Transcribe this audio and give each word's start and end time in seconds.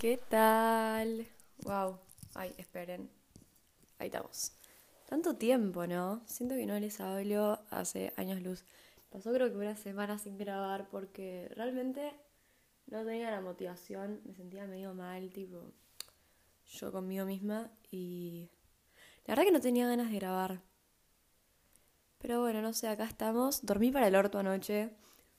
¿Qué 0.00 0.16
tal? 0.16 1.26
Wow. 1.62 1.98
Ay, 2.34 2.54
esperen. 2.56 3.10
Ahí 3.98 4.06
estamos. 4.06 4.52
Tanto 5.06 5.36
tiempo, 5.36 5.86
¿no? 5.86 6.22
Siento 6.24 6.54
que 6.54 6.64
no 6.64 6.80
les 6.80 7.02
hablo 7.02 7.58
hace 7.68 8.14
años 8.16 8.40
luz. 8.40 8.64
Pasó 9.10 9.30
creo 9.30 9.50
que 9.50 9.58
una 9.58 9.76
semana 9.76 10.16
sin 10.16 10.38
grabar 10.38 10.88
porque 10.88 11.52
realmente 11.54 12.14
no 12.86 13.04
tenía 13.04 13.30
la 13.30 13.42
motivación, 13.42 14.22
me 14.24 14.32
sentía 14.32 14.64
medio 14.64 14.94
mal, 14.94 15.28
tipo, 15.34 15.70
yo 16.70 16.90
conmigo 16.92 17.26
misma 17.26 17.70
y 17.90 18.48
la 19.26 19.32
verdad 19.32 19.44
que 19.44 19.52
no 19.52 19.60
tenía 19.60 19.86
ganas 19.86 20.10
de 20.10 20.16
grabar. 20.16 20.62
Pero 22.20 22.40
bueno, 22.40 22.62
no 22.62 22.72
sé, 22.72 22.88
acá 22.88 23.04
estamos. 23.04 23.66
Dormí 23.66 23.92
para 23.92 24.08
el 24.08 24.16
orto 24.16 24.38
anoche. 24.38 24.96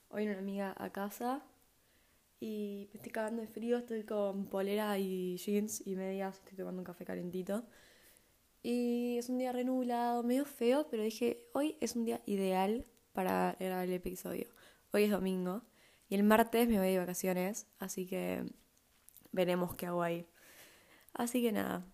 Hoy 0.09 0.27
una 0.27 0.37
amiga 0.37 0.75
a 0.77 0.91
casa 0.91 1.41
y 2.41 2.89
me 2.91 2.97
estoy 2.97 3.11
cagando 3.11 3.41
de 3.41 3.47
frío, 3.47 3.77
estoy 3.77 4.03
con 4.03 4.47
polera 4.47 4.97
y 4.97 5.37
jeans 5.37 5.85
y 5.85 5.95
medias, 5.95 6.37
estoy 6.39 6.57
tomando 6.57 6.81
un 6.81 6.85
café 6.85 7.05
calentito. 7.05 7.63
Y 8.63 9.17
es 9.17 9.29
un 9.29 9.37
día 9.37 9.51
renublado, 9.51 10.23
medio 10.23 10.45
feo, 10.45 10.87
pero 10.89 11.03
dije, 11.03 11.47
hoy 11.53 11.77
es 11.81 11.95
un 11.95 12.03
día 12.03 12.21
ideal 12.25 12.85
para 13.13 13.55
grabar 13.59 13.85
el 13.85 13.93
episodio. 13.93 14.47
Hoy 14.91 15.03
es 15.03 15.11
domingo 15.11 15.61
y 16.09 16.15
el 16.15 16.23
martes 16.23 16.67
me 16.67 16.79
voy 16.79 16.91
de 16.91 16.97
vacaciones, 16.97 17.67
así 17.79 18.07
que 18.07 18.43
veremos 19.31 19.75
qué 19.75 19.85
hago 19.85 20.01
ahí. 20.01 20.27
Así 21.13 21.43
que 21.43 21.51
nada, 21.51 21.85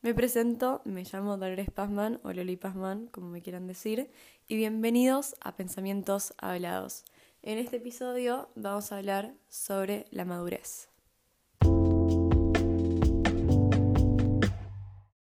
me 0.00 0.14
presento, 0.14 0.80
me 0.86 1.04
llamo 1.04 1.36
Dolores 1.36 1.70
Pazman 1.70 2.20
o 2.22 2.32
Loli 2.32 2.56
Pazman, 2.56 3.08
como 3.08 3.28
me 3.28 3.42
quieran 3.42 3.66
decir, 3.66 4.10
y 4.48 4.56
bienvenidos 4.56 5.36
a 5.42 5.56
Pensamientos 5.56 6.32
Hablados. 6.38 7.04
En 7.42 7.56
este 7.56 7.76
episodio 7.76 8.50
vamos 8.54 8.92
a 8.92 8.98
hablar 8.98 9.32
sobre 9.48 10.04
la 10.10 10.26
madurez. 10.26 10.90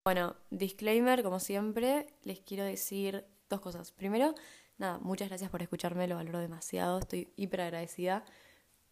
Bueno, 0.04 0.36
disclaimer, 0.50 1.24
como 1.24 1.40
siempre, 1.40 2.06
les 2.22 2.38
quiero 2.38 2.62
decir 2.62 3.24
dos 3.50 3.60
cosas. 3.60 3.90
Primero, 3.90 4.36
nada, 4.78 4.98
muchas 5.00 5.28
gracias 5.28 5.50
por 5.50 5.60
escucharme, 5.62 6.06
lo 6.06 6.14
valoro 6.14 6.38
demasiado, 6.38 7.00
estoy 7.00 7.32
hiper 7.34 7.62
agradecida. 7.62 8.24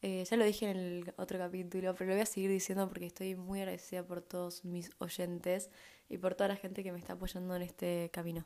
Eh, 0.01 0.25
ya 0.29 0.37
lo 0.37 0.45
dije 0.45 0.69
en 0.69 0.77
el 0.77 1.15
otro 1.17 1.39
capítulo, 1.39 1.95
pero 1.95 2.09
lo 2.09 2.15
voy 2.15 2.23
a 2.23 2.27
seguir 2.27 2.51
diciendo 2.51 2.89
porque 2.89 3.07
estoy 3.07 3.37
muy 3.37 3.61
agradecida 3.61 4.05
por 4.05 4.21
todos 4.21 4.65
mis 4.65 4.91
oyentes 4.99 5.71
y 6.09 6.19
por 6.19 6.35
toda 6.35 6.49
la 6.49 6.57
gente 6.57 6.83
que 6.83 6.91
me 6.91 6.99
está 6.99 7.13
apoyando 7.13 7.55
en 7.55 7.63
este 7.63 8.11
camino. 8.13 8.45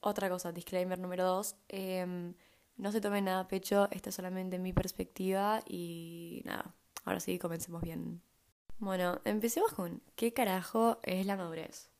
Otra 0.00 0.30
cosa, 0.30 0.50
disclaimer 0.50 0.98
número 0.98 1.26
dos. 1.26 1.56
Em, 1.68 2.32
no 2.78 2.92
se 2.92 3.00
tomen 3.00 3.24
nada 3.24 3.40
a 3.40 3.48
pecho, 3.48 3.88
esta 3.90 4.10
es 4.10 4.14
solamente 4.14 4.58
mi 4.58 4.72
perspectiva 4.72 5.60
y 5.68 6.42
nada, 6.44 6.74
ahora 7.04 7.20
sí, 7.20 7.38
comencemos 7.38 7.82
bien. 7.82 8.22
Bueno, 8.78 9.20
empecemos 9.24 9.72
con 9.72 10.00
¿qué 10.14 10.32
carajo 10.32 10.98
es 11.02 11.26
la 11.26 11.36
madurez? 11.36 11.90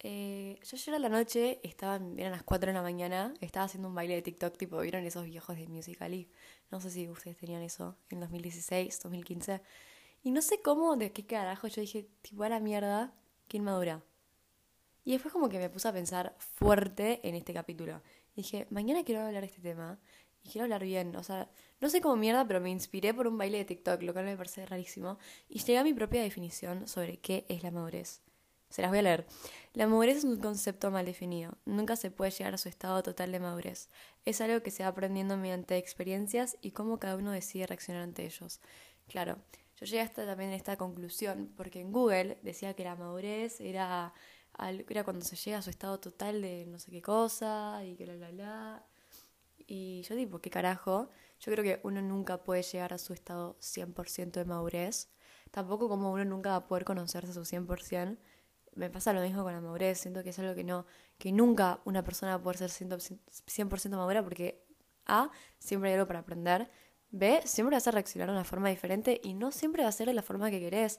Eh, 0.00 0.58
yo 0.64 0.76
ayer 0.76 0.94
a 0.94 0.98
la 0.98 1.08
noche, 1.08 1.60
estaba, 1.62 1.96
eran 2.16 2.32
las 2.32 2.42
4 2.42 2.68
de 2.68 2.74
la 2.74 2.82
mañana, 2.82 3.32
estaba 3.40 3.64
haciendo 3.66 3.88
un 3.88 3.94
baile 3.94 4.14
de 4.16 4.22
TikTok, 4.22 4.58
tipo, 4.58 4.78
¿vieron 4.80 5.04
esos 5.04 5.24
viejos 5.24 5.56
de 5.56 5.68
Musical.ly? 5.68 6.28
No 6.70 6.80
sé 6.80 6.90
si 6.90 7.08
ustedes 7.08 7.38
tenían 7.38 7.62
eso 7.62 7.96
en 8.10 8.20
2016, 8.20 9.00
2015. 9.02 9.62
Y 10.24 10.30
no 10.32 10.42
sé 10.42 10.60
cómo, 10.60 10.96
de 10.96 11.12
qué 11.12 11.24
carajo, 11.24 11.68
yo 11.68 11.80
dije, 11.80 12.08
tipo, 12.20 12.42
a 12.42 12.48
la 12.48 12.60
mierda, 12.60 13.14
qué 13.48 13.58
inmadura. 13.58 14.02
Y 15.04 15.12
después 15.12 15.32
como 15.32 15.48
que 15.48 15.58
me 15.58 15.70
puse 15.70 15.88
a 15.88 15.92
pensar 15.92 16.34
fuerte 16.38 17.26
en 17.26 17.34
este 17.34 17.54
capítulo 17.54 18.02
dije, 18.36 18.66
mañana 18.70 19.04
quiero 19.04 19.22
hablar 19.22 19.42
de 19.42 19.48
este 19.48 19.60
tema 19.62 19.98
y 20.44 20.50
quiero 20.50 20.64
hablar 20.64 20.82
bien. 20.82 21.16
O 21.16 21.22
sea, 21.22 21.50
no 21.80 21.88
sé 21.88 22.00
cómo 22.00 22.16
mierda, 22.16 22.46
pero 22.46 22.60
me 22.60 22.70
inspiré 22.70 23.14
por 23.14 23.26
un 23.26 23.38
baile 23.38 23.58
de 23.58 23.64
TikTok, 23.64 24.02
lo 24.02 24.12
cual 24.12 24.24
me 24.24 24.36
parece 24.36 24.66
rarísimo. 24.66 25.18
Y 25.48 25.60
llegué 25.60 25.78
a 25.78 25.84
mi 25.84 25.94
propia 25.94 26.22
definición 26.22 26.88
sobre 26.88 27.18
qué 27.18 27.44
es 27.48 27.62
la 27.62 27.70
madurez. 27.70 28.22
Se 28.68 28.80
las 28.80 28.90
voy 28.90 29.00
a 29.00 29.02
leer. 29.02 29.26
La 29.74 29.86
madurez 29.86 30.18
es 30.18 30.24
un 30.24 30.40
concepto 30.40 30.90
mal 30.90 31.04
definido. 31.04 31.58
Nunca 31.66 31.94
se 31.94 32.10
puede 32.10 32.30
llegar 32.30 32.54
a 32.54 32.58
su 32.58 32.70
estado 32.70 33.02
total 33.02 33.30
de 33.30 33.38
madurez. 33.38 33.90
Es 34.24 34.40
algo 34.40 34.62
que 34.62 34.70
se 34.70 34.82
va 34.82 34.88
aprendiendo 34.88 35.36
mediante 35.36 35.76
experiencias 35.76 36.56
y 36.62 36.70
cómo 36.70 36.98
cada 36.98 37.16
uno 37.16 37.32
decide 37.32 37.66
reaccionar 37.66 38.02
ante 38.02 38.24
ellos. 38.24 38.60
Claro, 39.08 39.36
yo 39.76 39.84
llegué 39.84 40.00
hasta 40.00 40.24
también 40.24 40.52
a 40.52 40.56
esta 40.56 40.78
conclusión 40.78 41.52
porque 41.54 41.80
en 41.80 41.92
Google 41.92 42.38
decía 42.42 42.72
que 42.72 42.84
la 42.84 42.96
madurez 42.96 43.60
era 43.60 44.14
era 44.58 45.04
cuando 45.04 45.24
se 45.24 45.36
llega 45.36 45.58
a 45.58 45.62
su 45.62 45.70
estado 45.70 45.98
total 46.00 46.42
de 46.42 46.66
no 46.66 46.78
sé 46.78 46.90
qué 46.90 47.02
cosa 47.02 47.84
y 47.84 47.96
que 47.96 48.06
la 48.06 48.16
la 48.16 48.32
la. 48.32 48.86
Y 49.66 50.02
yo 50.02 50.16
tipo, 50.16 50.40
¿qué 50.40 50.50
carajo? 50.50 51.10
Yo 51.40 51.52
creo 51.52 51.64
que 51.64 51.80
uno 51.84 52.02
nunca 52.02 52.42
puede 52.42 52.62
llegar 52.62 52.92
a 52.92 52.98
su 52.98 53.12
estado 53.12 53.56
100% 53.60 54.32
de 54.32 54.44
madurez. 54.44 55.08
Tampoco 55.50 55.88
como 55.88 56.12
uno 56.12 56.24
nunca 56.24 56.50
va 56.50 56.56
a 56.56 56.66
poder 56.66 56.84
conocerse 56.84 57.30
a 57.30 57.34
su 57.34 57.44
100%. 57.44 58.18
Me 58.74 58.90
pasa 58.90 59.12
lo 59.12 59.20
mismo 59.20 59.42
con 59.42 59.52
la 59.52 59.60
madurez. 59.60 59.98
Siento 59.98 60.22
que 60.22 60.30
es 60.30 60.38
algo 60.38 60.54
que 60.54 60.64
no 60.64 60.86
que 61.18 61.32
nunca 61.32 61.80
una 61.84 62.02
persona 62.02 62.32
va 62.32 62.40
a 62.40 62.42
poder 62.42 62.68
ser 62.68 62.70
100% 62.70 63.90
madura 63.90 64.22
porque 64.22 64.66
A, 65.06 65.30
siempre 65.58 65.90
hay 65.90 65.94
algo 65.94 66.06
para 66.06 66.20
aprender. 66.20 66.70
B, 67.10 67.42
siempre 67.44 67.76
vas 67.76 67.86
a 67.86 67.90
reaccionar 67.90 68.28
de 68.28 68.34
una 68.34 68.44
forma 68.44 68.70
diferente 68.70 69.20
y 69.22 69.34
no 69.34 69.52
siempre 69.52 69.82
va 69.82 69.88
a 69.90 69.92
ser 69.92 70.08
de 70.08 70.14
la 70.14 70.22
forma 70.22 70.50
que 70.50 70.58
querés. 70.60 70.98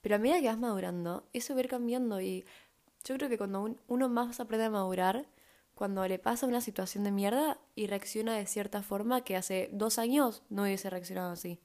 Pero 0.00 0.16
a 0.16 0.18
medida 0.18 0.40
que 0.40 0.46
vas 0.46 0.58
madurando, 0.58 1.28
eso 1.32 1.54
va 1.54 1.60
a 1.60 1.64
ir 1.64 1.70
cambiando 1.70 2.20
y 2.20 2.44
yo 3.04 3.14
creo 3.16 3.28
que 3.28 3.38
cuando 3.38 3.76
uno 3.86 4.08
más 4.08 4.40
aprende 4.40 4.66
a 4.66 4.70
madurar, 4.70 5.26
cuando 5.74 6.06
le 6.06 6.18
pasa 6.18 6.46
una 6.46 6.60
situación 6.60 7.04
de 7.04 7.12
mierda 7.12 7.58
y 7.74 7.86
reacciona 7.86 8.34
de 8.34 8.46
cierta 8.46 8.82
forma 8.82 9.22
que 9.22 9.36
hace 9.36 9.68
dos 9.72 9.98
años 9.98 10.42
no 10.48 10.62
hubiese 10.62 10.88
reaccionado 10.88 11.32
así. 11.32 11.60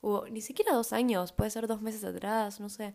O 0.00 0.26
ni 0.28 0.40
siquiera 0.40 0.74
dos 0.74 0.92
años, 0.92 1.32
puede 1.32 1.50
ser 1.50 1.66
dos 1.66 1.80
meses 1.80 2.04
atrás, 2.04 2.60
no 2.60 2.68
sé. 2.68 2.94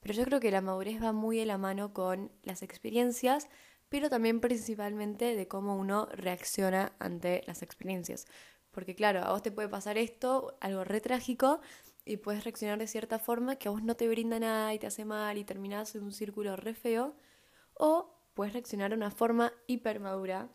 Pero 0.00 0.14
yo 0.14 0.24
creo 0.24 0.40
que 0.40 0.50
la 0.50 0.60
madurez 0.60 1.02
va 1.02 1.12
muy 1.12 1.38
de 1.38 1.46
la 1.46 1.58
mano 1.58 1.92
con 1.92 2.32
las 2.42 2.62
experiencias, 2.62 3.48
pero 3.88 4.08
también 4.08 4.40
principalmente 4.40 5.34
de 5.34 5.48
cómo 5.48 5.76
uno 5.76 6.06
reacciona 6.12 6.92
ante 6.98 7.42
las 7.46 7.62
experiencias. 7.62 8.26
Porque 8.70 8.94
claro, 8.94 9.22
a 9.24 9.32
vos 9.32 9.42
te 9.42 9.50
puede 9.50 9.68
pasar 9.68 9.98
esto, 9.98 10.56
algo 10.60 10.84
re 10.84 11.00
trágico, 11.00 11.60
y 12.08 12.16
puedes 12.16 12.44
reaccionar 12.44 12.78
de 12.78 12.86
cierta 12.86 13.18
forma 13.18 13.56
que 13.56 13.68
a 13.68 13.70
vos 13.70 13.82
no 13.82 13.94
te 13.94 14.08
brinda 14.08 14.40
nada 14.40 14.72
y 14.72 14.78
te 14.78 14.86
hace 14.86 15.04
mal 15.04 15.36
y 15.36 15.44
terminás 15.44 15.94
en 15.94 16.02
un 16.02 16.12
círculo 16.12 16.56
re 16.56 16.74
feo, 16.74 17.14
o 17.74 18.14
puedes 18.34 18.54
reaccionar 18.54 18.90
de 18.90 18.96
una 18.96 19.10
forma 19.10 19.52
hiper 19.66 20.00
madura. 20.00 20.48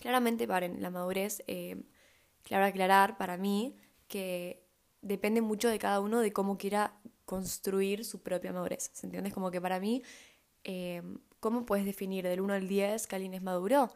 Claramente, 0.00 0.46
paren, 0.48 0.82
la 0.82 0.90
madurez, 0.90 1.42
eh, 1.46 1.84
claro 2.42 2.64
aclarar 2.64 3.16
para 3.16 3.36
mí 3.36 3.76
que 4.08 4.66
depende 5.02 5.40
mucho 5.40 5.68
de 5.68 5.78
cada 5.78 6.00
uno 6.00 6.20
de 6.20 6.32
cómo 6.32 6.58
quiera 6.58 6.94
construir 7.24 8.04
su 8.04 8.22
propia 8.22 8.52
madurez. 8.52 8.90
¿Se 8.92 9.06
entiende? 9.06 9.30
Como 9.30 9.50
que 9.50 9.60
para 9.60 9.78
mí, 9.78 10.02
eh, 10.64 11.02
¿cómo 11.40 11.64
puedes 11.64 11.84
definir 11.84 12.24
del 12.24 12.40
1 12.40 12.54
al 12.54 12.68
10 12.68 13.06
que 13.06 13.16
alguien 13.16 13.34
es 13.34 13.42
maduro? 13.42 13.90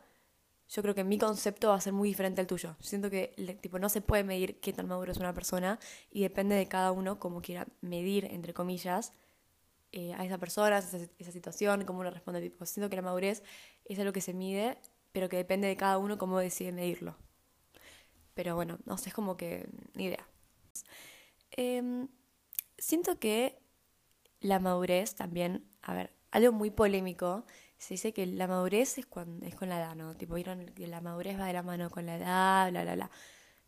Yo 0.68 0.82
creo 0.82 0.94
que 0.94 1.04
mi 1.04 1.18
concepto 1.18 1.68
va 1.68 1.76
a 1.76 1.80
ser 1.80 1.92
muy 1.92 2.08
diferente 2.08 2.40
al 2.40 2.46
tuyo. 2.46 2.76
Siento 2.80 3.10
que 3.10 3.34
tipo, 3.60 3.78
no 3.78 3.88
se 3.88 4.00
puede 4.00 4.24
medir 4.24 4.60
qué 4.60 4.72
tan 4.72 4.88
maduro 4.88 5.12
es 5.12 5.18
una 5.18 5.32
persona 5.32 5.78
y 6.10 6.22
depende 6.22 6.56
de 6.56 6.66
cada 6.66 6.92
uno 6.92 7.20
cómo 7.20 7.40
quiera 7.40 7.66
medir, 7.80 8.24
entre 8.26 8.52
comillas, 8.52 9.12
eh, 9.92 10.12
a 10.14 10.24
esa 10.24 10.38
persona, 10.38 10.78
esa, 10.78 10.98
esa, 11.18 11.32
situación, 11.32 11.84
cómo 11.84 12.00
uno 12.00 12.10
responde. 12.10 12.40
Tipo, 12.40 12.66
siento 12.66 12.90
que 12.90 12.96
la 12.96 13.02
madurez 13.02 13.42
es 13.84 13.98
algo 13.98 14.12
que 14.12 14.20
se 14.20 14.34
mide, 14.34 14.78
pero 15.12 15.28
que 15.28 15.36
depende 15.36 15.68
de 15.68 15.76
cada 15.76 15.98
uno 15.98 16.18
cómo 16.18 16.38
decide 16.38 16.72
medirlo. 16.72 17.16
Pero 18.34 18.56
bueno, 18.56 18.78
no 18.84 18.98
sé, 18.98 19.10
es 19.10 19.14
como 19.14 19.36
que 19.36 19.68
ni 19.94 20.06
idea. 20.06 20.26
Em, 21.52 22.08
siento 22.76 23.18
que 23.18 23.58
la 24.40 24.58
madurez 24.58 25.14
también, 25.14 25.64
a 25.80 25.94
ver, 25.94 26.12
algo 26.32 26.52
muy 26.52 26.70
polémico 26.70 27.46
se 27.78 27.94
dice 27.94 28.12
que 28.12 28.26
la 28.26 28.46
madurez 28.46 28.98
es, 28.98 29.06
cuando, 29.06 29.46
es 29.46 29.54
con 29.54 29.68
la 29.68 29.78
edad, 29.78 29.94
¿no? 29.94 30.14
Tipo, 30.16 30.34
vieron 30.34 30.66
que 30.66 30.86
la 30.86 31.00
madurez 31.00 31.38
va 31.38 31.46
de 31.46 31.52
la 31.52 31.62
mano 31.62 31.90
con 31.90 32.06
la 32.06 32.16
edad, 32.16 32.70
bla, 32.70 32.82
bla, 32.82 32.94
bla. 32.94 33.10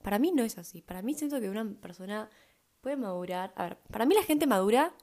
Para 0.03 0.19
mí 0.19 0.33
no 0.33 0.43
es 0.43 0.59
así. 0.59 0.83
Para 0.83 1.03
mí 1.03 1.15
siento 1.15 1.41
que 1.41 1.51
una 1.51 1.65
persona 1.81 2.31
puede 2.81 2.97
madurar. 2.97 3.53
A 3.57 3.65
ver, 3.65 3.79
para 3.91 4.07
mí 4.07 4.15
la 4.15 4.23
gente 4.23 4.47
madura 4.47 4.95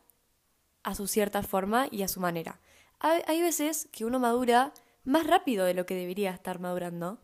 a 0.83 0.95
su 0.95 1.07
cierta 1.07 1.43
forma 1.43 1.87
y 1.91 2.03
a 2.03 2.07
su 2.07 2.19
manera. 2.19 2.59
Hay, 2.99 3.41
veces 3.41 3.89
que 3.91 4.05
uno 4.05 4.19
madura 4.19 4.73
más 5.03 5.27
rápido 5.27 5.65
de 5.65 5.73
lo 5.73 5.85
que 5.85 5.95
debería 5.95 6.31
estar 6.31 6.59
madurando 6.59 7.19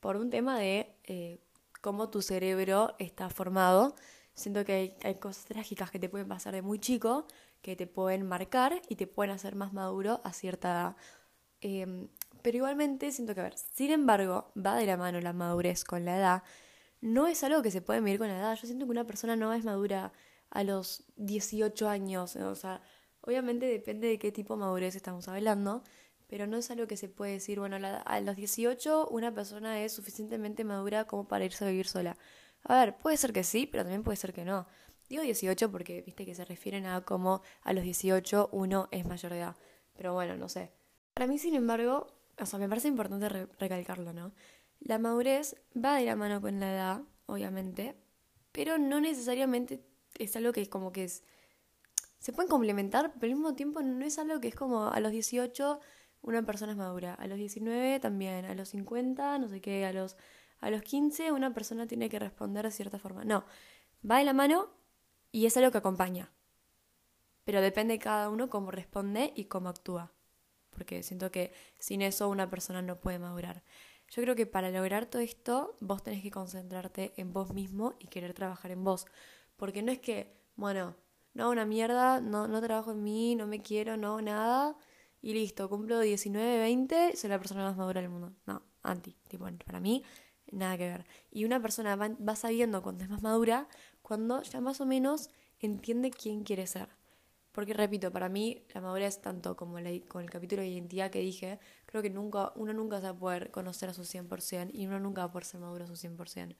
por 0.00 0.16
un 0.16 0.30
tema 0.30 0.58
de 0.58 0.94
eh, 1.04 1.40
cómo 1.80 2.10
tu 2.10 2.22
cerebro 2.22 2.94
está 2.98 3.30
formado. 3.30 3.96
Siento 4.34 4.64
que 4.64 4.96
hay, 5.02 5.14
cosas 5.16 5.46
trágicas 5.46 5.90
que 5.90 5.98
te 5.98 6.08
pueden 6.08 6.28
pasar 6.28 6.54
de 6.54 6.62
muy 6.62 6.78
chico 6.78 7.26
que 7.62 7.76
te 7.76 7.86
pueden 7.86 8.28
marcar 8.28 8.82
y 8.88 8.96
te 8.96 9.06
pueden 9.06 9.32
hacer 9.32 9.56
más 9.56 9.72
maduro 9.72 10.20
a 10.22 10.32
cierta 10.34 10.70
edad. 10.70 10.96
Em, 11.64 12.08
pero 12.42 12.58
igualmente 12.58 13.10
siento 13.10 13.34
que, 13.34 13.40
a 13.40 13.44
ver, 13.44 13.56
sin 13.56 13.90
embargo, 13.90 14.52
va 14.54 14.76
de 14.76 14.84
la 14.84 14.98
mano 14.98 15.18
la 15.22 15.32
madurez 15.32 15.82
con 15.82 16.04
la 16.04 16.18
edad. 16.18 16.42
No 17.00 17.26
es 17.26 17.42
algo 17.42 17.62
que 17.62 17.70
se 17.70 17.80
puede 17.80 18.02
medir 18.02 18.18
con 18.18 18.28
la 18.28 18.38
edad. 18.38 18.54
Yo 18.60 18.66
siento 18.66 18.84
que 18.84 18.90
una 18.90 19.06
persona 19.06 19.34
no 19.34 19.52
es 19.54 19.64
madura 19.64 20.12
a 20.50 20.62
los 20.62 21.04
18 21.16 21.88
años. 21.88 22.36
O 22.36 22.54
sea, 22.54 22.82
obviamente 23.22 23.64
depende 23.66 24.08
de 24.08 24.18
qué 24.18 24.30
tipo 24.30 24.54
de 24.54 24.60
madurez 24.60 24.94
estamos 24.94 25.26
hablando, 25.28 25.82
pero 26.26 26.46
no 26.46 26.58
es 26.58 26.70
algo 26.70 26.86
que 26.86 26.98
se 26.98 27.08
puede 27.08 27.32
decir, 27.32 27.58
bueno, 27.60 27.78
a 28.04 28.20
los 28.20 28.36
18 28.36 29.08
una 29.08 29.32
persona 29.34 29.80
es 29.82 29.92
suficientemente 29.92 30.64
madura 30.64 31.06
como 31.06 31.26
para 31.26 31.46
irse 31.46 31.64
a 31.64 31.68
vivir 31.68 31.88
sola. 31.88 32.18
A 32.64 32.78
ver, 32.80 32.98
puede 32.98 33.16
ser 33.16 33.32
que 33.32 33.42
sí, 33.44 33.66
pero 33.66 33.84
también 33.84 34.02
puede 34.02 34.16
ser 34.16 34.34
que 34.34 34.44
no. 34.44 34.66
Digo 35.08 35.22
18 35.22 35.70
porque 35.72 36.02
viste 36.02 36.26
que 36.26 36.34
se 36.34 36.44
refieren 36.44 36.84
a 36.86 37.00
cómo 37.02 37.40
a 37.62 37.72
los 37.72 37.84
18 37.84 38.50
uno 38.52 38.88
es 38.90 39.06
mayor 39.06 39.32
de 39.32 39.38
edad. 39.38 39.56
Pero 39.94 40.12
bueno, 40.12 40.36
no 40.36 40.48
sé. 40.50 40.72
Para 41.14 41.26
mí, 41.26 41.38
sin 41.38 41.54
embargo, 41.54 42.08
o 42.38 42.46
sea, 42.46 42.58
me 42.58 42.68
parece 42.68 42.88
importante 42.88 43.28
recalcarlo, 43.28 44.12
¿no? 44.12 44.32
La 44.80 44.98
madurez 44.98 45.56
va 45.74 45.96
de 45.96 46.04
la 46.04 46.16
mano 46.16 46.40
con 46.40 46.60
la 46.60 46.72
edad, 46.72 47.02
obviamente, 47.26 47.96
pero 48.52 48.78
no 48.78 49.00
necesariamente 49.00 49.84
es 50.18 50.36
algo 50.36 50.52
que 50.52 50.62
es 50.62 50.68
como 50.68 50.92
que 50.92 51.04
es... 51.04 51.24
Se 52.18 52.32
pueden 52.32 52.50
complementar, 52.50 53.12
pero 53.14 53.32
al 53.32 53.38
mismo 53.38 53.54
tiempo 53.54 53.82
no 53.82 54.04
es 54.04 54.18
algo 54.18 54.40
que 54.40 54.48
es 54.48 54.54
como 54.54 54.88
a 54.88 55.00
los 55.00 55.12
18 55.12 55.80
una 56.24 56.42
persona 56.42 56.72
es 56.72 56.78
madura, 56.78 57.14
a 57.14 57.26
los 57.26 57.36
19 57.36 58.00
también, 58.00 58.46
a 58.46 58.54
los 58.54 58.70
50, 58.70 59.38
no 59.38 59.48
sé 59.48 59.60
qué, 59.60 59.84
a 59.84 59.92
los, 59.92 60.16
a 60.60 60.70
los 60.70 60.82
15 60.82 61.32
una 61.32 61.52
persona 61.52 61.86
tiene 61.86 62.08
que 62.08 62.18
responder 62.18 62.64
de 62.64 62.70
cierta 62.70 62.98
forma. 62.98 63.24
No, 63.24 63.44
va 64.08 64.18
de 64.18 64.24
la 64.24 64.32
mano 64.32 64.70
y 65.32 65.46
es 65.46 65.56
algo 65.56 65.70
que 65.70 65.78
acompaña. 65.78 66.32
Pero 67.44 67.60
depende 67.60 67.94
de 67.94 67.98
cada 67.98 68.30
uno 68.30 68.48
cómo 68.48 68.70
responde 68.70 69.34
y 69.36 69.44
cómo 69.44 69.68
actúa. 69.68 70.12
Porque 70.74 71.02
siento 71.02 71.30
que 71.30 71.52
sin 71.78 72.02
eso 72.02 72.28
una 72.28 72.50
persona 72.50 72.82
no 72.82 73.00
puede 73.00 73.18
madurar. 73.18 73.62
Yo 74.10 74.22
creo 74.22 74.34
que 74.34 74.46
para 74.46 74.70
lograr 74.70 75.06
todo 75.06 75.22
esto, 75.22 75.76
vos 75.80 76.02
tenés 76.02 76.22
que 76.22 76.30
concentrarte 76.30 77.14
en 77.16 77.32
vos 77.32 77.54
mismo 77.54 77.94
y 77.98 78.08
querer 78.08 78.34
trabajar 78.34 78.70
en 78.70 78.84
vos. 78.84 79.06
Porque 79.56 79.82
no 79.82 79.92
es 79.92 80.00
que, 80.00 80.36
bueno, 80.56 80.96
no 81.32 81.50
una 81.50 81.64
mierda, 81.64 82.20
no, 82.20 82.46
no 82.48 82.60
trabajo 82.60 82.92
en 82.92 83.02
mí, 83.02 83.34
no 83.34 83.46
me 83.46 83.60
quiero, 83.60 83.96
no 83.96 84.20
nada 84.20 84.76
y 85.24 85.32
listo, 85.32 85.70
cumplo 85.70 86.00
19, 86.00 86.58
20, 86.58 87.16
soy 87.16 87.30
la 87.30 87.38
persona 87.38 87.64
más 87.64 87.78
madura 87.78 88.02
del 88.02 88.10
mundo. 88.10 88.34
No, 88.46 88.62
anti. 88.82 89.16
Tipo, 89.26 89.46
para 89.64 89.80
mí, 89.80 90.04
nada 90.52 90.76
que 90.76 90.86
ver. 90.86 91.06
Y 91.30 91.46
una 91.46 91.62
persona 91.62 91.96
va, 91.96 92.10
va 92.10 92.36
sabiendo 92.36 92.82
cuando 92.82 93.04
es 93.04 93.10
más 93.10 93.22
madura, 93.22 93.66
cuando 94.02 94.42
ya 94.42 94.60
más 94.60 94.82
o 94.82 94.86
menos 94.86 95.30
entiende 95.60 96.10
quién 96.10 96.44
quiere 96.44 96.66
ser. 96.66 96.90
Porque 97.54 97.72
repito, 97.72 98.10
para 98.10 98.28
mí 98.28 98.66
la 98.74 98.80
madurez, 98.80 99.20
tanto 99.20 99.56
como 99.56 99.76
con 100.08 100.22
el 100.24 100.30
capítulo 100.30 100.62
de 100.62 100.68
identidad 100.68 101.08
que 101.12 101.20
dije, 101.20 101.60
creo 101.86 102.02
que 102.02 102.10
nunca, 102.10 102.52
uno 102.56 102.72
nunca 102.72 102.96
se 102.96 103.04
va 103.04 103.10
a 103.10 103.16
poder 103.16 103.52
conocer 103.52 103.88
a 103.88 103.94
su 103.94 104.02
100% 104.02 104.70
y 104.74 104.86
uno 104.86 104.98
nunca 104.98 105.20
va 105.20 105.26
a 105.26 105.30
poder 105.30 105.44
ser 105.44 105.60
maduro 105.60 105.84
a 105.84 105.86
su 105.86 105.94
100%. 105.94 106.56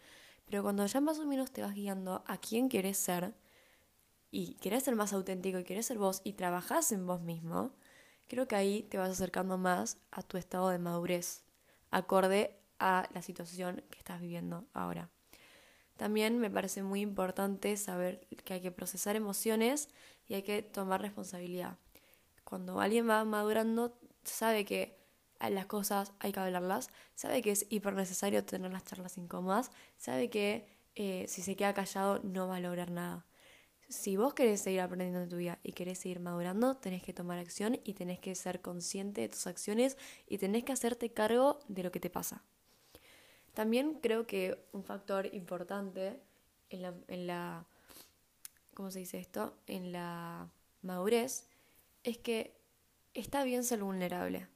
Pero 0.47 0.63
cuando 0.63 0.87
ya 0.87 1.01
más 1.01 1.19
o 1.19 1.27
menos 1.27 1.51
te 1.51 1.63
vas 1.63 1.75
guiando 1.75 2.23
a 2.29 2.39
quién 2.39 2.69
quieres 2.69 2.97
ser 2.97 3.35
y 4.31 4.55
querés 4.55 4.85
ser 4.85 4.95
más 4.95 5.13
auténtico 5.13 5.59
y 5.59 5.65
querés 5.65 5.87
ser 5.87 5.99
vos 5.99 6.21
y 6.23 6.35
trabajás 6.35 6.93
en 6.93 7.09
vos 7.09 7.21
mismo, 7.21 7.73
creo 8.29 8.47
que 8.47 8.55
ahí 8.55 8.85
te 8.85 8.97
vas 8.97 9.11
acercando 9.11 9.59
más 9.59 9.99
a 10.13 10.23
tu 10.23 10.37
estado 10.37 10.69
de 10.69 10.79
madurez, 10.79 11.43
acorde 11.91 12.57
a 12.79 13.09
la 13.13 13.21
situación 13.21 13.83
que 13.91 13.99
estás 13.99 14.21
viviendo 14.21 14.65
ahora. 14.73 15.11
También 15.97 16.39
me 16.39 16.51
parece 16.51 16.83
muy 16.83 17.01
importante 17.01 17.77
saber 17.77 18.27
que 18.45 18.55
hay 18.55 18.61
que 18.61 18.73
procesar 18.73 19.15
emociones 19.15 19.89
y 20.29 20.35
hay 20.35 20.43
que 20.43 20.63
tomar 20.63 21.03
responsabilidad. 21.03 21.79
Cuando 22.45 22.81
alguien 22.81 23.09
va 23.09 23.25
madurando, 23.25 23.99
sabe 24.23 24.65
que 24.65 24.99
las 25.41 25.67
cosas 25.67 26.13
hay 26.21 26.33
que 26.33 26.41
hablarlas, 26.41 26.89
sabe 27.15 27.43
que 27.43 27.51
es 27.51 27.67
hiper 27.69 27.95
necesario 27.95 28.45
tener 28.45 28.73
las 28.73 28.85
charlas 28.85 29.19
incómodas, 29.19 29.71
sabe 29.97 30.31
que 30.31 30.67
eh, 30.95 31.27
si 31.29 31.43
se 31.43 31.57
queda 31.57 31.75
callado 31.75 32.21
no 32.23 32.49
va 32.49 32.57
a 32.57 32.61
lograr 32.61 32.91
nada 32.91 33.27
si 33.89 34.17
vos 34.17 34.35
querés 34.35 34.61
seguir 34.61 34.81
aprendiendo 34.81 35.21
en 35.21 35.29
tu 35.29 35.37
vida 35.37 35.59
y 35.63 35.73
querés 35.73 35.99
seguir 35.99 36.21
madurando, 36.21 36.77
tenés 36.77 37.03
que 37.03 37.13
tomar 37.13 37.39
acción 37.39 37.79
y 37.85 37.95
tenés 37.95 38.19
que 38.19 38.35
ser 38.35 38.61
consciente 38.61 39.21
de 39.21 39.29
tus 39.29 39.47
acciones 39.47 39.97
y 40.27 40.39
tenés 40.39 40.65
que 40.65 40.73
hacerte 40.73 41.13
cargo 41.13 41.61
de 41.69 41.83
lo 41.83 41.93
que 41.93 42.01
te 42.01 42.11
pasa. 42.11 42.43
También 43.53 43.99
creo 44.03 44.27
que 44.27 44.67
un 44.73 44.85
factor 44.85 45.33
importante 45.33 46.21
en 46.71 46.83
la, 46.83 46.95
en 47.09 47.27
la 47.27 47.67
¿cómo 48.75 48.91
se 48.91 49.01
dice 49.01 49.19
esto? 49.19 49.57
En 49.67 49.93
la 49.93 50.51
madurez 50.83 51.49
es 52.03 52.19
que 52.19 52.57
está 53.15 53.45
bien 53.45 53.65
ser 53.65 53.83
vulnerable. 53.83 54.49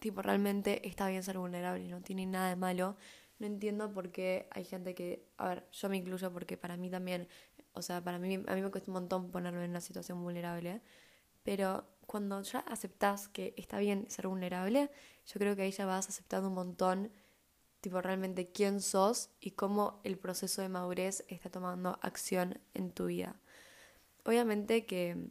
Tipo, 0.00 0.22
realmente 0.22 0.86
está 0.86 1.08
bien 1.08 1.22
ser 1.22 1.38
vulnerable, 1.38 1.88
no 1.88 2.02
tiene 2.02 2.26
nada 2.26 2.48
de 2.50 2.56
malo. 2.56 2.96
No 3.38 3.46
entiendo 3.46 3.92
por 3.92 4.10
qué 4.12 4.48
hay 4.52 4.64
gente 4.64 4.94
que, 4.94 5.26
a 5.38 5.48
ver, 5.48 5.68
yo 5.72 5.88
me 5.88 5.96
incluyo 5.96 6.32
porque 6.32 6.56
para 6.56 6.76
mí 6.76 6.88
también 6.88 7.28
o 7.74 7.82
sea, 7.82 8.02
para 8.02 8.18
mí, 8.18 8.34
a 8.34 8.54
mí 8.54 8.62
me 8.62 8.70
cuesta 8.70 8.90
un 8.90 8.94
montón 8.94 9.30
ponerme 9.30 9.64
en 9.64 9.70
una 9.70 9.80
situación 9.80 10.22
vulnerable. 10.22 10.80
Pero 11.42 11.84
cuando 12.06 12.40
ya 12.42 12.60
aceptas 12.60 13.28
que 13.28 13.52
está 13.56 13.78
bien 13.78 14.06
ser 14.08 14.28
vulnerable, 14.28 14.90
yo 15.26 15.38
creo 15.38 15.56
que 15.56 15.62
ahí 15.62 15.72
ya 15.72 15.84
vas 15.84 16.08
aceptando 16.08 16.48
un 16.48 16.54
montón, 16.54 17.10
tipo, 17.84 18.00
realmente 18.00 18.50
quién 18.50 18.80
sos 18.80 19.28
y 19.40 19.50
cómo 19.50 20.00
el 20.04 20.16
proceso 20.16 20.62
de 20.62 20.70
madurez 20.70 21.22
está 21.28 21.50
tomando 21.50 21.98
acción 22.00 22.58
en 22.72 22.90
tu 22.90 23.04
vida. 23.06 23.36
Obviamente 24.24 24.86
que, 24.86 25.28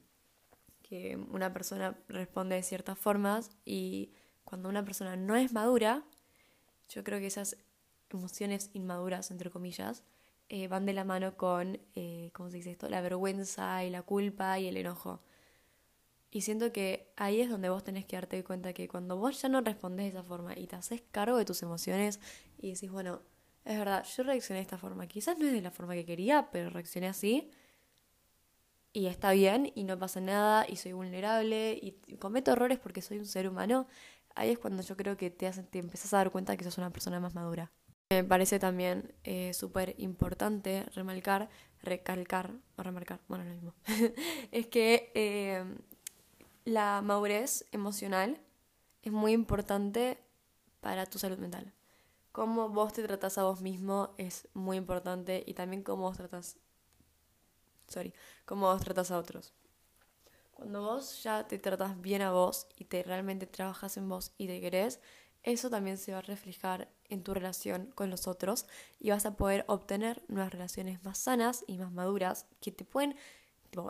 que 0.84 1.18
una 1.32 1.52
persona 1.52 1.98
responde 2.08 2.56
de 2.56 2.62
ciertas 2.62 3.00
formas 3.00 3.50
y 3.66 4.14
cuando 4.44 4.70
una 4.70 4.86
persona 4.86 5.16
no 5.16 5.36
es 5.36 5.52
madura, 5.52 6.04
yo 6.90 7.04
creo 7.04 7.18
que 7.18 7.26
esas 7.26 7.58
emociones 8.12 8.70
inmaduras, 8.74 9.32
entre 9.32 9.50
comillas, 9.50 10.04
eh, 10.48 10.68
van 10.68 10.86
de 10.86 10.94
la 10.94 11.06
mano 11.06 11.36
con, 11.36 11.80
eh, 11.96 12.30
¿cómo 12.36 12.52
se 12.52 12.58
dice 12.58 12.70
esto? 12.70 12.88
La 12.88 13.02
vergüenza 13.02 13.84
y 13.84 13.90
la 13.90 14.04
culpa 14.04 14.60
y 14.60 14.68
el 14.68 14.78
enojo. 14.78 15.24
Y 16.36 16.42
siento 16.42 16.72
que 16.72 17.14
ahí 17.16 17.42
es 17.42 17.50
donde 17.52 17.70
vos 17.70 17.84
tenés 17.84 18.06
que 18.06 18.16
darte 18.16 18.44
cuenta 18.44 18.74
que 18.74 18.88
cuando 18.88 19.18
vos 19.18 19.40
ya 19.40 19.50
no 19.50 19.62
respondés 19.62 20.12
de 20.12 20.20
esa 20.20 20.24
forma 20.28 20.58
y 20.58 20.66
te 20.66 20.76
haces 20.76 21.04
cargo 21.12 21.38
de 21.38 21.46
tus 21.46 21.62
emociones 21.62 22.20
y 22.58 22.74
decís, 22.74 22.90
bueno, 22.90 23.22
es 23.66 23.78
verdad, 23.78 24.04
yo 24.04 24.24
reaccioné 24.24 24.58
de 24.58 24.64
esta 24.64 24.80
forma. 24.80 25.06
Quizás 25.06 25.38
no 25.38 25.46
es 25.46 25.54
de 25.54 25.62
la 25.62 25.70
forma 25.70 25.94
que 25.94 26.06
quería, 26.06 26.50
pero 26.50 26.72
reaccioné 26.72 27.08
así. 27.08 27.52
Y 28.94 29.06
está 29.06 29.32
bien 29.32 29.72
y 29.76 29.84
no 29.84 30.00
pasa 30.00 30.22
nada 30.22 30.66
y 30.68 30.78
soy 30.78 30.94
vulnerable 30.94 31.78
y 31.80 32.18
cometo 32.18 32.52
errores 32.52 32.80
porque 32.80 33.04
soy 33.04 33.20
un 33.20 33.28
ser 33.28 33.48
humano. 33.48 33.86
Ahí 34.34 34.50
es 34.50 34.58
cuando 34.58 34.82
yo 34.82 34.98
creo 34.98 35.16
que 35.16 35.30
te, 35.30 35.52
te 35.52 35.78
empezás 35.78 36.16
a 36.16 36.18
dar 36.18 36.32
cuenta 36.32 36.58
que 36.58 36.64
sos 36.64 36.80
una 36.80 36.90
persona 36.90 37.20
más 37.20 37.36
madura. 37.36 37.72
Me 38.10 38.24
parece 38.24 38.58
también 38.58 39.14
eh, 39.24 39.54
súper 39.54 39.94
importante 40.00 40.84
remarcar, 40.96 41.50
recalcar 41.84 42.54
o 42.76 42.82
remarcar, 42.82 43.20
bueno, 43.28 43.44
lo 43.44 43.52
mismo, 43.52 43.74
es 44.52 44.68
que 44.68 45.12
eh, 45.16 45.64
la 46.66 47.02
madurez 47.02 47.66
emocional 47.72 48.40
es 49.02 49.12
muy 49.12 49.34
importante 49.34 50.18
para 50.80 51.06
tu 51.06 51.20
salud 51.20 51.38
mental. 51.38 51.74
Cómo 52.32 52.70
vos 52.70 52.94
te 52.94 53.04
tratas 53.04 53.38
a 53.38 53.44
vos 53.44 53.62
mismo 53.62 54.14
es 54.18 54.48
muy 54.54 54.78
importante 54.78 55.44
y 55.46 55.54
también 55.54 55.84
cómo 55.84 56.04
vos 56.04 56.18
tratas, 56.18 56.58
sorry, 57.88 58.14
cómo 58.46 58.68
vos 58.74 59.12
a 59.12 59.18
otros. 59.18 59.54
Cuando 60.52 60.82
vos 60.82 61.22
ya 61.22 61.48
te 61.48 61.60
tratas 61.60 62.00
bien 62.00 62.22
a 62.22 62.32
vos 62.32 62.68
y 62.78 62.86
te 62.86 63.04
realmente 63.04 63.46
trabajas 63.46 63.98
en 63.98 64.08
vos 64.08 64.32
y 64.38 64.48
te 64.48 64.62
querés, 64.62 65.00
eso 65.44 65.70
también 65.70 65.98
se 65.98 66.14
va 66.14 66.20
a 66.20 66.22
reflejar 66.22 66.90
en 67.10 67.24
tu 67.24 67.34
relación 67.34 67.92
con 67.96 68.10
los 68.10 68.28
otros 68.28 68.66
y 69.00 69.10
vas 69.10 69.26
a 69.26 69.36
poder 69.36 69.66
obtener 69.68 70.24
nuevas 70.30 70.54
relaciones 70.54 71.04
más 71.04 71.18
sanas 71.18 71.66
y 71.68 71.78
más 71.78 71.92
maduras 71.92 72.46
que 72.62 72.72
te 72.72 72.86
pueden 72.86 73.16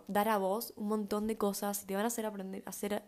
dar 0.07 0.29
a 0.29 0.37
vos 0.37 0.73
un 0.75 0.87
montón 0.87 1.27
de 1.27 1.37
cosas 1.37 1.83
y 1.83 1.85
te 1.85 1.95
van 1.95 2.05
a 2.05 2.07
hacer 2.07 2.25
aprender, 2.25 2.63
hacer, 2.65 3.03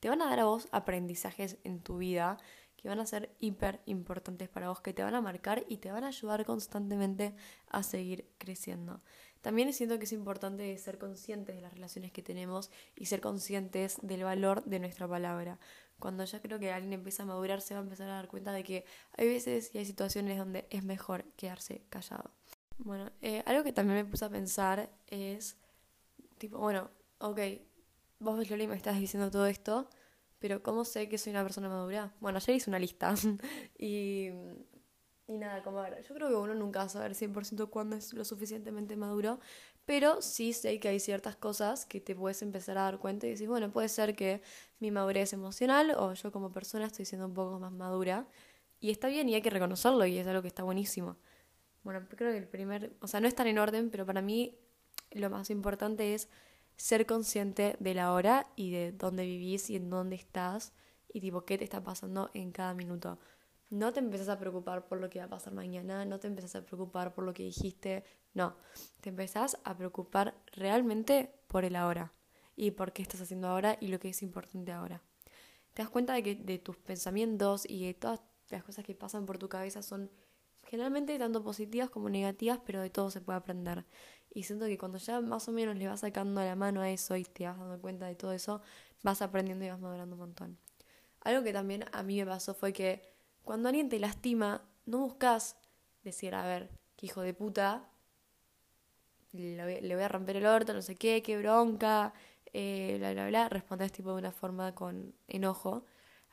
te 0.00 0.08
van 0.08 0.22
a 0.22 0.28
dar 0.28 0.40
a 0.40 0.44
vos 0.44 0.68
aprendizajes 0.72 1.58
en 1.64 1.80
tu 1.80 1.98
vida 1.98 2.36
que 2.76 2.88
van 2.88 2.98
a 2.98 3.06
ser 3.06 3.34
hiper 3.40 3.82
importantes 3.84 4.48
para 4.48 4.68
vos, 4.68 4.80
que 4.80 4.94
te 4.94 5.02
van 5.02 5.14
a 5.14 5.20
marcar 5.20 5.64
y 5.68 5.76
te 5.78 5.92
van 5.92 6.04
a 6.04 6.08
ayudar 6.08 6.46
constantemente 6.46 7.34
a 7.68 7.82
seguir 7.82 8.30
creciendo. 8.38 9.00
También 9.42 9.72
siento 9.72 9.98
que 9.98 10.04
es 10.04 10.12
importante 10.12 10.76
ser 10.78 10.98
conscientes 10.98 11.56
de 11.56 11.62
las 11.62 11.74
relaciones 11.74 12.12
que 12.12 12.22
tenemos 12.22 12.70
y 12.96 13.06
ser 13.06 13.20
conscientes 13.20 13.98
del 14.02 14.24
valor 14.24 14.64
de 14.64 14.80
nuestra 14.80 15.06
palabra 15.06 15.58
cuando 16.00 16.24
ya 16.24 16.40
creo 16.40 16.58
que 16.58 16.72
alguien 16.72 16.94
empieza 16.94 17.22
a 17.22 17.26
madurar, 17.26 17.60
se 17.60 17.74
va 17.74 17.80
a 17.80 17.82
empezar 17.84 18.08
a 18.08 18.14
dar 18.14 18.26
cuenta 18.26 18.52
de 18.52 18.64
que 18.64 18.84
hay 19.16 19.28
veces 19.28 19.70
y 19.72 19.78
hay 19.78 19.84
situaciones 19.84 20.38
donde 20.38 20.66
es 20.70 20.82
mejor 20.82 21.24
quedarse 21.36 21.84
callado. 21.90 22.32
Bueno, 22.78 23.12
eh, 23.20 23.42
algo 23.46 23.62
que 23.62 23.72
también 23.72 23.98
me 23.98 24.10
puse 24.10 24.24
a 24.24 24.30
pensar 24.30 24.90
es, 25.06 25.58
tipo, 26.40 26.58
bueno, 26.58 26.90
ok, 27.18 27.38
vos, 28.18 28.50
Loli, 28.50 28.66
me 28.66 28.74
estás 28.74 28.98
diciendo 28.98 29.30
todo 29.30 29.46
esto, 29.46 29.88
pero 30.38 30.62
¿cómo 30.62 30.84
sé 30.84 31.08
que 31.08 31.18
soy 31.18 31.30
una 31.32 31.42
persona 31.42 31.68
madura? 31.68 32.14
Bueno, 32.18 32.38
ayer 32.38 32.56
hice 32.56 32.70
una 32.70 32.78
lista 32.78 33.14
y, 33.78 34.30
y 35.28 35.36
nada, 35.38 35.62
como 35.62 35.82
ver, 35.82 36.02
yo 36.02 36.14
creo 36.14 36.28
que 36.28 36.34
uno 36.34 36.54
nunca 36.54 36.80
va 36.80 36.86
a 36.86 36.88
saber 36.88 37.14
100% 37.14 37.68
cuándo 37.68 37.96
es 37.96 38.14
lo 38.14 38.24
suficientemente 38.24 38.96
maduro, 38.96 39.38
pero 39.84 40.22
sí 40.22 40.54
sé 40.54 40.80
que 40.80 40.88
hay 40.88 40.98
ciertas 40.98 41.36
cosas 41.36 41.84
que 41.84 42.00
te 42.00 42.16
puedes 42.16 42.40
empezar 42.40 42.78
a 42.78 42.82
dar 42.84 42.98
cuenta 42.98 43.26
y 43.26 43.30
decir, 43.30 43.48
bueno, 43.48 43.70
puede 43.70 43.88
ser 43.88 44.16
que 44.16 44.42
mi 44.78 44.90
madurez 44.90 45.34
emocional 45.34 45.92
o 45.96 46.14
yo 46.14 46.32
como 46.32 46.52
persona 46.52 46.86
estoy 46.86 47.04
siendo 47.04 47.26
un 47.26 47.34
poco 47.34 47.58
más 47.60 47.72
madura. 47.72 48.26
Y 48.80 48.90
está 48.90 49.08
bien 49.08 49.28
y 49.28 49.34
hay 49.34 49.42
que 49.42 49.50
reconocerlo 49.50 50.06
y 50.06 50.16
es 50.16 50.26
algo 50.26 50.40
que 50.40 50.48
está 50.48 50.62
buenísimo. 50.62 51.18
Bueno, 51.82 52.06
creo 52.08 52.32
que 52.32 52.38
el 52.38 52.48
primer, 52.48 52.96
o 53.00 53.06
sea, 53.06 53.20
no 53.20 53.28
están 53.28 53.46
en 53.46 53.58
orden, 53.58 53.90
pero 53.90 54.06
para 54.06 54.22
mí 54.22 54.58
lo 55.10 55.30
más 55.30 55.50
importante 55.50 56.14
es 56.14 56.28
ser 56.76 57.06
consciente 57.06 57.76
de 57.78 57.94
la 57.94 58.12
hora 58.12 58.46
y 58.56 58.70
de 58.70 58.92
dónde 58.92 59.24
vivís 59.24 59.68
y 59.70 59.76
en 59.76 59.90
dónde 59.90 60.16
estás 60.16 60.72
y 61.12 61.20
tipo 61.20 61.44
qué 61.44 61.58
te 61.58 61.64
está 61.64 61.82
pasando 61.82 62.30
en 62.34 62.52
cada 62.52 62.74
minuto. 62.74 63.18
No 63.68 63.92
te 63.92 64.00
empezás 64.00 64.28
a 64.28 64.38
preocupar 64.38 64.88
por 64.88 65.00
lo 65.00 65.10
que 65.10 65.20
va 65.20 65.26
a 65.26 65.28
pasar 65.28 65.52
mañana, 65.52 66.04
no 66.04 66.18
te 66.18 66.26
empezás 66.26 66.56
a 66.56 66.64
preocupar 66.64 67.14
por 67.14 67.24
lo 67.24 67.32
que 67.32 67.44
dijiste 67.44 68.04
No, 68.34 68.56
te 69.00 69.10
empezás 69.10 69.58
a 69.64 69.76
preocupar 69.76 70.34
realmente 70.52 71.32
por 71.46 71.64
el 71.64 71.76
ahora 71.76 72.12
y 72.56 72.72
por 72.72 72.92
qué 72.92 73.02
estás 73.02 73.20
haciendo 73.20 73.48
ahora 73.48 73.76
y 73.80 73.88
lo 73.88 74.00
que 74.00 74.08
es 74.08 74.22
importante 74.22 74.72
ahora. 74.72 75.02
Te 75.74 75.82
das 75.82 75.90
cuenta 75.90 76.14
de 76.14 76.22
que 76.22 76.34
de 76.34 76.58
tus 76.58 76.76
pensamientos 76.78 77.64
y 77.68 77.86
de 77.86 77.94
todas 77.94 78.20
las 78.48 78.64
cosas 78.64 78.84
que 78.84 78.94
pasan 78.94 79.26
por 79.26 79.38
tu 79.38 79.48
cabeza 79.48 79.82
son 79.82 80.10
generalmente 80.64 81.18
tanto 81.18 81.42
positivas 81.42 81.90
como 81.90 82.08
negativas, 82.08 82.60
pero 82.64 82.80
de 82.80 82.90
todo 82.90 83.10
se 83.10 83.20
puede 83.20 83.38
aprender. 83.38 83.84
Y 84.32 84.44
siento 84.44 84.66
que 84.66 84.78
cuando 84.78 84.98
ya 84.98 85.20
más 85.20 85.48
o 85.48 85.52
menos 85.52 85.76
le 85.76 85.88
vas 85.88 86.00
sacando 86.00 86.42
la 86.42 86.54
mano 86.54 86.80
a 86.80 86.90
eso 86.90 87.16
y 87.16 87.24
te 87.24 87.46
vas 87.46 87.58
dando 87.58 87.80
cuenta 87.80 88.06
de 88.06 88.14
todo 88.14 88.32
eso, 88.32 88.62
vas 89.02 89.22
aprendiendo 89.22 89.64
y 89.64 89.70
vas 89.70 89.80
madurando 89.80 90.14
un 90.14 90.20
montón. 90.20 90.58
Algo 91.20 91.42
que 91.42 91.52
también 91.52 91.84
a 91.92 92.02
mí 92.02 92.18
me 92.18 92.26
pasó 92.26 92.54
fue 92.54 92.72
que 92.72 93.02
cuando 93.42 93.68
alguien 93.68 93.88
te 93.88 93.98
lastima, 93.98 94.62
no 94.86 94.98
buscas 94.98 95.56
decir, 96.04 96.34
a 96.34 96.46
ver, 96.46 96.70
qué 96.96 97.06
hijo 97.06 97.22
de 97.22 97.34
puta, 97.34 97.90
le 99.32 99.94
voy, 99.94 100.02
a 100.02 100.08
romper 100.08 100.36
el 100.36 100.46
orto, 100.46 100.74
no 100.74 100.82
sé 100.82 100.96
qué, 100.96 101.22
qué 101.22 101.38
bronca, 101.38 102.12
eh, 102.52 102.96
bla, 102.98 103.12
bla, 103.12 103.28
bla. 103.28 103.48
Respondes 103.48 103.92
tipo 103.92 104.10
de 104.10 104.18
una 104.18 104.32
forma 104.32 104.74
con 104.74 105.14
enojo. 105.28 105.84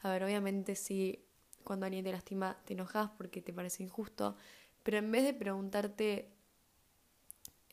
A 0.02 0.10
ver, 0.10 0.24
obviamente 0.24 0.76
si 0.76 1.24
cuando 1.64 1.86
alguien 1.86 2.04
te 2.04 2.12
lastima 2.12 2.58
te 2.66 2.74
enojas 2.74 3.10
porque 3.18 3.42
te 3.42 3.54
parece 3.54 3.84
injusto, 3.84 4.36
pero 4.84 4.98
en 4.98 5.12
vez 5.12 5.24
de 5.26 5.34
preguntarte 5.34 6.37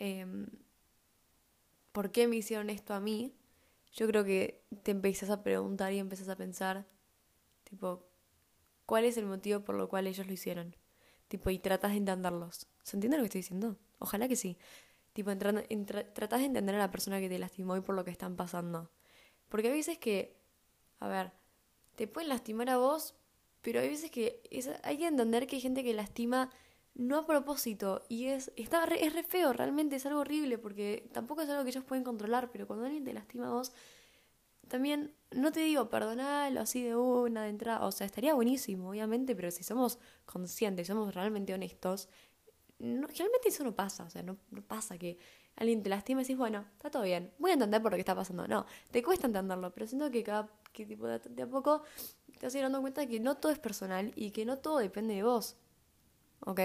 em, 0.04 0.46
por 1.92 2.10
qué 2.12 2.28
me 2.28 2.36
hicieron 2.36 2.68
esto 2.70 2.92
a 2.92 3.00
mí, 3.00 3.34
yo 3.94 4.06
creo 4.06 4.24
que 4.24 4.62
te 4.82 4.90
empiezas 4.90 5.30
a 5.30 5.42
preguntar 5.42 5.92
y 5.92 5.98
empiezas 5.98 6.28
a 6.28 6.36
pensar, 6.36 6.86
tipo, 7.64 8.06
¿cuál 8.86 9.04
es 9.04 9.16
el 9.16 9.26
motivo 9.26 9.60
por 9.60 9.76
lo 9.76 9.88
cual 9.88 10.06
ellos 10.06 10.26
lo 10.26 10.32
hicieron? 10.32 10.76
Tipo, 11.28 11.50
y 11.50 11.58
tratas 11.58 11.92
de 11.92 11.98
entenderlos. 11.98 12.66
¿Se 12.82 12.96
entiende 12.96 13.16
lo 13.16 13.22
que 13.22 13.26
estoy 13.28 13.40
diciendo? 13.40 13.78
Ojalá 13.98 14.28
que 14.28 14.36
sí. 14.36 14.58
Tipo, 15.14 15.30
tratas 15.36 16.40
de 16.40 16.46
entender 16.46 16.74
a 16.74 16.78
la 16.78 16.90
persona 16.90 17.20
que 17.20 17.28
te 17.28 17.38
lastimó 17.38 17.76
y 17.76 17.80
por 17.80 17.94
lo 17.94 18.04
que 18.04 18.10
están 18.10 18.36
pasando. 18.36 18.90
Porque 19.48 19.68
hay 19.68 19.74
veces 19.74 19.98
que, 19.98 20.36
a 20.98 21.08
ver, 21.08 21.32
te 21.94 22.08
pueden 22.08 22.28
lastimar 22.28 22.68
a 22.68 22.76
vos, 22.76 23.14
pero 23.62 23.80
hay 23.80 23.88
veces 23.88 24.10
que 24.10 24.42
hay 24.82 24.98
que 24.98 25.06
entender 25.06 25.46
que 25.46 25.56
hay 25.56 25.62
gente 25.62 25.82
que 25.82 25.94
lastima 25.94 26.50
no 26.94 27.18
a 27.18 27.26
propósito 27.26 28.02
y 28.08 28.26
es, 28.26 28.52
está 28.56 28.84
es 28.84 29.12
re 29.12 29.22
feo, 29.22 29.52
realmente 29.52 29.96
es 29.96 30.06
algo 30.06 30.20
horrible 30.20 30.58
porque 30.58 31.08
tampoco 31.12 31.42
es 31.42 31.48
algo 31.48 31.64
que 31.64 31.70
ellos 31.70 31.84
pueden 31.84 32.04
controlar, 32.04 32.50
pero 32.50 32.66
cuando 32.66 32.84
alguien 32.84 33.04
te 33.04 33.12
lastima 33.12 33.48
a 33.48 33.50
vos, 33.50 33.72
también 34.68 35.12
no 35.30 35.52
te 35.52 35.60
digo 35.60 35.88
perdonarlo 35.88 36.60
así 36.60 36.82
de 36.82 36.96
una, 36.96 37.42
de 37.44 37.50
entrada, 37.50 37.84
o 37.84 37.92
sea, 37.92 38.06
estaría 38.06 38.34
buenísimo, 38.34 38.90
obviamente, 38.90 39.34
pero 39.36 39.50
si 39.50 39.62
somos 39.62 39.98
conscientes, 40.24 40.86
somos 40.86 41.14
realmente 41.14 41.52
honestos, 41.52 42.08
no, 42.78 43.06
realmente 43.06 43.48
eso 43.48 43.64
no 43.64 43.74
pasa, 43.74 44.04
o 44.04 44.10
sea, 44.10 44.22
no, 44.22 44.36
pasa 44.66 44.98
que 44.98 45.18
alguien 45.56 45.82
te 45.82 45.90
lastima 45.90 46.20
y 46.20 46.24
decís, 46.24 46.36
bueno, 46.36 46.64
está 46.72 46.90
todo 46.90 47.02
bien, 47.02 47.32
voy 47.38 47.50
a 47.50 47.54
entender 47.54 47.80
por 47.82 47.92
lo 47.92 47.96
que 47.96 48.00
está 48.00 48.14
pasando. 48.14 48.48
No, 48.48 48.66
te 48.90 49.02
cuesta 49.02 49.26
entenderlo, 49.26 49.72
pero 49.72 49.86
siento 49.86 50.10
que 50.10 50.22
cada 50.22 50.48
que 50.72 50.84
tipo 50.84 51.06
de, 51.06 51.14
a 51.14 51.46
poco 51.46 51.82
te 52.38 52.46
vas 52.46 52.52
dando 52.52 52.80
cuenta 52.80 53.06
que 53.06 53.20
no 53.20 53.36
todo 53.36 53.52
es 53.52 53.60
personal 53.60 54.12
y 54.16 54.32
que 54.32 54.44
no 54.44 54.58
todo 54.58 54.78
depende 54.78 55.14
de 55.14 55.22
vos. 55.22 55.56
¿Ok? 56.44 56.60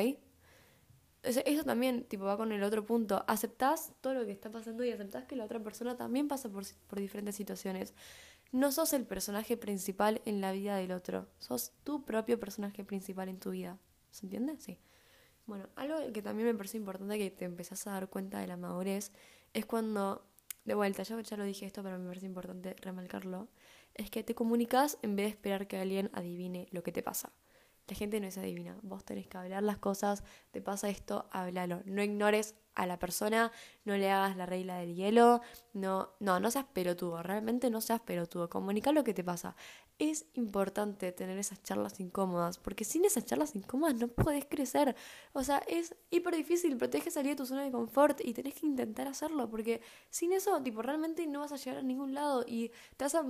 Eso, 1.22 1.64
también 1.66 2.06
tipo 2.06 2.24
va 2.24 2.38
con 2.38 2.52
el 2.52 2.64
otro 2.64 2.86
punto. 2.86 3.26
Aceptás 3.28 3.94
todo 4.02 4.14
lo 4.14 4.26
que 4.26 4.32
está 4.32 4.50
pasando 4.50 4.86
y 4.86 4.92
aceptás 4.92 5.26
que 5.26 5.36
la 5.36 5.44
otra 5.46 5.62
persona 5.62 5.98
también 5.98 6.28
pasa 6.28 6.50
por, 6.50 6.64
por 6.88 7.00
diferentes 7.00 7.36
situaciones. 7.36 7.94
No 8.52 8.72
sos 8.72 8.94
el 8.94 9.06
personaje 9.06 9.58
principal 9.58 10.22
en 10.26 10.42
la 10.42 10.52
vida 10.54 10.78
del 10.78 10.92
otro. 10.92 11.28
Sos 11.38 11.74
tu 11.84 12.06
propio 12.06 12.40
personaje 12.40 12.84
principal 12.84 13.30
en 13.30 13.40
tu 13.40 13.52
vida. 13.52 13.78
¿Se 14.12 14.26
entiende? 14.26 14.58
Sí. 14.60 14.80
Bueno, 15.46 15.68
algo 15.76 16.14
que 16.14 16.22
también 16.22 16.48
me 16.48 16.54
parece 16.54 16.78
importante 16.78 17.18
que 17.18 17.32
te 17.32 17.46
empezás 17.46 17.86
a 17.88 17.92
dar 17.92 18.08
cuenta 18.08 18.40
de 18.40 18.48
la 18.48 18.56
madurez 18.56 19.12
es 19.54 19.66
cuando, 19.66 20.24
de 20.64 20.76
vuelta, 20.76 21.02
yo 21.02 21.20
ya 21.20 21.38
lo 21.38 21.44
dije 21.44 21.66
esto, 21.66 21.82
pero 21.82 21.98
me 21.98 22.08
parece 22.08 22.28
importante 22.28 22.76
remarcarlo, 22.82 23.48
es 23.96 24.12
que 24.12 24.24
te 24.24 24.36
comunicas 24.36 25.00
en 25.02 25.16
vez 25.16 25.26
de 25.26 25.30
esperar 25.32 25.68
que 25.68 25.78
alguien 25.78 26.12
adivine 26.14 26.68
lo 26.70 26.84
que 26.84 26.92
te 26.92 27.02
pasa. 27.02 27.32
La 27.90 27.96
gente 27.96 28.20
no 28.20 28.28
es 28.28 28.38
adivina. 28.38 28.78
Vos 28.84 29.04
tenés 29.04 29.28
que 29.28 29.38
hablar 29.38 29.64
las 29.64 29.80
cosas, 29.80 30.24
te 30.52 30.62
pasa 30.62 30.90
esto, 30.90 31.28
háblalo. 31.32 31.82
No 31.86 32.04
ignores 32.04 32.56
a 32.76 32.86
la 32.86 32.98
persona, 32.98 33.52
no 33.84 33.98
le 33.98 34.10
hagas 34.10 34.38
la 34.38 34.46
regla 34.46 34.78
del 34.78 34.96
hielo, 34.96 35.42
no, 35.74 36.12
no, 36.20 36.40
no 36.40 36.50
seas 36.50 36.66
pelotudo, 36.66 37.22
realmente 37.22 37.70
no 37.70 37.82
seas 37.82 38.00
pelotudo. 38.00 38.50
Comunica 38.50 38.92
lo 38.92 39.04
que 39.04 39.14
te 39.14 39.24
pasa. 39.24 39.56
Es 39.98 40.28
importante 40.36 41.12
tener 41.12 41.38
esas 41.38 41.62
charlas 41.62 42.00
incómodas, 42.00 42.58
porque 42.58 42.86
sin 42.86 43.04
esas 43.04 43.26
charlas 43.26 43.54
incómodas 43.56 43.96
no 43.96 44.08
puedes 44.08 44.46
crecer. 44.46 44.96
O 45.34 45.44
sea, 45.44 45.58
es 45.68 45.96
hiper 46.10 46.36
difícil, 46.36 46.78
pero 46.78 47.12
salir 47.12 47.32
de 47.32 47.36
tu 47.36 47.46
zona 47.46 47.64
de 47.64 47.72
confort 47.72 48.22
y 48.24 48.34
tenés 48.34 48.54
que 48.54 48.66
intentar 48.66 49.08
hacerlo, 49.08 49.50
porque 49.50 49.82
sin 50.10 50.32
eso, 50.32 50.62
tipo, 50.62 50.82
realmente 50.82 51.26
no 51.28 51.42
vas 51.42 51.52
a 51.52 51.58
llegar 51.58 51.80
a 51.80 51.84
ningún 51.84 52.14
lado 52.14 52.46
y 52.48 52.72
te 52.96 53.04
vas 53.06 53.16
a, 53.16 53.26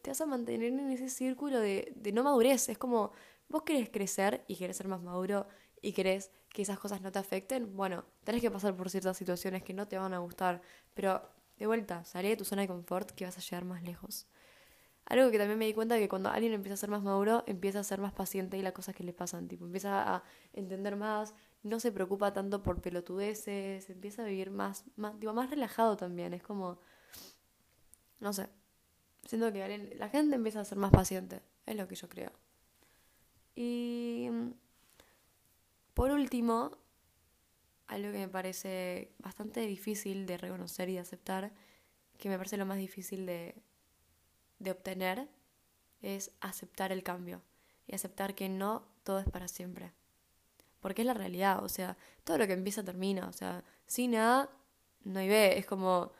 te 0.00 0.10
vas 0.10 0.20
a 0.20 0.26
mantener 0.26 0.72
en 0.72 0.90
ese 0.90 1.10
círculo 1.10 1.60
de, 1.60 1.92
de 1.96 2.12
no 2.12 2.22
madurez. 2.22 2.70
Es 2.70 2.78
como 2.78 3.12
vos 3.48 3.62
querés 3.62 3.90
crecer 3.90 4.44
y 4.48 4.56
querés 4.56 4.76
ser 4.76 4.88
más 4.88 5.02
maduro 5.02 5.46
y 5.80 5.92
querés 5.92 6.30
que 6.48 6.62
esas 6.62 6.78
cosas 6.78 7.00
no 7.00 7.12
te 7.12 7.18
afecten, 7.18 7.76
bueno, 7.76 8.04
tenés 8.22 8.40
que 8.40 8.50
pasar 8.50 8.76
por 8.76 8.88
ciertas 8.88 9.16
situaciones 9.16 9.62
que 9.62 9.74
no 9.74 9.88
te 9.88 9.98
van 9.98 10.14
a 10.14 10.18
gustar, 10.18 10.62
pero 10.94 11.22
de 11.58 11.66
vuelta, 11.66 12.04
salí 12.04 12.28
de 12.28 12.36
tu 12.36 12.44
zona 12.44 12.62
de 12.62 12.68
confort 12.68 13.10
que 13.10 13.24
vas 13.24 13.36
a 13.36 13.40
llegar 13.40 13.64
más 13.64 13.82
lejos. 13.82 14.26
Algo 15.06 15.30
que 15.30 15.38
también 15.38 15.58
me 15.58 15.66
di 15.66 15.74
cuenta 15.74 15.98
que 15.98 16.08
cuando 16.08 16.30
alguien 16.30 16.54
empieza 16.54 16.74
a 16.74 16.76
ser 16.78 16.88
más 16.88 17.02
maduro, 17.02 17.44
empieza 17.46 17.80
a 17.80 17.84
ser 17.84 18.00
más 18.00 18.12
paciente 18.12 18.56
y 18.56 18.62
las 18.62 18.72
cosas 18.72 18.94
que 18.94 19.04
le 19.04 19.12
pasan, 19.12 19.48
tipo, 19.48 19.66
empieza 19.66 20.14
a 20.14 20.22
entender 20.52 20.96
más, 20.96 21.34
no 21.62 21.78
se 21.80 21.92
preocupa 21.92 22.32
tanto 22.32 22.62
por 22.62 22.80
pelotudeces, 22.80 23.90
empieza 23.90 24.22
a 24.22 24.26
vivir 24.26 24.50
más, 24.50 24.84
más, 24.96 25.18
digo, 25.20 25.34
más 25.34 25.50
relajado 25.50 25.96
también, 25.96 26.32
es 26.32 26.42
como, 26.42 26.78
no 28.20 28.32
sé, 28.32 28.48
siento 29.26 29.52
que 29.52 29.94
la 29.96 30.08
gente 30.08 30.36
empieza 30.36 30.60
a 30.60 30.64
ser 30.64 30.78
más 30.78 30.90
paciente, 30.90 31.42
es 31.66 31.76
lo 31.76 31.86
que 31.86 31.96
yo 31.96 32.08
creo. 32.08 32.43
Y 33.54 34.30
por 35.94 36.10
último, 36.10 36.76
algo 37.86 38.12
que 38.12 38.18
me 38.18 38.28
parece 38.28 39.12
bastante 39.18 39.60
difícil 39.60 40.26
de 40.26 40.38
reconocer 40.38 40.88
y 40.88 40.94
de 40.94 41.00
aceptar, 41.00 41.52
que 42.18 42.28
me 42.28 42.36
parece 42.36 42.56
lo 42.56 42.66
más 42.66 42.78
difícil 42.78 43.26
de, 43.26 43.54
de 44.58 44.70
obtener, 44.70 45.28
es 46.02 46.32
aceptar 46.40 46.92
el 46.92 47.02
cambio 47.02 47.42
y 47.86 47.94
aceptar 47.94 48.34
que 48.34 48.48
no 48.48 48.86
todo 49.02 49.20
es 49.20 49.28
para 49.28 49.48
siempre. 49.48 49.92
Porque 50.80 51.02
es 51.02 51.06
la 51.06 51.14
realidad, 51.14 51.64
o 51.64 51.68
sea, 51.68 51.96
todo 52.24 52.38
lo 52.38 52.46
que 52.46 52.52
empieza 52.52 52.84
termina, 52.84 53.28
o 53.28 53.32
sea, 53.32 53.64
sin 53.86 54.16
A 54.16 54.50
no 55.04 55.20
hay 55.20 55.28
B, 55.28 55.58
es 55.58 55.66
como 55.66 56.12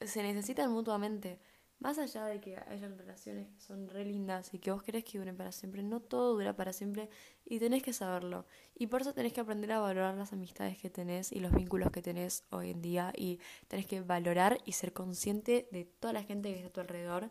se 0.00 0.22
necesitan 0.22 0.70
mutuamente. 0.70 1.40
Más 1.80 1.96
allá 1.98 2.24
de 2.24 2.40
que 2.40 2.56
hayan 2.56 2.98
relaciones 2.98 3.46
que 3.48 3.60
son 3.60 3.88
re 3.88 4.04
lindas 4.04 4.52
y 4.52 4.58
que 4.58 4.72
vos 4.72 4.82
querés 4.82 5.04
que 5.04 5.18
duren 5.18 5.36
para 5.36 5.52
siempre, 5.52 5.82
no 5.82 6.00
todo 6.00 6.34
dura 6.34 6.56
para 6.56 6.72
siempre 6.72 7.08
y 7.44 7.60
tenés 7.60 7.84
que 7.84 7.92
saberlo. 7.92 8.46
Y 8.74 8.88
por 8.88 9.02
eso 9.02 9.14
tenés 9.14 9.32
que 9.32 9.40
aprender 9.40 9.70
a 9.70 9.78
valorar 9.78 10.16
las 10.16 10.32
amistades 10.32 10.76
que 10.76 10.90
tenés 10.90 11.30
y 11.30 11.38
los 11.38 11.52
vínculos 11.52 11.92
que 11.92 12.02
tenés 12.02 12.42
hoy 12.50 12.70
en 12.70 12.82
día 12.82 13.12
y 13.16 13.38
tenés 13.68 13.86
que 13.86 14.00
valorar 14.00 14.58
y 14.64 14.72
ser 14.72 14.92
consciente 14.92 15.68
de 15.70 15.84
toda 15.84 16.12
la 16.12 16.24
gente 16.24 16.50
que 16.50 16.56
está 16.56 16.68
a 16.68 16.72
tu 16.72 16.80
alrededor 16.80 17.30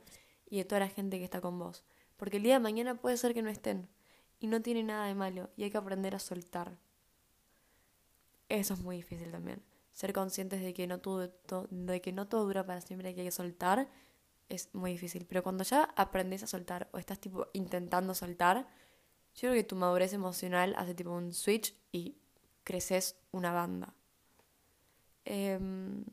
y 0.49 0.57
de 0.57 0.65
toda 0.65 0.79
la 0.79 0.89
gente 0.89 1.17
que 1.17 1.25
está 1.25 1.41
con 1.41 1.59
vos. 1.59 1.83
Porque 2.15 2.37
el 2.37 2.43
día 2.43 2.53
de 2.53 2.59
mañana 2.61 2.95
puede 2.95 3.17
ser 3.17 3.33
que 3.33 3.41
no 3.41 3.49
estén 3.49 3.89
y 4.39 4.47
no 4.47 4.61
tiene 4.61 4.81
nada 4.81 5.07
de 5.07 5.15
malo 5.15 5.49
y 5.57 5.63
hay 5.63 5.71
que 5.71 5.77
aprender 5.77 6.15
a 6.15 6.19
soltar. 6.19 6.77
Eso 8.47 8.75
es 8.75 8.79
muy 8.79 8.95
difícil 8.95 9.29
también. 9.29 9.61
Ser 9.91 10.13
conscientes 10.13 10.61
de 10.61 10.73
que 10.73 10.87
no 10.87 10.99
todo, 10.99 11.29
de 11.69 12.01
que 12.01 12.13
no 12.13 12.29
todo 12.29 12.45
dura 12.45 12.65
para 12.65 12.79
siempre, 12.79 13.09
hay 13.09 13.15
que 13.15 13.31
soltar 13.31 13.89
es 14.49 14.73
muy 14.73 14.91
difícil. 14.91 15.25
Pero 15.25 15.43
cuando 15.43 15.63
ya 15.63 15.83
aprendes 15.95 16.43
a 16.43 16.47
soltar 16.47 16.89
o 16.91 16.97
estás 16.97 17.19
tipo 17.19 17.47
intentando 17.53 18.13
soltar, 18.13 18.67
yo 19.35 19.41
creo 19.49 19.53
que 19.53 19.63
tu 19.63 19.75
madurez 19.75 20.13
emocional 20.13 20.73
hace 20.77 20.95
tipo 20.95 21.11
un 21.11 21.33
switch 21.33 21.75
y 21.91 22.17
creces 22.63 23.15
una 23.31 23.51
banda. 23.51 23.93
Em, 25.25 26.05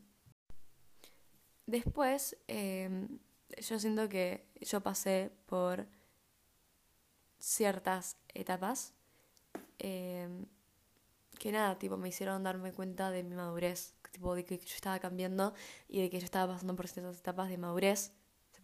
después, 1.66 2.36
em, 2.48 3.18
yo 3.60 3.78
siento 3.78 4.08
que 4.08 4.46
yo 4.60 4.80
pasé 4.82 5.30
por 5.46 5.86
ciertas 7.38 8.16
etapas 8.34 8.94
em, 9.78 10.46
que 11.38 11.52
nada, 11.52 11.78
tipo, 11.78 11.96
me 11.96 12.08
hicieron 12.08 12.42
darme 12.42 12.72
cuenta 12.72 13.10
de 13.10 13.22
mi 13.22 13.34
madurez, 13.34 13.94
tipo, 14.12 14.34
de 14.34 14.44
que 14.44 14.58
yo 14.58 14.74
estaba 14.74 14.98
cambiando 14.98 15.54
y 15.88 16.00
de 16.00 16.10
que 16.10 16.18
yo 16.20 16.24
estaba 16.24 16.54
pasando 16.54 16.76
por 16.76 16.88
ciertas 16.88 17.18
etapas 17.18 17.48
de 17.48 17.58
madurez 17.58 18.12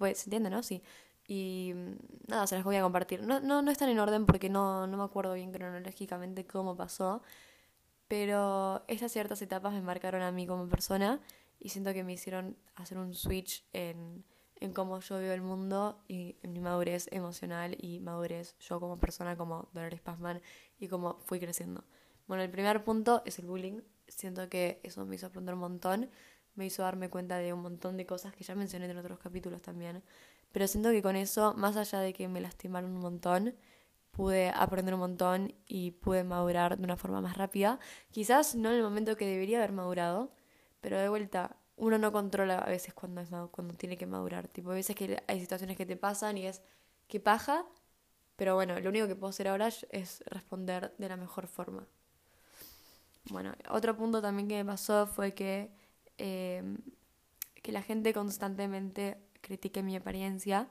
pues, 0.01 0.19
¿se 0.19 0.25
entiende, 0.25 0.49
no? 0.49 0.63
Sí. 0.63 0.83
Y 1.29 1.73
mm, 1.75 1.93
nada, 2.29 2.47
se 2.47 2.57
las 2.57 2.65
voy 2.65 2.77
a 2.77 2.83
compartir. 2.83 3.23
No, 3.23 3.39
no, 3.39 3.61
no 3.61 3.71
están 3.71 3.91
en 3.91 3.99
orden 4.01 4.25
porque 4.25 4.49
no, 4.49 4.87
no 4.87 4.97
me 4.97 5.05
acuerdo 5.05 5.35
bien 5.35 5.53
cronológicamente 5.53 6.47
cómo 6.47 6.75
pasó, 6.75 7.23
pero 8.09 8.83
estas 8.89 9.13
ciertas 9.13 9.43
etapas 9.43 9.75
me 9.75 9.83
marcaron 9.83 10.23
a 10.23 10.33
mí 10.33 10.47
como 10.47 10.67
persona 10.69 11.21
y 11.61 11.69
siento 11.69 11.93
que 11.93 12.03
me 12.03 12.15
hicieron 12.15 12.57
hacer 12.77 12.97
un 12.97 13.15
switch 13.15 13.63
en, 13.75 14.25
en 14.57 14.73
cómo 14.73 15.01
yo 15.01 15.19
veo 15.19 15.35
el 15.35 15.43
mundo 15.43 16.03
y 16.09 16.37
en 16.43 16.55
mi 16.55 16.61
madurez 16.61 17.09
emocional 17.13 17.77
y 17.79 18.01
madurez 18.01 18.57
yo 18.59 18.81
como 18.81 18.99
persona, 18.99 19.37
como 19.37 19.69
Dolores 19.75 20.01
Pazman 20.01 20.41
y 20.79 20.89
cómo 20.89 21.19
fui 21.27 21.39
creciendo. 21.41 21.85
Bueno, 22.27 22.43
el 22.43 22.51
primer 22.51 22.83
punto 22.85 23.23
es 23.27 23.39
el 23.39 23.47
bullying. 23.47 23.83
siento 24.09 24.49
que 24.49 24.81
eso 24.83 25.05
me 25.05 25.17
hizo 25.17 25.27
aprender 25.27 25.55
un 25.55 25.61
montón, 25.61 26.11
me 26.61 26.67
hizo 26.67 26.83
darme 26.83 27.09
cuenta 27.09 27.39
de 27.39 27.55
un 27.55 27.63
montón 27.63 27.97
de 27.97 28.05
cosas 28.05 28.35
que 28.35 28.45
ya 28.45 28.55
mencioné 28.55 28.85
en 28.85 28.99
otros 28.99 29.19
capítulos 29.19 29.63
también. 29.63 30.03
Pero 30.53 30.69
siento 30.69 30.91
que 30.91 31.03
con 31.03 31.17
eso, 31.17 31.55
más 31.55 31.77
allá 31.77 32.01
de 32.01 32.13
que 32.13 32.29
me 32.29 32.41
lastimaron 32.41 32.91
un 32.91 33.01
montón, 33.01 33.55
pude 34.11 34.51
aprender 34.51 34.93
un 34.93 35.01
montón 35.01 35.55
y 35.67 35.93
pude 35.93 36.23
madurar 36.23 36.77
de 36.77 36.85
una 36.85 36.99
forma 36.99 37.23
más 37.23 37.39
rápida. 37.39 37.81
Quizás 38.11 38.55
no 38.55 38.69
en 38.69 38.77
el 38.77 38.83
momento 38.83 39.17
que 39.17 39.27
debería 39.27 39.57
haber 39.59 39.73
madurado, 39.73 40.33
pero 40.83 40.99
de 40.99 41.09
vuelta, 41.09 41.57
uno 41.77 41.97
no 41.97 42.13
controla 42.13 42.59
a 42.59 42.69
veces 42.69 42.93
cuando, 42.93 43.23
es 43.23 43.31
cuando 43.51 43.73
tiene 43.75 43.97
que 43.97 44.07
madurar. 44.07 44.49
Tipo, 44.49 44.71
a 44.71 44.75
veces 44.75 44.95
que 44.95 45.23
hay 45.27 45.41
situaciones 45.41 45.79
que 45.79 45.87
te 45.87 45.97
pasan 45.97 46.37
y 46.37 46.47
es 46.47 46.61
que 47.09 47.21
paja, 47.21 47.65
pero 48.37 48.55
bueno, 48.55 48.79
lo 48.81 48.91
único 48.91 49.09
que 49.09 49.17
puedo 49.17 49.31
hacer 49.31 49.49
ahora 49.49 49.69
es 49.69 50.23
responder 50.27 50.95
de 50.99 51.09
la 51.09 51.17
mejor 51.17 51.47
forma. 51.47 51.87
Bueno, 53.31 53.55
otro 53.69 53.97
punto 53.97 54.21
también 54.21 54.49
que 54.49 54.57
me 54.57 54.65
pasó 54.65 55.07
fue 55.07 55.35
que, 55.35 55.71
em, 56.21 56.77
que 57.63 57.73
la 57.73 57.83
gente 57.83 58.13
constantemente 58.13 59.17
critique 59.41 59.83
mi 59.83 59.97
apariencia. 59.97 60.69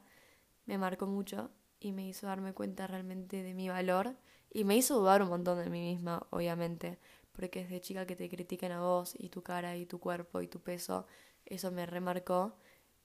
Me 0.66 0.78
marcó 0.78 1.08
mucho 1.08 1.52
y 1.80 1.92
me 1.92 2.08
hizo 2.08 2.28
darme 2.28 2.54
cuenta 2.54 2.88
realmente 2.88 3.42
de 3.44 3.54
mi 3.56 3.70
valor 3.70 4.16
y 4.52 4.64
me 4.64 4.78
hizo 4.78 5.00
dudar 5.00 5.22
un 5.24 5.30
montón 5.30 5.58
de 5.64 5.70
mí 5.70 5.82
misma, 5.82 6.28
obviamente, 6.30 7.00
porque 7.32 7.64
desde 7.64 7.82
chica 7.82 8.06
que 8.06 8.16
te 8.16 8.30
critiquen 8.30 8.72
a 8.72 8.82
vos 8.82 9.16
y 9.18 9.30
tu 9.30 9.42
cara 9.42 9.76
y 9.78 9.86
tu 9.86 10.00
cuerpo 10.00 10.42
y 10.42 10.48
tu 10.48 10.60
peso, 10.62 11.08
eso 11.46 11.72
me 11.72 11.86
remarcó 11.86 12.56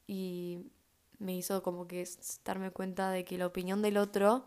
y 0.07 0.67
me 1.19 1.35
hizo 1.35 1.63
como 1.63 1.87
que 1.87 2.07
darme 2.45 2.71
cuenta 2.71 3.11
de 3.11 3.25
que 3.25 3.39
la 3.39 3.47
opinión 3.47 3.81
del 3.83 3.97
otro 3.97 4.47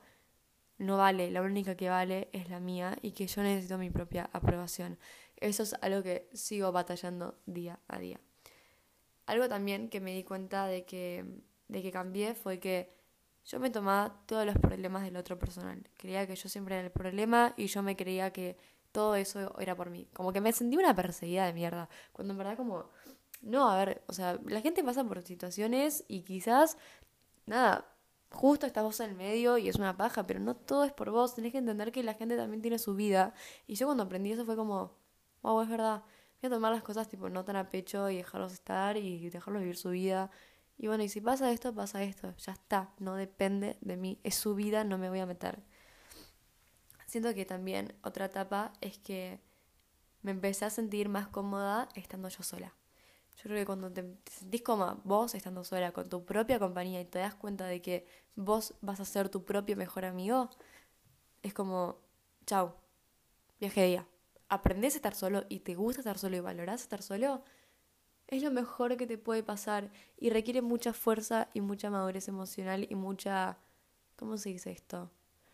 no 0.77 0.97
vale, 0.97 1.31
la 1.31 1.41
única 1.41 1.75
que 1.75 1.89
vale 1.89 2.29
es 2.33 2.49
la 2.49 2.59
mía 2.59 2.97
y 3.01 3.11
que 3.11 3.27
yo 3.27 3.41
necesito 3.41 3.77
mi 3.77 3.89
propia 3.89 4.29
aprobación. 4.33 4.99
Eso 5.39 5.63
es 5.63 5.75
algo 5.81 6.03
que 6.03 6.29
sigo 6.33 6.71
batallando 6.71 7.37
día 7.45 7.79
a 7.87 7.99
día. 7.99 8.19
Algo 9.25 9.47
también 9.49 9.89
que 9.89 9.99
me 9.99 10.13
di 10.13 10.23
cuenta 10.23 10.67
de 10.67 10.85
que, 10.85 11.25
de 11.67 11.81
que 11.81 11.91
cambié 11.91 12.33
fue 12.33 12.59
que 12.59 12.95
yo 13.45 13.59
me 13.59 13.69
tomaba 13.69 14.21
todos 14.25 14.45
los 14.45 14.57
problemas 14.57 15.03
del 15.03 15.15
otro 15.15 15.39
personal. 15.39 15.87
Creía 15.95 16.27
que 16.27 16.35
yo 16.35 16.49
siempre 16.49 16.75
era 16.75 16.85
el 16.85 16.91
problema 16.91 17.53
y 17.55 17.67
yo 17.67 17.81
me 17.81 17.95
creía 17.95 18.31
que 18.33 18.57
todo 18.91 19.15
eso 19.15 19.57
era 19.59 19.75
por 19.75 19.89
mí. 19.89 20.09
Como 20.13 20.33
que 20.33 20.41
me 20.41 20.51
sentí 20.51 20.75
una 20.75 20.95
perseguida 20.95 21.45
de 21.45 21.53
mierda. 21.53 21.87
Cuando 22.11 22.33
en 22.33 22.37
verdad 22.39 22.57
como, 22.57 22.89
no, 23.41 23.69
a 23.69 23.77
ver, 23.77 24.03
o 24.07 24.13
sea, 24.13 24.39
la 24.45 24.61
gente 24.61 24.83
pasa 24.83 25.03
por 25.03 25.21
situaciones 25.23 26.03
y 26.07 26.23
quizás, 26.23 26.77
nada, 27.45 27.85
justo 28.31 28.65
estás 28.65 28.83
vos 28.83 28.99
en 28.99 29.11
el 29.11 29.15
medio 29.15 29.57
y 29.57 29.69
es 29.69 29.77
una 29.77 29.95
paja, 29.95 30.27
pero 30.27 30.39
no 30.39 30.55
todo 30.55 30.83
es 30.83 30.91
por 30.91 31.11
vos. 31.11 31.35
Tenés 31.35 31.51
que 31.51 31.59
entender 31.59 31.91
que 31.91 32.03
la 32.03 32.15
gente 32.15 32.35
también 32.35 32.61
tiene 32.61 32.79
su 32.79 32.95
vida. 32.95 33.33
Y 33.65 33.75
yo 33.75 33.85
cuando 33.85 34.03
aprendí 34.03 34.31
eso 34.31 34.45
fue 34.45 34.55
como, 34.55 34.96
wow, 35.41 35.61
es 35.61 35.69
verdad. 35.69 36.03
Voy 36.41 36.47
a 36.47 36.49
tomar 36.49 36.73
las 36.73 36.83
cosas 36.83 37.07
tipo 37.07 37.29
no 37.29 37.43
tan 37.43 37.55
a 37.55 37.69
pecho 37.69 38.09
y 38.09 38.17
dejarlos 38.17 38.53
estar 38.53 38.97
y 38.97 39.29
dejarlos 39.29 39.61
vivir 39.61 39.77
su 39.77 39.89
vida. 39.89 40.29
Y 40.77 40.87
bueno, 40.87 41.03
y 41.03 41.09
si 41.09 41.21
pasa 41.21 41.51
esto, 41.51 41.73
pasa 41.73 42.03
esto. 42.03 42.33
Ya 42.37 42.53
está, 42.53 42.91
no 42.99 43.15
depende 43.15 43.77
de 43.81 43.97
mí. 43.97 44.19
Es 44.23 44.35
su 44.35 44.55
vida, 44.55 44.83
no 44.83 44.97
me 44.97 45.09
voy 45.09 45.19
a 45.19 45.25
meter. 45.25 45.59
Siento 47.07 47.33
que 47.33 47.45
también 47.45 47.95
otra 48.03 48.25
etapa 48.25 48.73
es 48.81 48.99
que 48.99 49.39
me 50.21 50.31
empecé 50.31 50.65
a 50.65 50.69
sentir 50.69 51.09
más 51.09 51.27
cómoda 51.27 51.89
estando 51.95 52.29
yo 52.29 52.43
sola. 52.43 52.73
Yo 53.37 53.43
creo 53.43 53.57
que 53.57 53.65
cuando 53.65 53.91
te, 53.91 54.03
sentís 54.29 54.61
cómoda 54.61 54.97
vos 55.03 55.35
estando 55.35 55.63
sola 55.63 55.91
con 55.91 56.09
tu 56.09 56.25
propia 56.25 56.59
compañía 56.59 56.99
y 56.99 57.05
te 57.05 57.19
das 57.19 57.35
cuenta 57.35 57.65
de 57.65 57.81
que 57.81 58.07
vos 58.35 58.73
vas 58.81 58.99
a 58.99 59.05
ser 59.05 59.29
tu 59.29 59.45
propio 59.45 59.77
mejor 59.77 60.05
amigo, 60.05 60.49
es 61.43 61.53
como, 61.53 61.97
chau, 62.45 62.73
viaje 63.59 63.81
de 63.81 63.87
día. 63.87 64.07
Aprendés 64.49 64.93
a 64.93 64.97
estar 64.97 65.15
solo 65.15 65.45
y 65.49 65.59
te 65.59 65.75
gusta 65.75 66.01
estar 66.01 66.17
solo 66.17 66.37
y 66.37 66.39
valorás 66.39 66.81
estar 66.81 67.01
solo, 67.01 67.43
es 68.27 68.43
lo 68.43 68.51
mejor 68.51 68.97
que 68.97 69.07
te 69.07 69.17
puede 69.17 69.43
pasar 69.43 69.89
y 70.17 70.29
requiere 70.29 70.61
mucha 70.61 70.93
fuerza 70.93 71.49
y 71.53 71.61
mucha 71.61 71.89
madurez 71.89 72.27
emocional 72.27 72.85
y 72.89 72.95
mucha... 72.95 73.57
¿Cómo 74.17 74.37
se 74.37 74.49
dice 74.49 74.71
esto? 74.71 75.11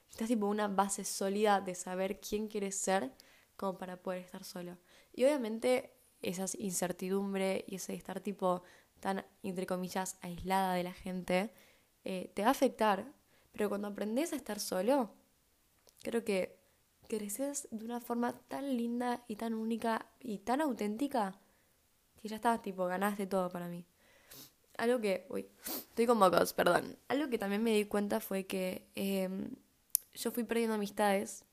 Estás 0.09 0.27
tipo 0.27 0.47
una 0.47 0.67
base 0.67 1.03
sólida 1.03 1.59
de 1.59 1.75
saber 1.75 2.19
quién 2.19 2.47
quieres 2.47 2.75
ser 2.75 3.11
como 3.57 3.77
para 3.77 3.97
poder 3.97 4.21
estar 4.21 4.43
solo. 4.43 4.77
Y 5.13 5.25
obviamente 5.25 5.93
esa 6.21 6.45
incertidumbre 6.57 7.65
y 7.67 7.75
ese 7.75 7.93
estar 7.93 8.21
tipo 8.21 8.63
tan, 8.99 9.25
entre 9.43 9.65
comillas, 9.65 10.17
aislada 10.21 10.73
de 10.75 10.83
la 10.83 10.93
gente, 10.93 11.53
eh, 12.05 12.31
te 12.33 12.41
va 12.41 12.49
a 12.49 12.51
afectar. 12.51 13.05
Pero 13.51 13.69
cuando 13.69 13.89
aprendes 13.89 14.33
a 14.33 14.35
estar 14.35 14.59
solo, 14.59 15.13
creo 16.01 16.23
que 16.23 16.62
creces 17.17 17.67
de 17.71 17.85
una 17.85 17.99
forma 17.99 18.33
tan 18.47 18.75
linda 18.75 19.23
y 19.27 19.35
tan 19.35 19.53
única 19.53 20.07
y 20.19 20.39
tan 20.39 20.61
auténtica 20.61 21.39
que 22.21 22.27
ya 22.27 22.37
está, 22.37 22.61
tipo, 22.61 22.85
ganaste 22.85 23.27
todo 23.27 23.49
para 23.49 23.67
mí. 23.67 23.85
Algo 24.77 24.99
que, 24.99 25.27
uy, 25.29 25.47
estoy 25.65 26.07
con 26.07 26.17
mocos, 26.17 26.53
perdón. 26.53 26.97
Algo 27.07 27.29
que 27.29 27.37
también 27.37 27.63
me 27.63 27.71
di 27.71 27.85
cuenta 27.85 28.19
fue 28.19 28.45
que 28.45 28.87
em, 28.95 29.51
yo 30.13 30.31
fui 30.31 30.43
perdiendo 30.43 30.73
amistades, 30.75 31.45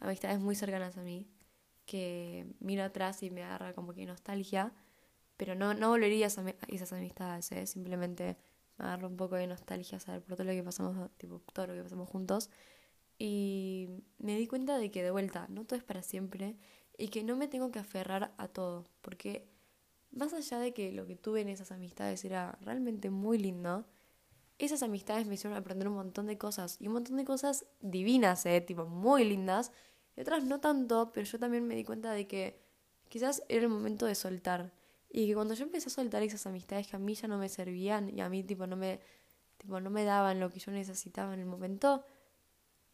amistades 0.00 0.40
muy 0.40 0.54
cercanas 0.54 0.96
a 0.98 1.02
mí, 1.02 1.26
que 1.86 2.46
miro 2.60 2.84
atrás 2.84 3.22
y 3.22 3.30
me 3.30 3.42
agarra 3.42 3.72
como 3.72 3.94
que 3.94 4.04
nostalgia, 4.04 4.74
pero 5.38 5.54
no, 5.54 5.72
no 5.72 5.88
volvería 5.88 6.26
a 6.26 6.28
esas 6.68 6.92
amistades, 6.92 7.50
¿eh? 7.52 7.66
simplemente 7.66 8.36
me 8.76 8.84
agarra 8.84 9.08
un 9.08 9.16
poco 9.16 9.36
de 9.36 9.46
nostalgia 9.46 9.98
saber 9.98 10.22
por 10.22 10.36
todo 10.36 10.46
lo 10.46 10.52
que 10.52 10.62
pasamos, 10.62 11.10
tipo, 11.16 11.40
todo 11.52 11.68
lo 11.68 11.74
que 11.74 11.82
pasamos 11.82 12.08
juntos. 12.08 12.50
Y 13.18 13.88
me 14.18 14.36
di 14.36 14.46
cuenta 14.46 14.78
de 14.78 14.90
que 14.90 15.02
de 15.02 15.10
vuelta, 15.10 15.46
no 15.48 15.64
todo 15.64 15.76
es 15.76 15.84
para 15.84 16.02
siempre 16.02 16.56
y 16.96 17.08
que 17.08 17.22
no 17.22 17.36
me 17.36 17.48
tengo 17.48 17.70
que 17.70 17.78
aferrar 17.78 18.32
a 18.38 18.48
todo, 18.48 18.86
porque 19.02 19.48
más 20.10 20.32
allá 20.32 20.58
de 20.58 20.72
que 20.72 20.92
lo 20.92 21.06
que 21.06 21.16
tuve 21.16 21.40
en 21.40 21.48
esas 21.48 21.70
amistades 21.72 22.24
era 22.24 22.58
realmente 22.60 23.10
muy 23.10 23.38
lindo, 23.38 23.86
esas 24.58 24.82
amistades 24.82 25.26
me 25.26 25.34
hicieron 25.34 25.56
aprender 25.56 25.88
un 25.88 25.94
montón 25.94 26.26
de 26.26 26.36
cosas 26.36 26.76
y 26.80 26.88
un 26.88 26.94
montón 26.94 27.16
de 27.16 27.24
cosas 27.24 27.66
divinas, 27.80 28.44
¿eh? 28.46 28.60
tipo 28.60 28.86
muy 28.86 29.24
lindas, 29.24 29.70
y 30.16 30.20
otras 30.20 30.44
no 30.44 30.60
tanto, 30.60 31.12
pero 31.12 31.26
yo 31.26 31.38
también 31.38 31.66
me 31.66 31.76
di 31.76 31.84
cuenta 31.84 32.12
de 32.12 32.26
que 32.26 32.60
quizás 33.08 33.44
era 33.48 33.62
el 33.62 33.68
momento 33.68 34.06
de 34.06 34.16
soltar. 34.16 34.72
Y 35.10 35.28
que 35.28 35.34
cuando 35.34 35.54
yo 35.54 35.64
empecé 35.64 35.86
a 35.88 35.90
soltar 35.90 36.22
esas 36.22 36.44
amistades 36.46 36.88
que 36.88 36.96
a 36.96 36.98
mí 36.98 37.14
ya 37.14 37.28
no 37.28 37.38
me 37.38 37.48
servían 37.48 38.10
y 38.10 38.20
a 38.20 38.28
mí 38.28 38.42
tipo 38.42 38.66
no 38.66 38.76
me, 38.76 39.00
tipo, 39.56 39.80
no 39.80 39.90
me 39.90 40.04
daban 40.04 40.40
lo 40.40 40.50
que 40.50 40.58
yo 40.58 40.72
necesitaba 40.72 41.32
en 41.34 41.40
el 41.40 41.46
momento, 41.46 42.04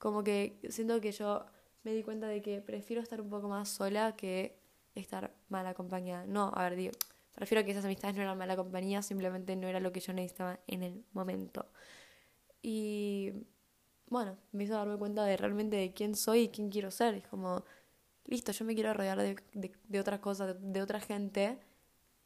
como 0.04 0.22
que 0.22 0.60
siento 0.68 1.00
que 1.00 1.12
yo 1.12 1.46
me 1.82 1.94
di 1.94 2.02
cuenta 2.02 2.28
de 2.28 2.42
que 2.42 2.60
prefiero 2.60 3.00
estar 3.00 3.22
un 3.22 3.30
poco 3.30 3.48
más 3.48 3.70
sola 3.70 4.14
que 4.16 4.60
estar 4.94 5.34
mal 5.48 5.66
acompañada. 5.66 6.26
No, 6.26 6.52
a 6.54 6.68
ver, 6.68 6.92
Prefiero 7.34 7.64
que 7.64 7.70
esas 7.70 7.86
amistades 7.86 8.14
no 8.14 8.20
eran 8.20 8.36
mala 8.36 8.54
compañía, 8.54 9.00
simplemente 9.00 9.56
no 9.56 9.66
era 9.66 9.80
lo 9.80 9.92
que 9.92 10.00
yo 10.00 10.12
necesitaba 10.12 10.60
en 10.66 10.82
el 10.82 11.06
momento. 11.14 11.70
Y 12.60 13.32
bueno, 14.08 14.36
me 14.52 14.64
hizo 14.64 14.74
darme 14.74 14.98
cuenta 14.98 15.24
de 15.24 15.38
realmente 15.38 15.76
de 15.76 15.94
quién 15.94 16.14
soy 16.14 16.40
y 16.40 16.48
quién 16.50 16.68
quiero 16.68 16.90
ser. 16.90 17.14
Es 17.14 17.26
como, 17.26 17.64
listo, 18.26 18.52
yo 18.52 18.66
me 18.66 18.74
quiero 18.74 18.92
rodear 18.92 19.18
de, 19.18 19.36
de, 19.54 19.72
de 19.88 20.00
otras 20.00 20.20
cosas, 20.20 20.54
de, 20.60 20.82
otra 20.82 21.00
gente. 21.00 21.58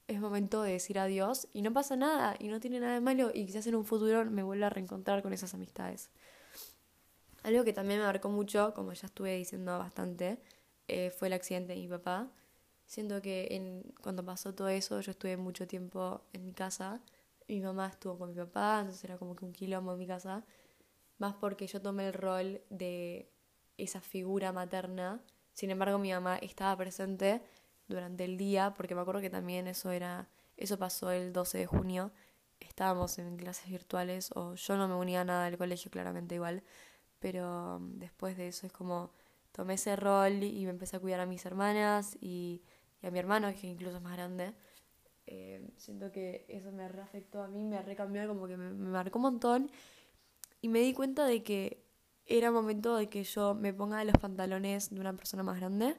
Es 0.09 0.19
momento 0.21 0.63
de 0.63 0.73
decir 0.73 0.99
adiós 0.99 1.47
y 1.53 1.63
no 1.63 1.73
pasa 1.73 1.95
nada 1.95 2.35
y 2.41 2.49
no 2.49 2.59
tiene 2.59 2.81
nada 2.81 2.95
de 2.95 3.01
malo 3.01 3.31
y 3.33 3.47
quizás 3.47 3.69
en 3.69 3.77
un 3.77 3.85
futuro 3.85 4.25
me 4.29 4.43
vuelva 4.43 4.67
a 4.67 4.71
reencontrar 4.71 5.23
con 5.23 5.33
esas 5.33 5.55
amistades. 5.55 6.11
Algo 7.43 7.65
que 7.65 7.73
también 7.73 8.01
me 8.01 8.07
marcó 8.07 8.29
mucho, 8.31 8.75
como 8.75 8.93
ya 8.93 9.07
estuve 9.07 9.37
diciendo 9.37 9.79
bastante, 9.79 10.39
eh, 10.89 11.11
fue 11.11 11.29
el 11.29 11.35
accidente 11.35 11.75
de 11.75 11.79
mi 11.81 11.89
papá. 11.89 12.31
Siento 12.87 13.21
que 13.21 13.49
en, 13.51 13.83
cuando 14.03 14.25
pasó 14.25 14.55
todo 14.55 14.69
eso 14.69 15.01
yo 15.01 15.11
estuve 15.13 15.37
mucho 15.37 15.67
tiempo 15.67 16.23
en 16.33 16.45
mi 16.45 16.53
casa. 16.53 17.03
Mi 17.47 17.61
mamá 17.61 17.89
estuvo 17.89 18.19
con 18.19 18.31
mi 18.31 18.37
papá, 18.37 18.81
entonces 18.81 19.05
era 19.05 19.19
como 19.19 19.37
que 19.37 19.45
un 19.45 19.53
quilombo 19.53 19.93
en 19.93 19.99
mi 19.99 20.07
casa. 20.07 20.45
Más 21.19 21.35
porque 21.35 21.67
yo 21.67 21.81
tomé 21.83 22.09
el 22.09 22.15
rol 22.15 22.63
de 22.71 23.31
esa 23.77 24.01
figura 24.01 24.53
materna. 24.53 25.23
Sin 25.53 25.71
embargo, 25.71 25.99
mi 25.99 26.13
mamá 26.13 26.39
estaba 26.39 26.77
presente 26.77 27.43
durante 27.89 28.25
el 28.25 28.37
día, 28.37 28.75
porque 28.75 28.95
me 28.95 29.01
acuerdo 29.01 29.21
que 29.21 29.31
también 29.31 29.67
eso 29.67 29.91
era, 29.91 30.29
eso 30.57 30.79
pasó 30.79 31.11
el 31.11 31.33
12 31.33 31.59
de 31.59 31.67
junio. 31.67 32.13
Estábamos 32.61 33.19
en 33.19 33.37
clases 33.37 33.69
virtuales, 33.71 34.31
o 34.35 34.55
yo 34.55 34.77
no 34.77 34.89
me 34.89 34.95
unía 34.95 35.23
a 35.23 35.25
nada 35.25 35.45
del 35.47 35.59
colegio, 35.59 35.91
claramente 35.91 36.35
igual. 36.35 36.63
Pero 37.19 37.77
um, 37.77 37.99
después 37.99 38.37
de 38.37 38.49
eso 38.49 38.67
es 38.67 38.73
como 38.73 39.13
tomé 39.53 39.75
ese 39.75 39.97
rol 39.97 40.43
y 40.43 40.65
me 40.65 40.71
empecé 40.71 40.97
a 40.97 41.01
cuidar 41.01 41.21
a 41.21 41.27
mis 41.27 41.45
hermanas 41.45 42.17
y 42.21 42.63
a 43.03 43.11
mi 43.11 43.19
hermano, 43.19 43.53
que 43.61 43.67
incluso 43.67 43.97
es 43.97 44.03
más 44.03 44.17
grande. 44.17 44.55
Eh, 45.27 45.69
siento 45.77 46.11
que 46.11 46.47
eso 46.49 46.73
me 46.73 46.89
reafectó 46.89 47.43
a 47.43 47.49
mí, 47.49 47.65
me 47.65 47.83
recambió, 47.83 48.27
como 48.29 48.47
que 48.47 48.57
me, 48.57 48.71
me 48.71 48.91
marcó 48.91 49.19
un 49.19 49.23
montón. 49.23 49.71
Y 50.61 50.69
me 50.69 50.81
di 50.81 50.95
cuenta 50.95 51.27
de 51.27 51.43
que 51.43 51.85
era 52.27 52.51
momento 52.51 52.97
de 52.97 53.09
que 53.09 53.25
yo 53.25 53.55
me 53.55 53.73
ponga 53.73 54.05
los 54.05 54.17
pantalones 54.19 54.91
de 54.91 55.01
una 55.01 55.15
persona 55.15 55.43
más 55.43 55.59
grande 55.59 55.97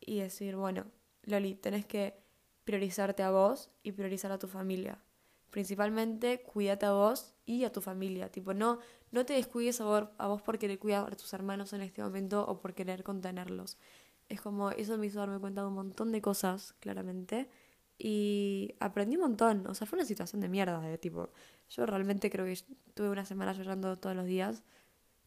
y 0.00 0.20
decir, 0.20 0.56
bueno, 0.56 0.86
Loli, 1.24 1.54
tenés 1.54 1.86
que 1.86 2.22
priorizarte 2.64 3.22
a 3.22 3.30
vos 3.30 3.70
y 3.82 3.92
priorizar 3.92 4.32
a 4.32 4.38
tu 4.38 4.46
familia. 4.46 5.02
Principalmente, 5.50 6.42
cuídate 6.42 6.86
a 6.86 6.92
vos 6.92 7.34
y 7.44 7.64
a 7.64 7.72
tu 7.72 7.80
familia. 7.80 8.30
Tipo, 8.30 8.54
no, 8.54 8.78
no 9.12 9.26
te 9.26 9.34
descuides 9.34 9.80
a 9.80 9.84
vos, 9.84 10.08
a 10.18 10.26
vos 10.26 10.42
por 10.42 10.58
querer 10.58 10.78
cuidar 10.78 11.12
a 11.12 11.16
tus 11.16 11.32
hermanos 11.34 11.72
en 11.74 11.82
este 11.82 12.02
momento 12.02 12.44
o 12.46 12.58
por 12.60 12.74
querer 12.74 13.04
contenerlos 13.04 13.78
Es 14.28 14.40
como, 14.40 14.70
eso 14.70 14.98
me 14.98 15.06
hizo 15.06 15.18
darme 15.20 15.38
cuenta 15.38 15.60
de 15.62 15.68
un 15.68 15.74
montón 15.74 16.12
de 16.12 16.22
cosas, 16.22 16.74
claramente. 16.80 17.48
Y 17.98 18.74
aprendí 18.80 19.16
un 19.16 19.22
montón. 19.22 19.66
O 19.66 19.74
sea, 19.74 19.86
fue 19.86 19.98
una 19.98 20.06
situación 20.06 20.40
de 20.40 20.48
mierda, 20.48 20.80
de 20.80 20.98
tipo. 20.98 21.30
Yo 21.70 21.86
realmente 21.86 22.30
creo 22.30 22.46
que 22.46 22.58
tuve 22.94 23.10
una 23.10 23.24
semana 23.24 23.52
llorando 23.52 23.98
todos 23.98 24.16
los 24.16 24.26
días. 24.26 24.64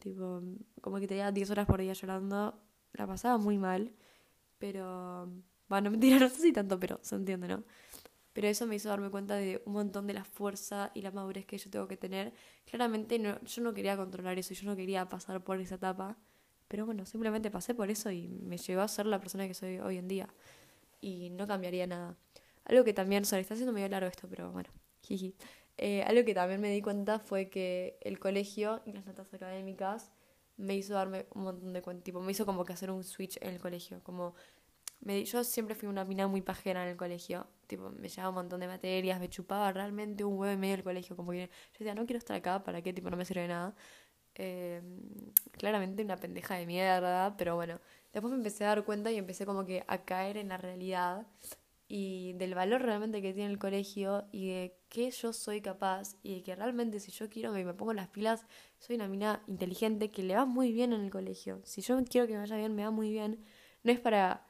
Tipo, 0.00 0.42
como 0.82 0.98
que 1.00 1.08
tenía 1.08 1.32
10 1.32 1.50
horas 1.50 1.66
por 1.66 1.80
día 1.80 1.92
llorando. 1.94 2.60
La 2.92 3.06
pasaba 3.06 3.38
muy 3.38 3.58
mal. 3.58 3.92
Pero. 4.58 5.30
Bueno, 5.68 5.90
mentira, 5.92 6.18
no 6.18 6.28
sé 6.28 6.40
si 6.42 6.52
tanto, 6.52 6.78
pero 6.80 6.98
se 7.02 7.14
entiende, 7.16 7.48
¿no? 7.48 7.64
Pero 8.36 8.48
eso 8.48 8.66
me 8.66 8.74
hizo 8.74 8.90
darme 8.90 9.08
cuenta 9.08 9.34
de 9.36 9.62
un 9.64 9.72
montón 9.72 10.06
de 10.06 10.12
la 10.12 10.22
fuerza 10.22 10.90
y 10.92 11.00
la 11.00 11.10
madurez 11.10 11.46
que 11.46 11.56
yo 11.56 11.70
tengo 11.70 11.88
que 11.88 11.96
tener. 11.96 12.34
Claramente 12.66 13.18
no, 13.18 13.42
yo 13.42 13.62
no 13.62 13.72
quería 13.72 13.96
controlar 13.96 14.38
eso, 14.38 14.52
yo 14.52 14.68
no 14.68 14.76
quería 14.76 15.08
pasar 15.08 15.42
por 15.42 15.58
esa 15.58 15.76
etapa. 15.76 16.18
Pero 16.68 16.84
bueno, 16.84 17.06
simplemente 17.06 17.50
pasé 17.50 17.74
por 17.74 17.90
eso 17.90 18.10
y 18.10 18.28
me 18.28 18.58
llevó 18.58 18.82
a 18.82 18.88
ser 18.88 19.06
la 19.06 19.18
persona 19.20 19.48
que 19.48 19.54
soy 19.54 19.78
hoy 19.78 19.96
en 19.96 20.06
día. 20.06 20.28
Y 21.00 21.30
no 21.30 21.46
cambiaría 21.46 21.86
nada. 21.86 22.18
Algo 22.66 22.84
que 22.84 22.92
también, 22.92 23.24
sorry, 23.24 23.40
está 23.40 23.54
haciendo 23.54 23.72
medio 23.72 23.88
largo 23.88 24.06
esto, 24.06 24.28
pero 24.28 24.52
bueno, 24.52 24.68
jiji. 25.00 25.34
Eh, 25.78 26.02
algo 26.02 26.22
que 26.26 26.34
también 26.34 26.60
me 26.60 26.70
di 26.70 26.82
cuenta 26.82 27.18
fue 27.18 27.48
que 27.48 27.96
el 28.02 28.18
colegio 28.18 28.82
y 28.84 28.92
las 28.92 29.06
notas 29.06 29.32
académicas 29.32 30.12
me 30.58 30.76
hizo 30.76 30.92
darme 30.92 31.24
un 31.34 31.44
montón 31.44 31.72
de 31.72 31.80
cuenta. 31.80 32.04
Tipo, 32.04 32.20
me 32.20 32.32
hizo 32.32 32.44
como 32.44 32.66
que 32.66 32.74
hacer 32.74 32.90
un 32.90 33.02
switch 33.02 33.38
en 33.40 33.54
el 33.54 33.60
colegio. 33.60 34.02
Como 34.02 34.34
yo 35.00 35.44
siempre 35.44 35.74
fui 35.74 35.88
una 35.88 36.04
mina 36.04 36.26
muy 36.26 36.42
pajera 36.42 36.82
en 36.82 36.90
el 36.90 36.96
colegio. 36.96 37.46
Tipo, 37.66 37.90
me 37.90 38.08
llevaba 38.08 38.30
un 38.30 38.34
montón 38.36 38.60
de 38.60 38.66
materias, 38.68 39.20
me 39.20 39.28
chupaba 39.28 39.72
realmente 39.72 40.24
un 40.24 40.38
huevo 40.38 40.52
y 40.52 40.56
medio 40.56 40.76
del 40.76 40.84
colegio. 40.84 41.16
Como 41.16 41.32
que 41.32 41.46
yo 41.46 41.78
decía, 41.78 41.94
no 41.94 42.06
quiero 42.06 42.18
estar 42.18 42.36
acá, 42.36 42.62
¿para 42.62 42.82
qué? 42.82 42.92
Tipo, 42.92 43.10
no 43.10 43.16
me 43.16 43.24
sirve 43.24 43.42
de 43.42 43.48
nada. 43.48 43.74
Eh, 44.34 44.82
claramente 45.52 46.02
una 46.02 46.16
pendeja 46.16 46.56
de 46.56 46.66
mierda, 46.66 47.36
pero 47.36 47.54
bueno, 47.56 47.80
después 48.12 48.30
me 48.32 48.36
empecé 48.38 48.64
a 48.64 48.68
dar 48.68 48.84
cuenta 48.84 49.10
y 49.10 49.16
empecé 49.16 49.46
como 49.46 49.64
que 49.64 49.84
a 49.86 50.04
caer 50.04 50.36
en 50.36 50.48
la 50.48 50.58
realidad 50.58 51.26
y 51.88 52.32
del 52.34 52.54
valor 52.54 52.82
realmente 52.82 53.22
que 53.22 53.32
tiene 53.32 53.50
el 53.50 53.58
colegio 53.58 54.26
y 54.32 54.48
de 54.48 54.78
que 54.88 55.10
yo 55.10 55.32
soy 55.32 55.60
capaz 55.60 56.16
y 56.22 56.36
de 56.36 56.42
que 56.42 56.56
realmente 56.56 56.98
si 57.00 57.12
yo 57.12 57.28
quiero 57.28 57.52
que 57.54 57.64
me 57.64 57.74
pongo 57.74 57.92
las 57.92 58.08
pilas, 58.08 58.44
soy 58.78 58.96
una 58.96 59.08
mina 59.08 59.42
inteligente 59.46 60.10
que 60.10 60.22
le 60.22 60.34
va 60.34 60.44
muy 60.46 60.72
bien 60.72 60.92
en 60.92 61.02
el 61.02 61.10
colegio. 61.10 61.60
Si 61.64 61.80
yo 61.82 61.96
quiero 62.04 62.26
que 62.26 62.34
me 62.34 62.40
vaya 62.40 62.56
bien, 62.56 62.74
me 62.74 62.84
va 62.84 62.90
muy 62.90 63.10
bien. 63.10 63.44
No 63.84 63.92
es 63.92 64.00
para, 64.00 64.45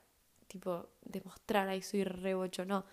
tipo, 0.46 0.88
demostrar 1.02 1.68
ahí 1.68 1.82
soy 1.82 2.04
rebocho, 2.04 2.64
no. 2.64 2.84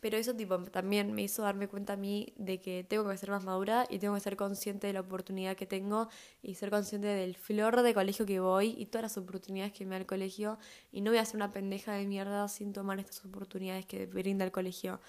Pero 0.00 0.16
eso 0.16 0.34
tipo 0.34 0.58
también 0.64 1.12
me 1.12 1.22
hizo 1.22 1.42
darme 1.42 1.68
cuenta 1.68 1.92
a 1.94 1.96
mí 1.96 2.32
de 2.36 2.58
que 2.60 2.84
tengo 2.84 3.08
que 3.08 3.16
ser 3.18 3.30
más 3.30 3.44
madura 3.44 3.86
y 3.90 3.98
tengo 3.98 4.14
que 4.14 4.20
ser 4.20 4.36
consciente 4.36 4.86
de 4.86 4.94
la 4.94 5.00
oportunidad 5.00 5.56
que 5.56 5.66
tengo 5.66 6.08
y 6.42 6.54
ser 6.54 6.70
consciente 6.70 7.08
del 7.08 7.36
flor 7.36 7.82
de 7.82 7.92
colegio 7.92 8.24
que 8.24 8.40
voy 8.40 8.74
y 8.78 8.86
todas 8.86 9.02
las 9.02 9.18
oportunidades 9.18 9.72
que 9.72 9.84
me 9.84 9.90
da 9.90 9.98
el 9.98 10.06
colegio 10.06 10.58
y 10.90 11.02
no 11.02 11.10
voy 11.10 11.18
a 11.18 11.24
ser 11.24 11.36
una 11.36 11.52
pendeja 11.52 11.92
de 11.92 12.06
mierda 12.06 12.48
sin 12.48 12.72
tomar 12.72 12.98
estas 12.98 13.24
oportunidades 13.24 13.84
que 13.84 14.06
brinda 14.06 14.44
el 14.44 14.52
colegio. 14.52 15.00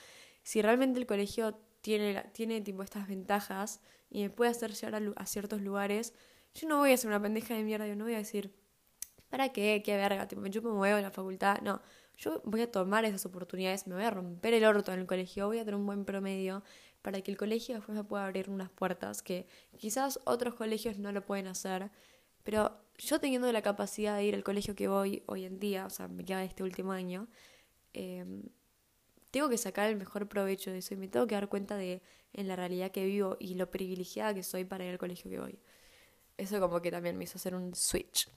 Si 0.44 0.62
realmente 0.62 1.00
el 1.00 1.06
colegio 1.06 1.58
tiene, 1.82 2.24
tiene 2.34 2.62
tipo 2.62 2.84
estas 2.84 3.08
ventajas 3.08 3.80
y 4.10 4.24
me 4.24 4.30
puede 4.30 4.52
hacer 4.52 4.74
llegar 4.74 5.02
a, 5.16 5.26
ciertos 5.26 5.62
lugares, 5.62 6.14
yo 6.54 6.68
no 6.68 6.80
voy 6.80 6.92
a 6.92 6.98
ser 6.98 7.10
una 7.10 7.22
pendeja 7.22 7.54
de 7.54 7.64
mierda, 7.64 7.88
yo 7.88 7.96
no 7.96 8.06
voy 8.06 8.14
a 8.14 8.18
decir, 8.18 8.54
¿para 9.30 9.50
qué? 9.50 9.82
¿Qué 9.84 9.96
verga? 9.98 10.28
Tipo, 10.28 10.46
yo 10.48 10.62
me 10.62 10.72
muevo 10.72 10.98
en 10.98 11.04
la 11.04 11.12
facultad, 11.12 11.60
no 11.62 11.82
yo 12.18 12.42
voy 12.46 12.62
a 12.62 12.72
tomar 12.72 13.06
esas 13.06 13.26
oportunidades, 13.26 13.88
me 13.88 13.96
voy 13.96 14.04
a 14.04 14.12
romper 14.12 14.54
el 14.54 14.66
orto 14.66 14.94
en 14.94 15.00
el 15.02 15.06
colegio, 15.06 15.48
voy 15.48 15.60
a 15.60 15.66
tener 15.66 15.76
un 15.76 15.86
buen 15.86 16.06
promedio 16.06 16.64
para 17.02 17.22
que 17.22 17.32
el 17.32 17.38
colegio 17.38 17.76
después 17.76 17.96
me 17.96 18.04
pueda 18.04 18.26
abrir 18.26 18.50
unas 18.50 18.70
puertas 18.70 19.22
que 19.22 19.48
quizás 19.78 20.20
otros 20.24 20.56
colegios 20.56 20.98
no 20.98 21.12
lo 21.12 21.26
pueden 21.26 21.48
hacer, 21.48 21.92
pero 22.44 22.80
yo 22.98 23.20
teniendo 23.20 23.52
la 23.52 23.62
capacidad 23.62 24.16
de 24.18 24.26
ir 24.26 24.36
al 24.36 24.44
colegio 24.44 24.76
que 24.76 24.88
voy 24.88 25.24
hoy 25.26 25.46
en 25.46 25.60
día, 25.60 25.86
o 25.86 25.90
sea, 25.90 26.08
me 26.08 26.24
queda 26.24 26.44
este 26.44 26.64
último 26.64 26.94
año, 26.94 27.28
em, 27.94 28.44
tengo 29.32 29.50
que 29.50 29.58
sacar 29.58 29.90
el 29.90 29.98
mejor 29.98 30.28
provecho 30.30 30.72
de 30.72 30.78
eso 30.80 30.94
y 30.94 30.98
me 30.98 31.08
tengo 31.08 31.28
que 31.28 31.36
dar 31.36 31.50
cuenta 31.50 31.76
de 31.76 32.02
en 32.34 32.48
la 32.48 32.56
realidad 32.56 32.92
que 32.92 33.06
vivo 33.06 33.38
y 33.40 33.56
lo 33.56 33.70
privilegiada 33.70 34.34
que 34.34 34.44
soy 34.44 34.66
para 34.66 34.86
ir 34.86 34.92
al 34.92 34.98
colegio 34.98 35.30
que 35.30 35.40
voy. 35.40 35.60
Eso 36.38 36.60
como 36.60 36.82
que 36.82 36.92
también 36.92 37.18
me 37.18 37.26
hizo 37.26 37.38
hacer 37.38 37.56
un 37.56 37.76
switch. 37.76 38.30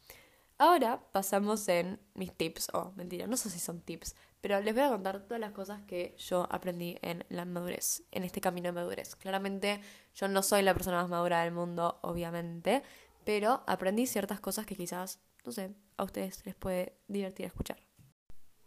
Ahora 0.61 1.01
pasamos 1.13 1.69
en 1.69 2.01
mis 2.15 2.33
tips, 2.33 2.71
o 2.73 2.79
oh, 2.79 2.93
mentira, 2.97 3.29
no 3.29 3.37
sé 3.37 3.49
si 3.49 3.61
son 3.61 3.81
tips, 3.81 4.17
pero 4.41 4.61
les 4.61 4.75
voy 4.75 4.83
a 4.83 4.89
contar 4.89 5.21
todas 5.21 5.41
las 5.41 5.53
cosas 5.53 5.83
que 5.83 6.17
yo 6.19 6.49
aprendí 6.51 6.99
en 7.01 7.25
la 7.29 7.45
madurez, 7.45 8.03
en 8.11 8.25
este 8.25 8.41
camino 8.41 8.67
de 8.67 8.73
madurez. 8.73 9.15
Claramente 9.15 9.81
yo 10.17 10.27
no 10.27 10.43
soy 10.43 10.63
la 10.63 10.75
persona 10.75 11.01
más 11.01 11.09
madura 11.09 11.43
del 11.43 11.53
mundo, 11.53 12.01
obviamente, 12.03 12.83
pero 13.25 13.63
aprendí 13.69 14.07
ciertas 14.09 14.41
cosas 14.41 14.67
que 14.67 14.75
quizás, 14.75 15.21
no 15.45 15.53
sé, 15.53 15.75
a 15.97 16.03
ustedes 16.03 16.45
les 16.45 16.57
puede 16.57 16.99
divertir 17.07 17.47
escuchar. 17.47 17.81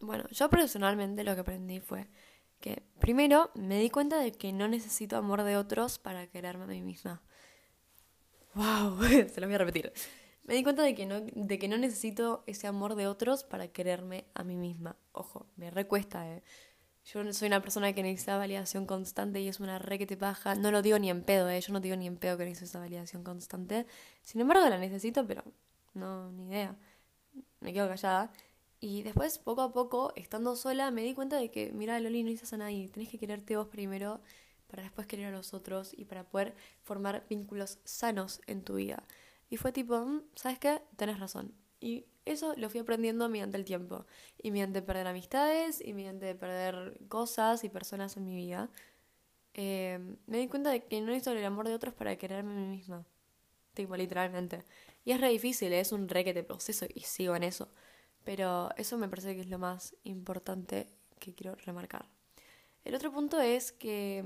Bueno, 0.00 0.24
yo 0.30 0.48
personalmente 0.48 1.24
lo 1.24 1.34
que 1.34 1.42
aprendí 1.42 1.80
fue 1.80 2.08
que 2.58 2.82
primero 3.00 3.50
me 3.54 3.78
di 3.78 3.90
cuenta 3.90 4.18
de 4.18 4.32
que 4.32 4.54
no 4.54 4.66
necesito 4.66 5.18
amor 5.18 5.42
de 5.42 5.58
otros 5.58 5.98
para 5.98 6.26
quererme 6.26 6.64
a 6.64 6.68
mí 6.68 6.80
misma. 6.80 7.22
¡Wow! 8.54 9.02
Se 9.28 9.40
lo 9.42 9.46
voy 9.46 9.56
a 9.56 9.58
repetir. 9.58 9.92
Me 10.44 10.54
di 10.54 10.62
cuenta 10.62 10.82
de 10.82 10.94
que, 10.94 11.06
no, 11.06 11.20
de 11.20 11.58
que 11.58 11.68
no 11.68 11.78
necesito 11.78 12.42
ese 12.46 12.66
amor 12.66 12.96
de 12.96 13.06
otros 13.06 13.44
para 13.44 13.68
quererme 13.68 14.26
a 14.34 14.42
mí 14.42 14.56
misma. 14.56 14.96
Ojo, 15.12 15.46
me 15.56 15.70
recuesta, 15.70 16.28
¿eh? 16.28 16.42
Yo 17.04 17.32
soy 17.32 17.48
una 17.48 17.60
persona 17.60 17.92
que 17.92 18.02
necesita 18.02 18.36
validación 18.38 18.86
constante 18.86 19.40
y 19.40 19.48
es 19.48 19.58
una 19.58 19.78
re 19.78 19.98
que 19.98 20.06
te 20.06 20.16
baja. 20.16 20.54
No 20.54 20.70
lo 20.70 20.82
digo 20.82 20.98
ni 20.98 21.10
en 21.10 21.22
pedo, 21.22 21.48
¿eh? 21.48 21.60
Yo 21.60 21.72
no 21.72 21.80
digo 21.80 21.96
ni 21.96 22.06
en 22.06 22.16
pedo 22.16 22.38
que 22.38 22.44
necesito 22.44 22.66
esa 22.66 22.78
validación 22.80 23.24
constante. 23.24 23.86
Sin 24.22 24.40
embargo, 24.40 24.68
la 24.68 24.78
necesito, 24.78 25.26
pero 25.26 25.42
no, 25.94 26.30
ni 26.32 26.46
idea. 26.46 26.76
Me 27.60 27.72
quedo 27.72 27.88
callada. 27.88 28.32
Y 28.80 29.02
después, 29.02 29.38
poco 29.38 29.62
a 29.62 29.72
poco, 29.72 30.12
estando 30.16 30.56
sola, 30.56 30.90
me 30.90 31.02
di 31.02 31.14
cuenta 31.14 31.36
de 31.36 31.50
que, 31.50 31.72
mira, 31.72 31.98
Loli, 32.00 32.22
no 32.22 32.30
necesitas 32.30 32.52
a 32.54 32.56
nadie. 32.58 32.88
Tenés 32.88 33.08
que 33.08 33.18
quererte 33.18 33.56
vos 33.56 33.68
primero 33.68 34.20
para 34.68 34.82
después 34.82 35.06
querer 35.06 35.26
a 35.26 35.30
los 35.30 35.54
otros 35.54 35.92
y 35.96 36.04
para 36.04 36.24
poder 36.24 36.54
formar 36.82 37.26
vínculos 37.28 37.78
sanos 37.84 38.40
en 38.46 38.62
tu 38.62 38.76
vida. 38.76 39.04
Y 39.52 39.58
fue 39.58 39.70
tipo, 39.70 39.98
mm, 40.00 40.22
¿sabes 40.34 40.58
qué? 40.58 40.80
Tenés 40.96 41.20
razón. 41.20 41.52
Y 41.78 42.06
eso 42.24 42.54
lo 42.56 42.70
fui 42.70 42.80
aprendiendo 42.80 43.28
mediante 43.28 43.58
el 43.58 43.66
tiempo. 43.66 44.06
Y 44.38 44.50
mediante 44.50 44.80
perder 44.80 45.06
amistades 45.06 45.82
y 45.84 45.92
mediante 45.92 46.34
perder 46.34 46.98
cosas 47.08 47.62
y 47.62 47.68
personas 47.68 48.16
en 48.16 48.24
mi 48.24 48.34
vida. 48.34 48.70
Eh, 49.52 49.98
me 50.26 50.38
di 50.38 50.48
cuenta 50.48 50.70
de 50.70 50.82
que 50.86 50.98
no 51.02 51.08
necesito 51.08 51.32
el 51.32 51.44
amor 51.44 51.68
de 51.68 51.74
otros 51.74 51.92
para 51.92 52.16
quererme 52.16 52.52
a 52.52 52.54
mí 52.54 52.66
misma. 52.66 53.04
Tipo, 53.74 53.94
literalmente. 53.94 54.64
Y 55.04 55.12
es 55.12 55.20
re 55.20 55.28
difícil, 55.28 55.70
¿eh? 55.74 55.80
es 55.80 55.92
un 55.92 56.08
re 56.08 56.24
que 56.24 56.32
te 56.32 56.44
proceso 56.44 56.86
y 56.94 57.00
sigo 57.00 57.36
en 57.36 57.42
eso. 57.42 57.68
Pero 58.24 58.70
eso 58.78 58.96
me 58.96 59.10
parece 59.10 59.34
que 59.34 59.42
es 59.42 59.48
lo 59.48 59.58
más 59.58 59.94
importante 60.04 60.88
que 61.18 61.34
quiero 61.34 61.56
remarcar. 61.56 62.08
El 62.86 62.94
otro 62.94 63.12
punto 63.12 63.38
es 63.38 63.70
que 63.70 64.24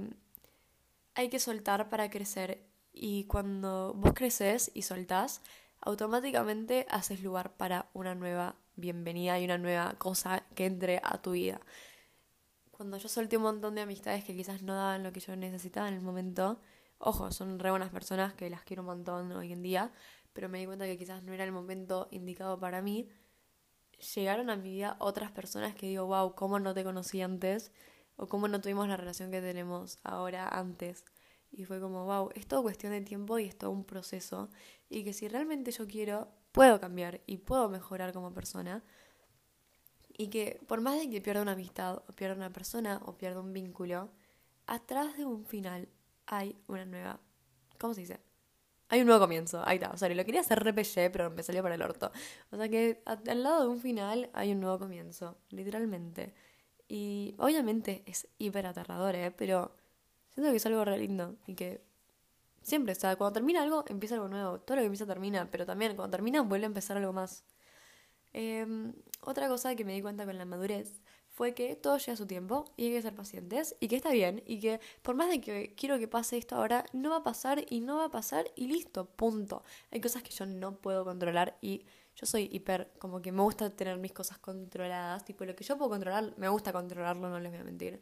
hay 1.15 1.29
que 1.31 1.41
soltar 1.41 1.89
para 1.89 2.11
crecer 2.11 2.63
y 2.99 3.25
cuando 3.25 3.93
vos 3.95 4.13
creces 4.15 4.71
y 4.73 4.83
soltás, 4.83 5.43
automáticamente 5.83 6.87
haces 6.89 7.23
lugar 7.23 7.55
para 7.57 7.91
una 7.93 8.15
nueva 8.15 8.57
bienvenida 8.75 9.39
y 9.39 9.45
una 9.45 9.59
nueva 9.59 9.95
cosa 9.99 10.45
que 10.55 10.65
entre 10.65 11.01
a 11.05 11.21
tu 11.21 11.33
vida. 11.33 11.61
Cuando 12.71 12.97
yo 12.97 13.11
solté 13.11 13.37
un 13.37 13.43
montón 13.43 13.75
de 13.75 13.83
amistades 13.83 14.25
que 14.25 14.35
quizás 14.35 14.63
no 14.63 14.75
daban 14.75 15.03
lo 15.03 15.13
que 15.13 15.21
yo 15.21 15.37
necesitaba 15.37 15.89
en 15.89 15.95
el 15.95 16.01
momento, 16.01 16.59
ojo, 16.97 17.31
son 17.33 17.59
re 17.59 17.71
buenas 17.71 17.91
personas 17.91 18.33
que 18.33 18.49
las 18.49 18.63
quiero 18.65 18.83
un 18.83 18.87
montón 18.87 19.31
hoy 19.33 19.53
en 19.53 19.63
día, 19.63 19.93
pero 20.33 20.49
me 20.49 20.59
di 20.59 20.65
cuenta 20.65 20.87
que 20.87 20.97
quizás 20.97 21.23
no 21.23 21.35
era 21.35 21.45
el 21.45 21.53
momento 21.53 22.09
indicado 22.11 22.59
para 22.59 22.81
mí. 22.81 23.11
Llegaron 24.15 24.49
a 24.49 24.57
mi 24.57 24.71
vida 24.71 24.97
otras 25.01 25.31
personas 25.33 25.75
que 25.75 25.87
digo, 25.87 26.07
wow, 26.07 26.35
¿cómo 26.35 26.59
no 26.61 26.73
te 26.73 26.83
conocí 26.83 27.21
antes? 27.21 27.73
O 28.17 28.27
cómo 28.27 28.49
no 28.49 28.63
tuvimos 28.63 28.89
la 28.89 28.97
relación 28.97 29.31
que 29.31 29.43
tenemos 29.43 29.99
ahora 30.03 30.49
antes. 30.49 31.05
Y 31.57 31.65
fue 31.65 31.81
como, 31.81 32.05
wow, 32.05 32.29
es 32.35 32.47
todo 32.47 32.63
cuestión 32.63 32.93
de 32.93 33.01
tiempo 33.01 33.39
y 33.39 33.47
es 33.47 33.57
todo 33.57 33.71
un 33.71 33.85
proceso. 33.85 34.51
Y 34.91 35.05
que 35.05 35.15
si 35.15 35.27
realmente 35.27 35.71
yo 35.71 35.87
quiero, 35.87 36.29
puedo 36.53 36.79
cambiar 36.79 37.23
y 37.27 37.39
puedo 37.39 37.71
mejorar 37.71 38.13
como 38.13 38.31
persona. 38.31 38.85
Y 40.19 40.29
que 40.29 40.61
por 40.67 40.83
más 40.83 40.99
de 40.99 41.09
que 41.09 41.23
pierda 41.23 41.41
una 41.41 41.53
amistad, 41.53 42.03
o 42.07 42.13
pierda 42.13 42.37
una 42.37 42.53
persona, 42.53 43.01
o 43.07 43.17
pierda 43.17 43.41
un 43.41 43.55
vínculo, 43.55 44.11
atrás 44.67 45.17
de 45.17 45.25
un 45.25 45.47
final 45.47 45.89
hay 46.27 46.59
una 46.67 46.85
nueva. 46.85 47.21
¿Cómo 47.79 47.95
se 47.95 48.03
dice? 48.03 48.21
Hay 48.89 49.01
un 49.01 49.07
nuevo 49.07 49.21
comienzo. 49.21 49.63
Ahí 49.65 49.77
está. 49.77 49.91
O 49.93 49.97
sea, 49.97 50.11
lo 50.11 50.25
quería 50.27 50.43
hacer 50.43 50.63
repellé, 50.63 51.09
pero 51.09 51.31
me 51.31 51.43
salió 51.43 51.63
para 51.63 51.75
el 51.75 51.83
orto. 51.83 52.13
O 52.51 52.57
sea 52.59 52.69
que 52.69 53.03
al 53.07 53.43
lado 53.43 53.63
de 53.63 53.69
un 53.69 53.81
final 53.81 54.29
hay 54.35 54.53
un 54.53 54.61
nuevo 54.61 54.79
comienzo. 54.79 55.39
Literalmente. 55.49 56.35
Y 56.87 57.35
obviamente 57.39 58.03
es 58.05 58.29
hiper 58.37 58.67
aterrador, 58.67 59.15
¿eh? 59.15 59.31
Pero 59.31 59.75
Siento 60.37 60.51
que 60.51 60.59
es 60.59 60.67
algo 60.67 60.85
re 60.85 60.99
lindo 60.99 61.35
y 61.47 61.55
que 61.55 61.81
siempre, 62.61 62.93
o 62.93 62.95
sea, 62.95 63.17
cuando 63.17 63.33
termina 63.33 63.63
algo, 63.63 63.87
empieza 63.89 64.17
algo 64.17 64.29
nuevo. 64.29 64.61
Todo 64.61 64.77
lo 64.77 64.83
que 64.83 64.87
empieza 64.87 65.07
termina, 65.07 65.51
pero 65.51 65.65
también 65.65 65.97
cuando 65.97 66.11
termina 66.11 66.43
vuelve 66.43 66.67
a 66.67 66.69
empezar 66.69 66.99
algo 66.99 67.15
más. 67.15 67.43
Em, 68.35 68.93
otra 69.23 69.49
cosa 69.49 69.75
que 69.75 69.85
me 69.87 69.95
di 69.95 70.03
cuenta 70.03 70.27
con 70.27 70.37
la 70.37 70.45
madurez 70.45 71.01
fue 71.31 71.55
que 71.55 71.75
todo 71.75 71.97
llega 71.97 72.13
a 72.13 72.17
su 72.17 72.27
tiempo 72.27 72.67
y 72.77 72.85
hay 72.85 72.93
que 72.93 73.01
ser 73.01 73.15
pacientes 73.15 73.77
y 73.81 73.89
que 73.89 73.97
está 73.97 74.11
bien 74.11 74.43
y 74.47 74.61
que 74.61 74.79
por 75.01 75.15
más 75.15 75.31
de 75.31 75.41
que 75.41 75.75
quiero 75.75 75.99
que 75.99 76.07
pase 76.07 76.37
esto 76.37 76.57
ahora, 76.57 76.85
no 76.93 77.09
va 77.09 77.17
a 77.17 77.23
pasar 77.23 77.65
y 77.71 77.81
no 77.81 77.97
va 77.97 78.05
a 78.07 78.11
pasar 78.11 78.45
y 78.57 78.67
listo, 78.67 79.07
punto. 79.07 79.63
Hay 79.91 80.03
cosas 80.03 80.23
que 80.23 80.33
yo 80.33 80.45
no 80.45 80.77
puedo 80.77 81.03
controlar 81.07 81.57
y 81.63 81.87
yo 82.15 82.27
soy 82.27 82.51
hiper, 82.53 82.91
como 82.99 83.23
que 83.23 83.33
me 83.33 83.41
gusta 83.43 83.71
tener 83.71 83.97
mis 83.99 84.13
cosas 84.13 84.39
controladas, 84.39 85.25
tipo 85.25 85.47
lo 85.47 85.57
que 85.57 85.65
yo 85.65 85.79
puedo 85.79 85.91
controlar, 85.91 86.35
me 86.37 86.49
gusta 86.49 86.73
controlarlo, 86.75 87.31
no 87.31 87.41
les 87.41 87.51
voy 87.51 87.61
a 87.61 87.65
mentir. 87.65 88.01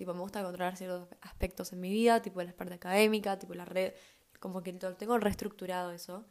Tipo, 0.00 0.14
me 0.14 0.20
gusta 0.20 0.42
controlar 0.42 0.78
ciertos 0.78 1.10
aspectos 1.20 1.74
en 1.74 1.80
mi 1.80 1.90
vida, 1.90 2.22
tipo 2.22 2.42
la 2.42 2.54
parte 2.54 2.72
académica, 2.72 3.38
tipo 3.38 3.52
la 3.52 3.66
red, 3.66 3.92
como 4.38 4.62
que 4.62 4.72
tengo 4.72 5.18
reestructurado 5.18 5.90
eso. 5.90 6.24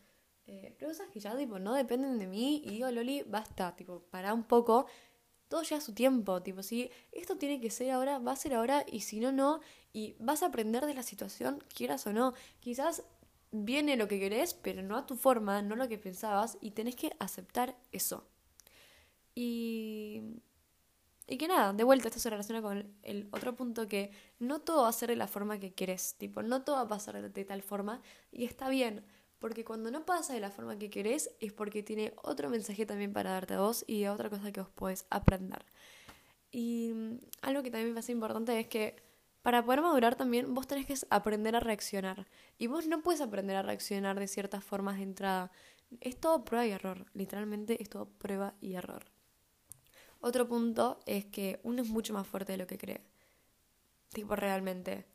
Eh, 0.48 0.74
pero 0.80 0.90
cosas 0.90 1.08
que 1.10 1.20
ya, 1.20 1.38
tipo, 1.38 1.60
no 1.60 1.76
dependen 1.76 2.18
de 2.18 2.26
mí 2.26 2.64
y 2.66 2.72
digo, 2.72 2.90
Loli, 2.90 3.22
basta, 3.28 3.76
tipo, 3.76 4.00
para 4.10 4.34
un 4.34 4.44
poco. 4.44 4.88
Todo 5.50 5.62
lleva 5.62 5.82
su 5.82 5.94
tiempo, 5.94 6.42
tipo, 6.42 6.64
si 6.64 6.90
esto 7.12 7.38
tiene 7.38 7.62
que 7.62 7.70
ser 7.70 7.92
ahora, 7.92 8.18
va 8.18 8.32
a 8.32 8.36
ser 8.38 8.56
ahora 8.56 8.84
y 8.92 9.02
si 9.02 9.20
no, 9.20 9.32
no. 9.32 9.60
Y 9.94 10.16
vas 10.18 10.42
a 10.42 10.48
aprender 10.48 10.88
de 10.88 10.96
la 10.96 11.04
situación, 11.04 11.64
quieras 11.72 12.08
o 12.08 12.12
no. 12.12 12.34
Quizás 12.62 13.04
viene 13.52 13.98
lo 13.98 14.08
que 14.08 14.20
querés, 14.20 14.56
pero 14.56 14.82
no 14.82 14.98
a 14.98 15.06
tu 15.06 15.16
forma, 15.16 15.62
no 15.62 15.76
lo 15.76 15.88
que 15.88 16.00
pensabas, 16.00 16.58
y 16.60 16.72
tenés 16.72 16.96
que 16.96 17.12
aceptar 17.20 17.78
eso. 17.92 18.26
Y. 19.36 20.24
Y 21.32 21.38
que 21.38 21.48
nada, 21.48 21.74
de 21.74 21.84
vuelta, 21.84 22.08
esto 22.08 22.20
se 22.20 22.32
relaciona 22.32 22.60
con 22.60 22.92
el 23.04 23.30
otro 23.32 23.56
punto 23.56 23.88
que 23.88 24.10
no 24.40 24.62
todo 24.62 24.82
va 24.82 24.90
a 24.90 24.94
ser 24.94 25.10
de 25.10 25.16
la 25.16 25.28
forma 25.28 25.60
que 25.60 25.76
querés, 25.76 26.16
tipo, 26.18 26.42
no 26.42 26.64
todo 26.64 26.78
va 26.78 26.82
a 26.82 26.88
pasar 26.88 27.22
de 27.32 27.46
tal 27.46 27.62
forma, 27.62 28.02
y 28.32 28.46
está 28.46 28.68
bien, 28.68 29.06
porque 29.38 29.64
cuando 29.64 29.92
no 29.92 30.06
pasa 30.06 30.34
de 30.34 30.40
la 30.40 30.50
forma 30.50 30.80
que 30.80 30.90
querés 30.90 31.30
es 31.40 31.54
porque 31.54 31.84
tiene 31.84 32.14
otro 32.24 32.50
mensaje 32.50 32.88
también 32.88 33.14
para 33.14 33.30
darte 33.32 33.54
a 33.54 33.60
vos 33.60 33.86
y 33.86 34.08
otra 34.08 34.32
cosa 34.32 34.52
que 34.52 34.60
vos 34.60 34.72
podés 34.72 35.06
aprender. 35.12 35.66
Y 36.52 36.94
mm, 36.96 37.20
algo 37.44 37.62
que 37.62 37.70
también 37.70 37.90
me 37.90 37.94
parece 37.94 38.12
importante 38.12 38.60
es 38.60 38.68
que 38.68 38.96
para 39.44 39.64
poder 39.64 39.82
madurar 39.82 40.16
también 40.16 40.54
vos 40.56 40.66
tenés 40.66 40.88
que 40.88 40.96
aprender 41.12 41.56
a 41.56 41.60
reaccionar. 41.60 42.28
Y 42.58 42.66
vos 42.66 42.88
no 42.88 43.04
puedes 43.04 43.22
aprender 43.22 43.56
a 43.56 43.62
reaccionar 43.62 44.20
de 44.20 44.28
ciertas 44.28 44.64
formas 44.64 44.98
de 44.98 45.04
entrada. 45.04 45.52
Es 46.02 46.20
todo 46.20 46.44
prueba 46.44 46.66
y 46.66 46.72
error. 46.72 47.06
Literalmente 47.14 47.82
es 47.82 47.90
todo 47.90 48.10
prueba 48.10 48.56
y 48.60 48.74
error. 48.74 49.06
Otro 50.22 50.48
punto 50.48 51.00
es 51.06 51.26
que 51.26 51.60
uno 51.64 51.82
es 51.82 51.90
mucho 51.90 52.14
más 52.14 52.28
fuerte 52.28 52.52
de 52.54 52.58
lo 52.58 52.68
que 52.68 52.78
cree. 52.78 53.02
Tipo, 54.14 54.36
realmente. 54.36 55.06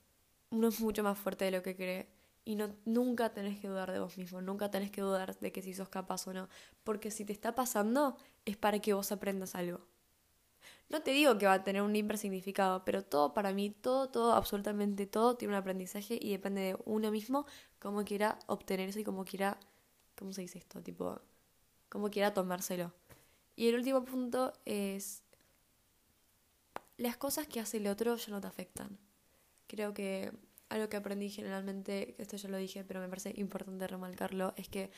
Uno 0.51 0.69
es 0.69 0.81
mucho 0.81 1.03
más 1.03 1.19
fuerte 1.19 1.45
de 1.45 1.51
lo 1.51 1.63
que 1.63 1.77
cree. 1.77 2.09
Y 2.45 2.57
no, 2.57 2.75
nunca 2.85 3.33
tenés 3.33 3.59
que 3.61 3.69
dudar 3.69 3.93
de 3.93 4.01
vos 4.01 4.17
mismo. 4.19 4.41
Nunca 4.41 4.71
tenés 4.71 4.91
que 4.91 5.01
dudar 5.01 5.39
de 5.39 5.53
que 5.53 5.63
si 5.63 5.75
sos 5.75 5.89
capaz 5.89 6.27
o 6.27 6.33
no. 6.33 6.49
Porque 6.85 7.11
si 7.11 7.25
te 7.25 7.33
está 7.33 7.55
pasando, 7.55 8.17
es 8.45 8.57
para 8.57 8.79
que 8.79 8.95
vos 8.95 9.13
aprendas 9.13 9.55
algo. 9.55 9.81
No 10.89 11.03
te 11.03 11.13
digo 11.13 11.37
que 11.39 11.47
va 11.47 11.55
a 11.55 11.65
tener 11.65 11.83
un 11.83 11.95
hiper 11.97 12.19
significado, 12.19 12.85
pero 12.85 13.03
todo 13.03 13.35
para 13.35 13.53
mí, 13.53 13.71
todo, 13.71 14.09
todo, 14.11 14.33
absolutamente 14.35 15.07
todo 15.07 15.37
tiene 15.37 15.55
un 15.55 15.59
aprendizaje 15.59 16.19
y 16.21 16.31
depende 16.31 16.61
de 16.61 16.77
uno 16.85 17.11
mismo 17.11 17.47
cómo 17.79 18.05
quiera 18.05 18.39
obtener 18.47 18.91
eso 18.91 19.01
y 19.01 19.05
cómo 19.05 19.25
quiera, 19.25 19.59
¿cómo 20.17 20.33
se 20.33 20.43
dice 20.43 20.59
esto? 20.59 20.83
Tipo, 20.83 21.21
cómo 21.89 22.11
quiera 22.11 22.35
tomárselo. 22.35 22.93
Y 23.57 23.69
el 23.69 23.77
último 23.77 24.05
punto 24.05 24.53
es, 24.65 25.23
las 26.97 27.17
cosas 27.17 27.47
que 27.47 27.61
hace 27.61 27.79
el 27.79 27.87
otro 27.87 28.17
ya 28.17 28.31
no 28.31 28.41
te 28.41 28.47
afectan. 28.47 28.99
Creo 29.67 29.95
que 29.95 30.33
algo 30.69 30.89
que 30.89 30.97
aprendí 30.97 31.31
generalmente, 31.31 32.15
esto 32.19 32.37
ya 32.37 32.49
lo 32.49 32.57
dije, 32.57 32.85
pero 32.85 33.01
me 33.01 33.09
parece 33.09 33.33
importante 33.37 33.87
remarcarlo, 33.87 34.55
es 34.57 34.69
que 34.69 34.91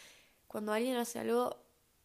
cuando 0.46 0.72
alguien 0.72 0.96
hace 0.96 1.18
algo 1.18 1.56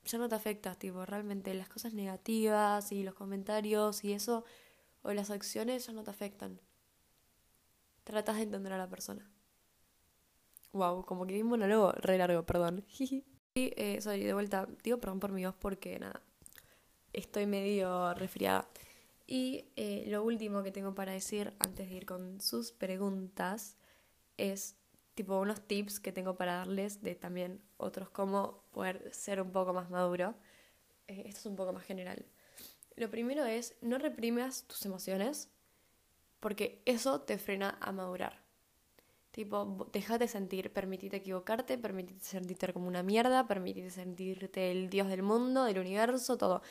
ya 0.03 0.17
no 0.17 0.27
te 0.27 0.35
afecta, 0.35 0.75
tipo, 0.75 1.05
realmente 1.05 1.53
las 1.53 1.69
cosas 1.69 1.93
negativas 1.93 2.91
y 2.91 3.03
los 3.03 3.13
comentarios 3.13 4.03
y 4.03 4.13
eso, 4.13 4.43
o 5.03 5.13
las 5.13 5.29
acciones 5.29 5.85
ya 5.85 5.93
no 5.93 6.03
te 6.03 6.11
afectan. 6.11 6.59
Tratas 8.03 8.37
de 8.37 8.43
entender 8.43 8.73
a 8.73 8.77
la 8.77 8.89
persona. 8.89 9.29
Wow, 10.73 11.05
como 11.05 11.25
que 11.27 11.33
di 11.33 11.41
un 11.41 11.49
monólogo 11.49 11.91
re 11.91 12.17
largo, 12.17 12.45
perdón. 12.45 12.83
y, 12.99 13.23
eh, 13.53 13.99
sorry, 14.01 14.23
de 14.23 14.33
vuelta, 14.33 14.67
digo 14.83 14.97
perdón 14.99 15.19
por 15.19 15.31
mi 15.31 15.45
voz 15.45 15.55
porque 15.55 15.99
nada, 15.99 16.21
estoy 17.13 17.45
medio 17.45 18.13
resfriada. 18.13 18.67
Y 19.27 19.65
eh, 19.75 20.05
lo 20.07 20.23
último 20.23 20.63
que 20.63 20.71
tengo 20.71 20.93
para 20.93 21.13
decir 21.13 21.53
antes 21.59 21.89
de 21.89 21.95
ir 21.95 22.05
con 22.05 22.41
sus 22.41 22.71
preguntas 22.71 23.77
es 24.37 24.75
tipo 25.15 25.39
unos 25.39 25.61
tips 25.61 25.99
que 25.99 26.11
tengo 26.11 26.35
para 26.35 26.55
darles 26.55 27.01
de 27.01 27.15
también 27.15 27.61
otros 27.77 28.09
cómo 28.09 28.63
poder 28.71 29.13
ser 29.13 29.41
un 29.41 29.51
poco 29.51 29.73
más 29.73 29.89
maduro. 29.89 30.35
Eh, 31.07 31.23
esto 31.27 31.39
es 31.39 31.45
un 31.45 31.55
poco 31.55 31.73
más 31.73 31.83
general. 31.83 32.25
Lo 32.95 33.09
primero 33.09 33.45
es 33.45 33.75
no 33.81 33.97
reprimas 33.97 34.63
tus 34.63 34.85
emociones 34.85 35.49
porque 36.39 36.81
eso 36.85 37.21
te 37.21 37.37
frena 37.37 37.77
a 37.81 37.91
madurar. 37.91 38.41
Tipo, 39.31 39.87
déjate 39.93 40.27
sentir, 40.27 40.73
permitite 40.73 41.17
equivocarte, 41.17 41.77
permitite 41.77 42.25
sentirte 42.25 42.73
como 42.73 42.87
una 42.87 43.01
mierda, 43.01 43.47
permitite 43.47 43.89
sentirte 43.89 44.71
el 44.71 44.89
dios 44.89 45.07
del 45.07 45.23
mundo, 45.23 45.63
del 45.63 45.79
universo, 45.79 46.37
todo. 46.37 46.61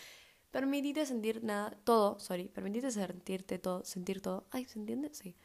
Permitite 0.51 1.07
sentir 1.07 1.45
nada, 1.45 1.79
todo, 1.85 2.19
sorry, 2.19 2.49
permitite 2.49 2.91
sentirte 2.91 3.59
todo, 3.59 3.85
sentir 3.85 4.21
todo. 4.21 4.47
Ay, 4.51 4.65
¿se 4.65 4.79
entiende? 4.79 5.11
Sí. 5.13 5.37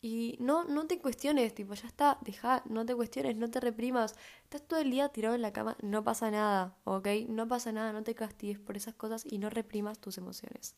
Y 0.00 0.36
no, 0.38 0.64
no 0.64 0.86
te 0.86 0.98
cuestiones, 0.98 1.54
tipo, 1.54 1.72
ya 1.74 1.88
está, 1.88 2.18
deja, 2.20 2.62
no 2.66 2.84
te 2.84 2.94
cuestiones, 2.94 3.36
no 3.36 3.50
te 3.50 3.58
reprimas. 3.58 4.14
Estás 4.44 4.62
todo 4.68 4.80
el 4.80 4.90
día 4.90 5.08
tirado 5.08 5.34
en 5.34 5.42
la 5.42 5.52
cama, 5.52 5.78
no 5.80 6.04
pasa 6.04 6.30
nada, 6.30 6.76
¿ok? 6.84 7.08
No 7.28 7.48
pasa 7.48 7.72
nada, 7.72 7.92
no 7.92 8.02
te 8.04 8.14
castigues 8.14 8.58
por 8.58 8.76
esas 8.76 8.94
cosas 8.94 9.24
y 9.24 9.38
no 9.38 9.48
reprimas 9.50 9.98
tus 9.98 10.18
emociones. 10.18 10.76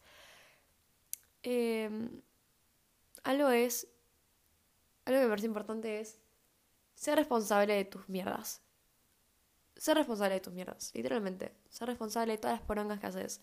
Em, 1.43 2.23
algo 3.25 3.49
es, 3.51 3.89
algo 5.05 5.19
que 5.21 5.25
me 5.25 5.29
parece 5.31 5.47
importante 5.49 6.01
es 6.01 6.19
ser 6.95 7.17
responsable 7.17 7.75
de 7.75 7.85
tus 7.85 8.09
mierdas. 8.09 8.63
Ser 9.77 9.97
responsable 9.97 10.35
de 10.35 10.41
tus 10.41 10.53
mierdas, 10.55 10.93
literalmente. 10.95 11.53
Ser 11.69 11.89
responsable 11.89 12.33
de 12.35 12.39
todas 12.39 12.59
las 12.59 12.67
porongas 12.67 13.01
que 13.01 13.07
haces 13.07 13.41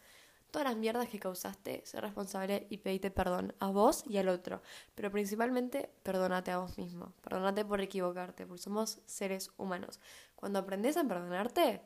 todas 0.54 0.68
las 0.68 0.78
mierdas 0.78 1.10
que 1.10 1.20
causaste, 1.20 1.82
sé 1.84 2.00
responsable 2.00 2.68
y 2.70 2.78
pedite 2.78 3.10
perdón 3.10 3.56
a 3.60 3.72
vos 3.72 4.04
y 4.08 4.18
al 4.18 4.30
otro. 4.30 4.62
Pero 4.94 5.10
principalmente, 5.10 5.90
perdónate 6.04 6.52
a 6.52 6.60
vos 6.60 6.78
mismo. 6.78 7.12
Perdónate 7.24 7.66
por 7.66 7.82
equivocarte, 7.82 8.46
porque 8.46 8.62
somos 8.62 9.00
seres 9.08 9.50
humanos. 9.58 10.00
Cuando 10.36 10.60
aprendes 10.60 10.96
a 10.96 11.04
perdonarte, 11.06 11.82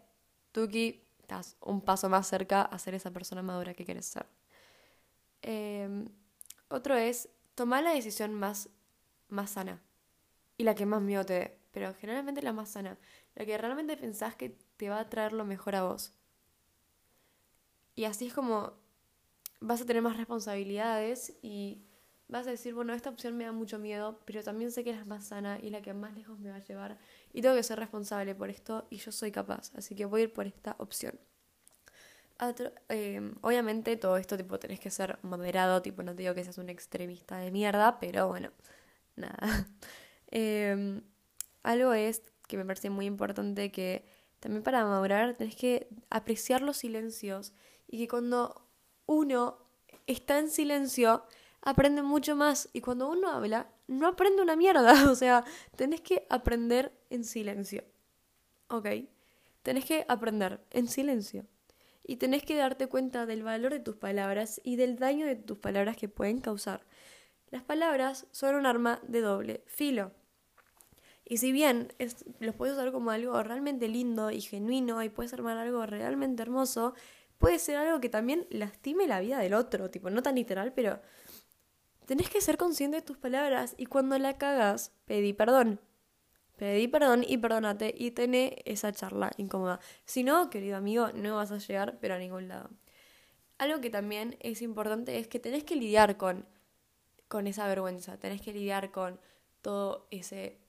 Tuki, 0.51 1.01
estás 1.21 1.55
un 1.61 1.79
paso 1.79 2.09
más 2.09 2.27
cerca 2.27 2.61
a 2.61 2.77
ser 2.77 2.93
esa 2.93 3.09
persona 3.11 3.41
madura 3.41 3.73
que 3.73 3.85
quieres 3.85 4.05
ser. 4.05 4.25
Em, 5.41 6.09
otro 6.67 6.97
es 6.97 7.29
tomar 7.55 7.83
la 7.83 7.91
decisión 7.91 8.33
más, 8.33 8.69
más 9.29 9.51
sana 9.51 9.81
y 10.57 10.65
la 10.65 10.75
que 10.75 10.85
más 10.85 11.01
miedo 11.01 11.25
te 11.25 11.33
dé, 11.33 11.59
pero 11.71 11.93
generalmente 11.93 12.41
la 12.41 12.51
más 12.51 12.67
sana, 12.67 12.97
la 13.33 13.45
que 13.45 13.57
realmente 13.57 13.95
pensás 13.95 14.35
que 14.35 14.57
te 14.75 14.89
va 14.89 14.99
a 14.99 15.09
traer 15.09 15.31
lo 15.31 15.45
mejor 15.45 15.75
a 15.77 15.83
vos. 15.83 16.16
Y 17.97 18.05
así 18.05 18.27
es 18.27 18.33
como 18.33 18.73
vas 19.59 19.81
a 19.81 19.85
tener 19.85 20.03
más 20.03 20.17
responsabilidades 20.17 21.33
y 21.41 21.81
vas 22.27 22.45
a 22.45 22.51
decir, 22.51 22.75
bueno, 22.75 22.93
esta 22.93 23.09
opción 23.09 23.35
me 23.35 23.45
da 23.45 23.51
mucho 23.51 23.79
miedo, 23.79 24.19
pero 24.23 24.43
también 24.43 24.71
sé 24.71 24.83
que 24.83 24.91
es 24.91 24.97
la 24.97 25.05
más 25.05 25.25
sana 25.25 25.57
y 25.59 25.71
la 25.71 25.81
que 25.81 25.95
más 25.95 26.13
lejos 26.13 26.37
me 26.37 26.51
va 26.51 26.57
a 26.57 26.63
llevar. 26.63 26.99
Y 27.33 27.41
tengo 27.41 27.55
que 27.55 27.63
ser 27.63 27.79
responsable 27.79 28.35
por 28.35 28.51
esto 28.51 28.85
y 28.91 28.97
yo 28.97 29.11
soy 29.11 29.31
capaz, 29.31 29.71
así 29.75 29.95
que 29.95 30.05
voy 30.05 30.21
a 30.21 30.23
ir 30.25 30.33
por 30.33 30.45
esta 30.45 30.75
opción. 30.77 31.19
Em, 32.89 33.33
obviamente 33.41 33.97
todo 33.97 34.17
esto 34.17 34.37
tipo 34.37 34.59
tenés 34.59 34.79
que 34.79 34.91
ser 34.91 35.17
moderado, 35.23 35.81
tipo 35.81 36.03
no 36.03 36.15
te 36.15 36.21
digo 36.21 36.35
que 36.35 36.43
seas 36.43 36.59
un 36.59 36.69
extremista 36.69 37.39
de 37.39 37.49
mierda, 37.49 37.99
pero 37.99 38.27
bueno, 38.27 38.51
nada. 39.15 39.37
Em, 40.29 41.01
algo 41.63 41.93
es 41.93 42.21
que 42.47 42.57
me 42.57 42.65
parece 42.65 42.89
muy 42.89 43.05
importante 43.05 43.71
que 43.71 44.05
también 44.39 44.61
para 44.61 44.85
madurar 44.85 45.35
tenés 45.35 45.55
que 45.55 45.87
apreciar 46.09 46.61
los 46.61 46.77
silencios 46.77 47.53
y 47.87 47.97
que 47.99 48.07
cuando 48.07 48.61
uno 49.05 49.57
está 50.05 50.39
en 50.39 50.49
silencio, 50.49 51.23
aprende 51.61 52.01
mucho 52.01 52.35
más. 52.35 52.69
Y 52.73 52.81
cuando 52.81 53.09
uno 53.09 53.29
habla, 53.29 53.69
no 53.87 54.07
aprende 54.07 54.41
una 54.41 54.55
mierda. 54.55 54.93
O 55.11 55.15
sea, 55.15 55.43
tenés 55.75 56.01
que 56.01 56.25
aprender 56.29 56.91
en 57.09 57.23
silencio. 57.23 57.83
¿Ok? 58.69 58.87
Tenés 59.63 59.85
que 59.85 60.05
aprender 60.07 60.61
en 60.71 60.87
silencio. 60.87 61.45
Y 62.03 62.17
tenés 62.17 62.43
que 62.43 62.55
darte 62.55 62.87
cuenta 62.87 63.25
del 63.25 63.43
valor 63.43 63.73
de 63.73 63.79
tus 63.79 63.97
palabras 63.97 64.61
y 64.63 64.77
del 64.77 64.97
daño 64.97 65.25
de 65.25 65.35
tus 65.35 65.57
palabras 65.57 65.97
que 65.97 66.07
pueden 66.07 66.39
causar. 66.39 66.85
Las 67.49 67.63
palabras 67.63 68.27
son 68.31 68.55
un 68.55 68.65
arma 68.65 69.01
de 69.07 69.21
doble 69.21 69.63
filo. 69.67 70.11
Y 71.25 71.37
si 71.37 71.51
bien 71.51 71.93
los 72.39 72.55
puedes 72.55 72.75
usar 72.75 72.93
como 72.93 73.11
algo 73.11 73.43
realmente 73.43 73.89
lindo 73.89 74.31
y 74.31 74.39
genuino 74.39 75.03
y 75.03 75.09
puedes 75.09 75.33
armar 75.33 75.57
algo 75.57 75.85
realmente 75.85 76.41
hermoso, 76.41 76.93
puede 77.37 77.59
ser 77.59 77.77
algo 77.77 77.99
que 77.99 78.09
también 78.09 78.47
lastime 78.49 79.07
la 79.07 79.19
vida 79.19 79.39
del 79.39 79.53
otro, 79.53 79.89
tipo, 79.89 80.09
no 80.09 80.21
tan 80.23 80.35
literal, 80.35 80.73
pero 80.73 81.01
tenés 82.05 82.29
que 82.29 82.41
ser 82.41 82.57
consciente 82.57 82.97
de 82.97 83.03
tus 83.03 83.17
palabras 83.17 83.75
y 83.77 83.85
cuando 83.85 84.17
la 84.17 84.37
cagas, 84.37 84.93
pedí 85.05 85.33
perdón. 85.33 85.79
Pedí 86.55 86.87
perdón 86.87 87.23
y 87.27 87.37
perdónate 87.37 87.93
y 87.95 88.11
tené 88.11 88.63
esa 88.65 88.91
charla 88.91 89.31
incómoda. 89.37 89.79
Si 90.05 90.23
no, 90.23 90.49
querido 90.49 90.75
amigo, 90.75 91.09
no 91.13 91.35
vas 91.35 91.51
a 91.51 91.59
llegar, 91.59 91.99
pero 92.01 92.15
a 92.15 92.17
ningún 92.17 92.47
lado. 92.47 92.71
Algo 93.59 93.79
que 93.79 93.91
también 93.91 94.37
es 94.39 94.61
importante 94.63 95.19
es 95.19 95.27
que 95.27 95.39
tenés 95.39 95.63
que 95.63 95.75
lidiar 95.75 96.17
con, 96.17 96.47
con 97.27 97.45
esa 97.45 97.67
vergüenza, 97.67 98.17
tenés 98.17 98.41
que 98.41 98.53
lidiar 98.53 98.91
con 98.91 99.19
todo 99.61 100.07
ese 100.09 100.59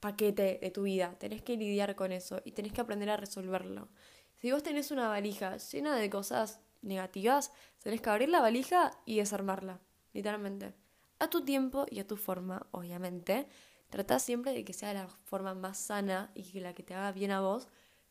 paquete 0.00 0.58
de 0.62 0.70
tu 0.70 0.82
vida, 0.82 1.16
tenés 1.18 1.42
que 1.42 1.56
lidiar 1.56 1.96
con 1.96 2.12
eso 2.12 2.40
y 2.44 2.52
tenés 2.52 2.72
que 2.72 2.80
aprender 2.80 3.10
a 3.10 3.16
resolverlo. 3.16 3.88
Si 4.36 4.52
vos 4.52 4.62
tenés 4.62 4.90
una 4.90 5.08
valija 5.08 5.56
llena 5.56 5.96
de 5.96 6.10
cosas 6.10 6.60
negativas, 6.82 7.52
tenés 7.82 8.00
que 8.00 8.10
abrir 8.10 8.28
la 8.28 8.40
valija 8.40 8.92
y 9.04 9.18
desarmarla, 9.18 9.80
literalmente. 10.12 10.74
A 11.18 11.30
tu 11.30 11.44
tiempo 11.44 11.86
y 11.90 12.00
a 12.00 12.06
tu 12.06 12.16
forma, 12.16 12.66
obviamente. 12.70 13.48
Trata 13.88 14.18
siempre 14.18 14.52
de 14.52 14.64
que 14.64 14.72
sea 14.72 14.92
la 14.92 15.08
forma 15.08 15.54
más 15.54 15.78
sana 15.78 16.30
y 16.34 16.42
que 16.42 16.60
la 16.60 16.74
que 16.74 16.82
te 16.82 16.94
haga 16.94 17.12
bien 17.12 17.30
a 17.30 17.40
vos, 17.40 17.68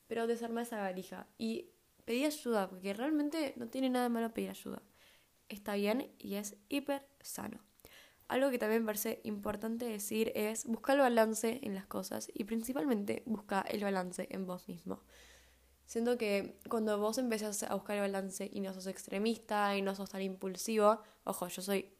pero 0.08 0.26
desarma 0.26 0.62
esa 0.62 0.80
valija 0.80 1.28
y 1.38 1.70
pedí 2.06 2.26
ayuda, 2.26 2.70
porque 2.70 2.94
realmente 2.94 3.54
no 3.58 3.68
tiene 3.68 3.90
nada 3.90 4.06
de 4.06 4.10
malo 4.10 4.34
pedir 4.34 4.50
ayuda. 4.50 4.82
Está 5.50 5.76
bien 5.76 6.12
y 6.18 6.36
es 6.36 6.56
hiper 6.70 7.06
sano. 7.22 7.60
Algo 8.28 8.50
que 8.50 8.58
también 8.58 8.86
parece 8.86 9.22
importante 9.24 9.86
decir 9.86 10.32
es 10.34 10.66
buscar 10.66 10.96
el 10.96 11.02
balance 11.02 11.60
en 11.62 11.76
las 11.76 11.86
cosas 11.86 12.32
y 12.34 12.46
principalmente 12.46 13.22
busca 13.28 13.62
el 13.62 13.84
balance 13.84 14.28
en 14.32 14.48
vos 14.48 14.68
mismo. 14.68 15.04
Siento 15.86 16.18
que 16.18 16.58
cuando 16.70 16.98
vos 16.98 17.18
empezás 17.18 17.64
a 17.64 17.76
buscar 17.76 17.98
el 17.98 18.02
balance 18.02 18.50
y 18.52 18.60
no 18.60 18.74
sos 18.74 18.88
extremista 18.88 19.78
y 19.78 19.82
no 19.82 19.94
sos 19.96 20.10
tan 20.10 20.22
impulsivo, 20.22 21.02
ojo, 21.24 21.48
yo 21.48 21.62
soy, 21.62 21.94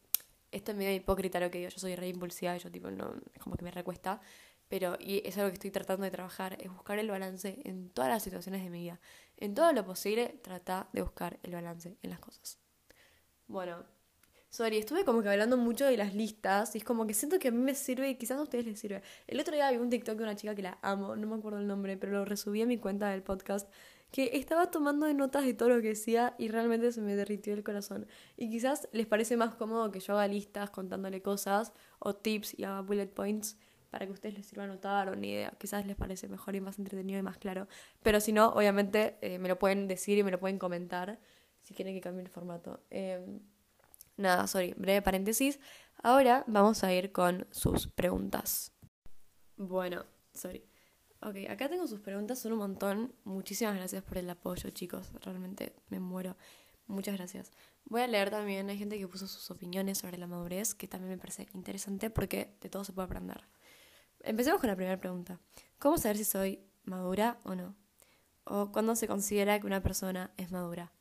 esto 0.50 0.72
es 0.72 0.76
medio 0.76 0.92
hipócrita 0.94 1.38
lo 1.38 1.50
que 1.50 1.58
digo, 1.58 1.70
yo 1.70 1.78
soy 1.78 1.94
re 1.94 2.08
impulsiva 2.08 2.56
y 2.56 2.58
yo 2.58 2.70
tipo, 2.70 2.90
no, 2.90 3.14
como 3.38 3.56
que 3.56 3.64
me 3.64 3.70
recuesta, 3.70 4.20
pero 4.68 4.96
y 4.98 5.22
es 5.24 5.38
algo 5.38 5.50
que 5.50 5.54
estoy 5.54 5.70
tratando 5.70 6.04
de 6.04 6.10
trabajar, 6.10 6.56
es 6.60 6.70
buscar 6.70 6.98
el 6.98 7.08
balance 7.08 7.60
en 7.64 7.90
todas 7.90 8.10
las 8.10 8.22
situaciones 8.22 8.64
de 8.64 8.70
mi 8.70 8.80
vida. 8.80 9.00
En 9.36 9.54
todo 9.54 9.72
lo 9.72 9.84
posible, 9.84 10.40
trata 10.42 10.88
de 10.92 11.02
buscar 11.02 11.38
el 11.44 11.52
balance 11.52 11.96
en 12.02 12.10
las 12.10 12.18
cosas. 12.18 12.58
Bueno, 13.46 13.84
sorry, 14.50 14.78
estuve 14.78 15.04
como 15.04 15.22
que 15.22 15.28
hablando 15.28 15.56
mucho 15.56 15.86
de 15.86 15.96
las 15.96 16.14
listas 16.14 16.74
y 16.74 16.78
es 16.78 16.84
como 16.84 17.06
que 17.06 17.14
siento 17.14 17.38
que 17.38 17.48
a 17.48 17.50
mí 17.50 17.58
me 17.58 17.74
sirve 17.74 18.08
y 18.10 18.16
quizás 18.16 18.38
a 18.38 18.42
ustedes 18.42 18.66
les 18.66 18.78
sirve. 18.78 19.02
El 19.26 19.40
otro 19.40 19.54
día 19.54 19.70
vi 19.70 19.76
un 19.78 19.90
TikTok 19.90 20.16
de 20.16 20.22
una 20.22 20.36
chica 20.36 20.54
que 20.54 20.62
la 20.62 20.78
amo, 20.82 21.16
no 21.16 21.26
me 21.26 21.36
acuerdo 21.36 21.58
el 21.58 21.66
nombre, 21.66 21.96
pero 21.96 22.12
lo 22.12 22.24
resubí 22.24 22.62
a 22.62 22.66
mi 22.66 22.78
cuenta 22.78 23.10
del 23.10 23.22
podcast, 23.22 23.68
que 24.10 24.30
estaba 24.34 24.70
tomando 24.70 25.12
notas 25.12 25.44
de 25.44 25.54
todo 25.54 25.68
lo 25.68 25.82
que 25.82 25.88
decía 25.88 26.34
y 26.38 26.48
realmente 26.48 26.92
se 26.92 27.00
me 27.00 27.16
derritió 27.16 27.52
el 27.54 27.62
corazón. 27.64 28.06
Y 28.36 28.50
quizás 28.50 28.88
les 28.92 29.06
parece 29.06 29.36
más 29.36 29.54
cómodo 29.54 29.90
que 29.90 30.00
yo 30.00 30.14
haga 30.14 30.28
listas 30.28 30.70
contándole 30.70 31.22
cosas 31.22 31.72
o 31.98 32.14
tips 32.14 32.58
y 32.58 32.64
haga 32.64 32.80
bullet 32.82 33.08
points 33.08 33.58
para 33.90 34.06
que 34.06 34.12
ustedes 34.12 34.34
les 34.34 34.46
sirva 34.46 34.64
a 34.64 34.66
anotar 34.66 35.08
o 35.08 35.16
ni 35.16 35.32
idea. 35.32 35.52
Quizás 35.58 35.86
les 35.86 35.96
parece 35.96 36.28
mejor 36.28 36.54
y 36.54 36.60
más 36.60 36.78
entretenido 36.78 37.18
y 37.18 37.22
más 37.22 37.38
claro. 37.38 37.66
Pero 38.02 38.20
si 38.20 38.32
no, 38.32 38.48
obviamente 38.48 39.16
eh, 39.20 39.38
me 39.38 39.48
lo 39.48 39.58
pueden 39.58 39.88
decir 39.88 40.18
y 40.18 40.22
me 40.22 40.30
lo 40.30 40.38
pueden 40.38 40.58
comentar 40.58 41.18
si 41.60 41.74
quieren 41.74 41.94
que 41.94 42.00
cambie 42.00 42.22
el 42.22 42.28
formato. 42.28 42.80
Em, 42.90 43.40
nada, 44.16 44.46
sorry, 44.46 44.74
breve 44.76 45.02
paréntesis. 45.02 45.58
Ahora 46.02 46.44
vamos 46.46 46.84
a 46.84 46.92
ir 46.92 47.12
con 47.12 47.46
sus 47.50 47.88
preguntas. 47.88 48.72
Bueno, 49.56 50.04
sorry. 50.34 50.64
Ok, 51.22 51.36
acá 51.48 51.68
tengo 51.68 51.86
sus 51.86 52.00
preguntas, 52.00 52.38
son 52.38 52.52
un 52.52 52.58
montón. 52.58 53.14
Muchísimas 53.24 53.74
gracias 53.74 54.02
por 54.02 54.18
el 54.18 54.28
apoyo, 54.28 54.70
chicos. 54.70 55.12
Realmente 55.22 55.74
me 55.88 55.98
muero. 55.98 56.36
Muchas 56.86 57.16
gracias. 57.16 57.50
Voy 57.84 58.02
a 58.02 58.06
leer 58.06 58.30
también, 58.30 58.68
hay 58.68 58.78
gente 58.78 58.98
que 58.98 59.08
puso 59.08 59.26
sus 59.26 59.50
opiniones 59.50 59.98
sobre 59.98 60.18
la 60.18 60.26
madurez, 60.26 60.74
que 60.74 60.86
también 60.86 61.10
me 61.10 61.18
parece 61.18 61.48
interesante 61.54 62.10
porque 62.10 62.56
de 62.60 62.68
todo 62.68 62.84
se 62.84 62.92
puede 62.92 63.06
aprender. 63.06 63.42
Empecemos 64.20 64.60
con 64.60 64.68
la 64.68 64.76
primera 64.76 64.98
pregunta. 64.98 65.40
¿Cómo 65.78 65.98
saber 65.98 66.16
si 66.16 66.24
soy 66.24 66.60
madura 66.84 67.38
o 67.44 67.54
no? 67.54 67.76
¿O 68.44 68.70
cuándo 68.70 68.94
se 68.94 69.08
considera 69.08 69.58
que 69.58 69.66
una 69.66 69.82
persona 69.82 70.32
es 70.36 70.52
madura? 70.52 70.92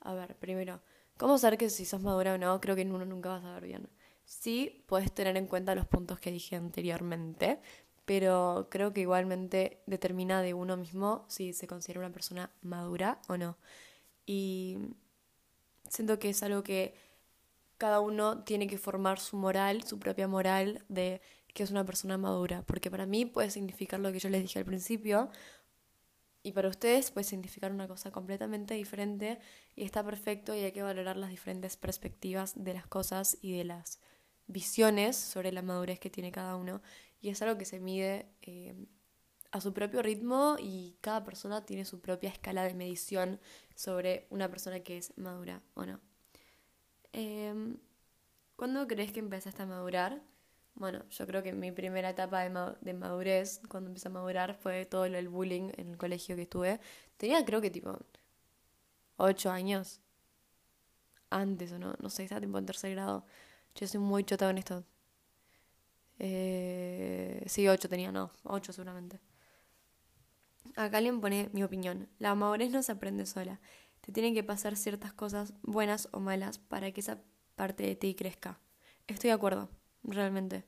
A 0.00 0.14
ver, 0.14 0.36
primero, 0.36 0.82
¿cómo 1.22 1.38
saber 1.38 1.56
que 1.56 1.70
si 1.70 1.84
sos 1.84 2.02
madura 2.02 2.34
o 2.34 2.38
no? 2.38 2.60
Creo 2.60 2.74
que 2.74 2.82
uno 2.82 3.04
nunca 3.04 3.28
va 3.28 3.36
a 3.36 3.42
saber 3.42 3.64
bien. 3.64 3.88
Sí, 4.24 4.84
puedes 4.88 5.12
tener 5.12 5.36
en 5.36 5.46
cuenta 5.46 5.74
los 5.76 5.86
puntos 5.86 6.18
que 6.18 6.32
dije 6.32 6.56
anteriormente, 6.56 7.60
pero 8.04 8.66
creo 8.70 8.92
que 8.92 9.02
igualmente 9.02 9.80
determina 9.86 10.42
de 10.42 10.52
uno 10.52 10.76
mismo 10.76 11.24
si 11.28 11.52
se 11.52 11.68
considera 11.68 12.00
una 12.00 12.10
persona 12.12 12.50
madura 12.60 13.20
o 13.28 13.36
no. 13.36 13.56
Y 14.26 14.78
siento 15.88 16.18
que 16.18 16.30
es 16.30 16.42
algo 16.42 16.64
que 16.64 16.94
cada 17.78 18.00
uno 18.00 18.42
tiene 18.42 18.66
que 18.66 18.76
formar 18.76 19.20
su 19.20 19.36
moral, 19.36 19.84
su 19.84 20.00
propia 20.00 20.26
moral 20.26 20.84
de 20.88 21.20
que 21.54 21.62
es 21.62 21.70
una 21.70 21.84
persona 21.84 22.18
madura, 22.18 22.64
porque 22.66 22.90
para 22.90 23.06
mí 23.06 23.26
puede 23.26 23.50
significar 23.50 24.00
lo 24.00 24.10
que 24.10 24.18
yo 24.18 24.28
les 24.28 24.42
dije 24.42 24.58
al 24.58 24.64
principio 24.64 25.30
y 26.42 26.52
para 26.52 26.68
ustedes 26.68 27.10
puede 27.10 27.24
significar 27.24 27.72
una 27.72 27.86
cosa 27.86 28.10
completamente 28.10 28.74
diferente 28.74 29.38
y 29.76 29.84
está 29.84 30.04
perfecto 30.04 30.54
y 30.54 30.60
hay 30.60 30.72
que 30.72 30.82
valorar 30.82 31.16
las 31.16 31.30
diferentes 31.30 31.76
perspectivas 31.76 32.52
de 32.56 32.74
las 32.74 32.86
cosas 32.86 33.38
y 33.40 33.56
de 33.56 33.64
las 33.64 34.00
visiones 34.46 35.16
sobre 35.16 35.52
la 35.52 35.62
madurez 35.62 36.00
que 36.00 36.10
tiene 36.10 36.32
cada 36.32 36.56
uno 36.56 36.82
y 37.20 37.28
es 37.28 37.40
algo 37.42 37.56
que 37.56 37.64
se 37.64 37.78
mide 37.78 38.26
eh, 38.42 38.74
a 39.52 39.60
su 39.60 39.72
propio 39.72 40.02
ritmo 40.02 40.56
y 40.58 40.96
cada 41.00 41.22
persona 41.22 41.64
tiene 41.64 41.84
su 41.84 42.00
propia 42.00 42.30
escala 42.30 42.64
de 42.64 42.74
medición 42.74 43.38
sobre 43.74 44.26
una 44.30 44.48
persona 44.48 44.80
que 44.80 44.96
es 44.98 45.16
madura 45.16 45.62
o 45.74 45.86
no. 45.86 46.00
Eh, 47.12 47.76
¿Cuándo 48.56 48.86
crees 48.86 49.12
que 49.12 49.20
empezaste 49.20 49.62
a 49.62 49.66
madurar? 49.66 50.22
Bueno, 50.74 51.04
yo 51.10 51.26
creo 51.26 51.42
que 51.42 51.52
mi 51.52 51.70
primera 51.70 52.10
etapa 52.10 52.40
de, 52.40 52.94
madurez, 52.94 53.60
cuando 53.68 53.88
empecé 53.90 54.08
a 54.08 54.10
madurar, 54.10 54.54
fue 54.54 54.86
todo 54.86 55.04
el 55.04 55.28
bullying 55.28 55.70
en 55.76 55.90
el 55.90 55.96
colegio 55.98 56.34
que 56.36 56.42
estuve. 56.42 56.80
Tenía 57.16 57.44
creo 57.44 57.60
que 57.60 57.70
tipo 57.70 57.98
ocho 59.16 59.50
años. 59.50 60.00
Antes 61.30 61.72
o 61.72 61.78
no, 61.78 61.94
no 62.00 62.10
sé, 62.10 62.24
estaba 62.24 62.40
tipo 62.40 62.58
en 62.58 62.66
tercer 62.66 62.92
grado. 62.92 63.24
Yo 63.74 63.86
soy 63.86 64.00
muy 64.00 64.24
chota 64.24 64.50
en 64.50 64.58
esto. 64.58 64.84
Eh, 66.18 67.42
sí, 67.46 67.68
ocho 67.68 67.88
tenía, 67.88 68.12
no, 68.12 68.32
ocho 68.44 68.72
seguramente. 68.72 69.20
Acá 70.76 70.98
alguien 70.98 71.20
pone 71.20 71.50
mi 71.52 71.62
opinión. 71.62 72.08
La 72.18 72.34
madurez 72.34 72.70
no 72.70 72.82
se 72.82 72.92
aprende 72.92 73.26
sola. 73.26 73.60
Te 74.00 74.12
tienen 74.12 74.34
que 74.34 74.44
pasar 74.44 74.76
ciertas 74.76 75.12
cosas 75.12 75.54
buenas 75.62 76.08
o 76.12 76.20
malas 76.20 76.58
para 76.58 76.92
que 76.92 77.00
esa 77.00 77.18
parte 77.56 77.84
de 77.84 77.96
ti 77.96 78.14
crezca. 78.14 78.58
Estoy 79.06 79.28
de 79.28 79.34
acuerdo 79.34 79.68
realmente. 80.04 80.64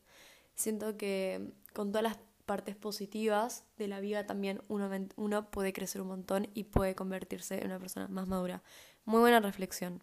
Siento 0.55 0.97
que 0.97 1.53
con 1.73 1.91
todas 1.91 2.03
las 2.05 2.19
partes 2.47 2.77
positivas 2.77 3.65
de 3.79 3.89
la 3.89 4.01
vida 4.01 4.27
también 4.27 4.63
uno, 4.69 4.91
uno 5.17 5.51
puede 5.51 5.73
crecer 5.73 6.01
un 6.03 6.09
montón 6.09 6.49
y 6.55 6.65
puede 6.65 6.95
convertirse 6.95 7.59
en 7.59 7.67
una 7.67 7.79
persona 7.79 8.09
más 8.09 8.29
madura. 8.29 8.63
Muy 9.05 9.21
buena 9.21 9.41
reflexión. 9.41 10.03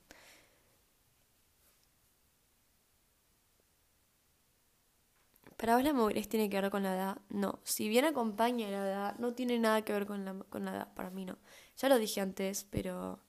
Para 5.58 5.76
vos 5.76 5.84
la 5.84 5.94
madurez 5.94 6.28
tiene 6.28 6.50
que 6.50 6.60
ver 6.60 6.72
con 6.72 6.82
la 6.82 6.96
edad. 6.96 7.18
No, 7.30 7.60
si 7.64 7.88
bien 7.88 8.06
acompaña 8.06 8.68
la 8.70 8.88
edad, 8.88 9.16
no 9.20 9.34
tiene 9.36 9.60
nada 9.60 9.84
que 9.84 9.94
ver 9.94 10.08
con 10.08 10.26
la, 10.26 10.34
con 10.50 10.66
la 10.66 10.72
edad. 10.72 10.94
Para 10.96 11.12
mí 11.12 11.24
no. 11.24 11.38
Ya 11.78 11.88
lo 11.88 12.00
dije 12.00 12.20
antes, 12.20 12.66
pero... 12.72 13.20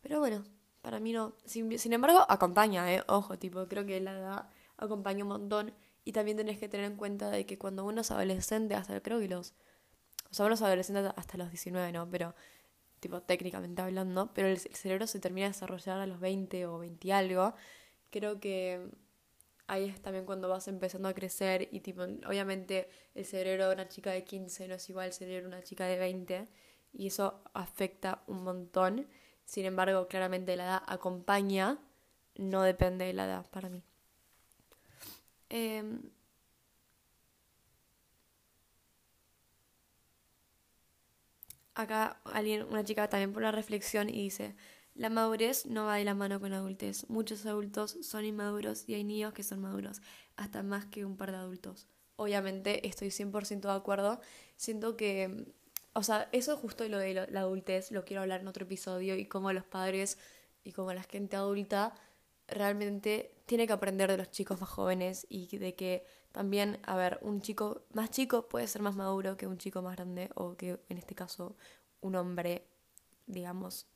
Pero 0.00 0.18
bueno, 0.18 0.44
para 0.80 0.98
mí 0.98 1.12
no. 1.12 1.34
Sin, 1.44 1.78
sin 1.78 1.92
embargo, 1.92 2.24
acompaña, 2.28 2.90
¿eh? 2.90 3.02
Ojo, 3.08 3.38
tipo, 3.38 3.68
creo 3.68 3.84
que 3.84 4.00
la 4.00 4.12
edad 4.12 4.48
acompaña 4.78 5.24
un 5.24 5.28
montón. 5.28 5.74
Y 6.04 6.12
también 6.12 6.36
tenés 6.36 6.58
que 6.58 6.68
tener 6.68 6.86
en 6.86 6.96
cuenta 6.96 7.30
de 7.30 7.44
que 7.46 7.58
cuando 7.58 7.84
uno 7.84 8.00
es 8.00 8.10
adolescente, 8.10 8.74
hasta 8.74 9.00
creo 9.02 9.20
que 9.20 9.28
los. 9.28 9.54
O 10.30 10.34
sea, 10.34 10.46
uno 10.46 10.54
es 10.54 10.62
adolescente 10.62 11.10
hasta 11.16 11.38
los 11.38 11.50
19, 11.50 11.92
¿no? 11.92 12.08
Pero, 12.10 12.34
tipo, 13.00 13.20
técnicamente 13.22 13.82
hablando. 13.82 14.32
Pero 14.34 14.48
el, 14.48 14.58
cerebro 14.58 15.06
se 15.06 15.20
termina 15.20 15.46
de 15.46 15.52
desarrollar 15.52 16.00
a 16.00 16.06
los 16.06 16.20
20 16.20 16.66
o 16.66 16.78
20 16.78 17.08
y 17.08 17.10
algo. 17.10 17.54
Creo 18.10 18.40
que 18.40 18.90
ahí 19.66 19.84
es 19.84 20.00
también 20.00 20.24
cuando 20.24 20.48
vas 20.48 20.66
empezando 20.68 21.08
a 21.08 21.14
crecer 21.14 21.68
y 21.72 21.80
tipo, 21.80 22.02
obviamente 22.26 22.88
el 23.14 23.26
cerebro 23.26 23.68
de 23.68 23.74
una 23.74 23.88
chica 23.88 24.10
de 24.10 24.24
15 24.24 24.68
no 24.68 24.74
es 24.76 24.88
igual 24.88 25.06
al 25.06 25.12
cerebro 25.12 25.50
de 25.50 25.56
una 25.56 25.62
chica 25.62 25.84
de 25.86 25.98
20 25.98 26.48
y 26.92 27.06
eso 27.08 27.42
afecta 27.54 28.22
un 28.26 28.44
montón. 28.44 29.08
Sin 29.44 29.64
embargo, 29.66 30.08
claramente 30.08 30.56
la 30.56 30.64
edad 30.64 30.82
acompaña, 30.86 31.78
no 32.36 32.62
depende 32.62 33.04
de 33.04 33.12
la 33.12 33.26
edad 33.26 33.46
para 33.50 33.68
mí. 33.68 33.82
Em, 35.50 36.10
acá 41.74 42.20
alguien, 42.24 42.62
una 42.64 42.84
chica 42.84 43.08
también 43.08 43.32
por 43.32 43.42
la 43.42 43.52
reflexión 43.52 44.08
y 44.08 44.22
dice, 44.24 44.54
la 44.94 45.10
madurez 45.10 45.66
no 45.66 45.84
va 45.86 45.96
de 45.96 46.04
la 46.04 46.14
mano 46.14 46.40
con 46.40 46.50
la 46.50 46.56
adultez. 46.58 47.08
Muchos 47.08 47.46
adultos 47.46 47.96
son 48.02 48.24
inmaduros 48.24 48.84
y 48.88 48.94
hay 48.94 49.04
niños 49.04 49.32
que 49.32 49.44
son 49.44 49.60
maduros, 49.60 50.00
hasta 50.36 50.62
más 50.62 50.86
que 50.86 51.04
un 51.04 51.16
par 51.16 51.30
de 51.30 51.38
adultos. 51.38 51.86
Obviamente 52.16 52.86
estoy 52.86 53.10
100% 53.12 53.68
de 53.68 53.74
acuerdo. 53.74 54.20
Siento 54.56 54.96
que, 54.96 55.46
o 55.92 56.02
sea, 56.02 56.28
eso 56.32 56.56
justo 56.56 56.88
lo 56.88 56.98
de 56.98 57.14
la 57.30 57.40
adultez 57.40 57.92
lo 57.92 58.04
quiero 58.04 58.22
hablar 58.22 58.40
en 58.40 58.48
otro 58.48 58.64
episodio 58.64 59.16
y 59.16 59.26
cómo 59.26 59.52
los 59.52 59.64
padres 59.64 60.18
y 60.64 60.72
como 60.72 60.92
la 60.92 61.04
gente 61.04 61.36
adulta 61.36 61.94
realmente 62.48 63.34
tiene 63.46 63.66
que 63.66 63.72
aprender 63.72 64.10
de 64.10 64.18
los 64.18 64.30
chicos 64.30 64.60
más 64.60 64.68
jóvenes 64.68 65.26
y 65.28 65.56
de 65.58 65.74
que 65.74 66.04
también, 66.32 66.80
a 66.84 66.96
ver, 66.96 67.18
un 67.22 67.40
chico 67.40 67.82
más 67.92 68.10
chico 68.10 68.48
puede 68.48 68.66
ser 68.66 68.82
más 68.82 68.96
maduro 68.96 69.36
que 69.36 69.46
un 69.46 69.58
chico 69.58 69.82
más 69.82 69.96
grande 69.96 70.30
o 70.34 70.56
que 70.56 70.80
en 70.88 70.98
este 70.98 71.14
caso 71.14 71.56
un 72.00 72.16
hombre, 72.16 72.66
digamos, 73.26 73.86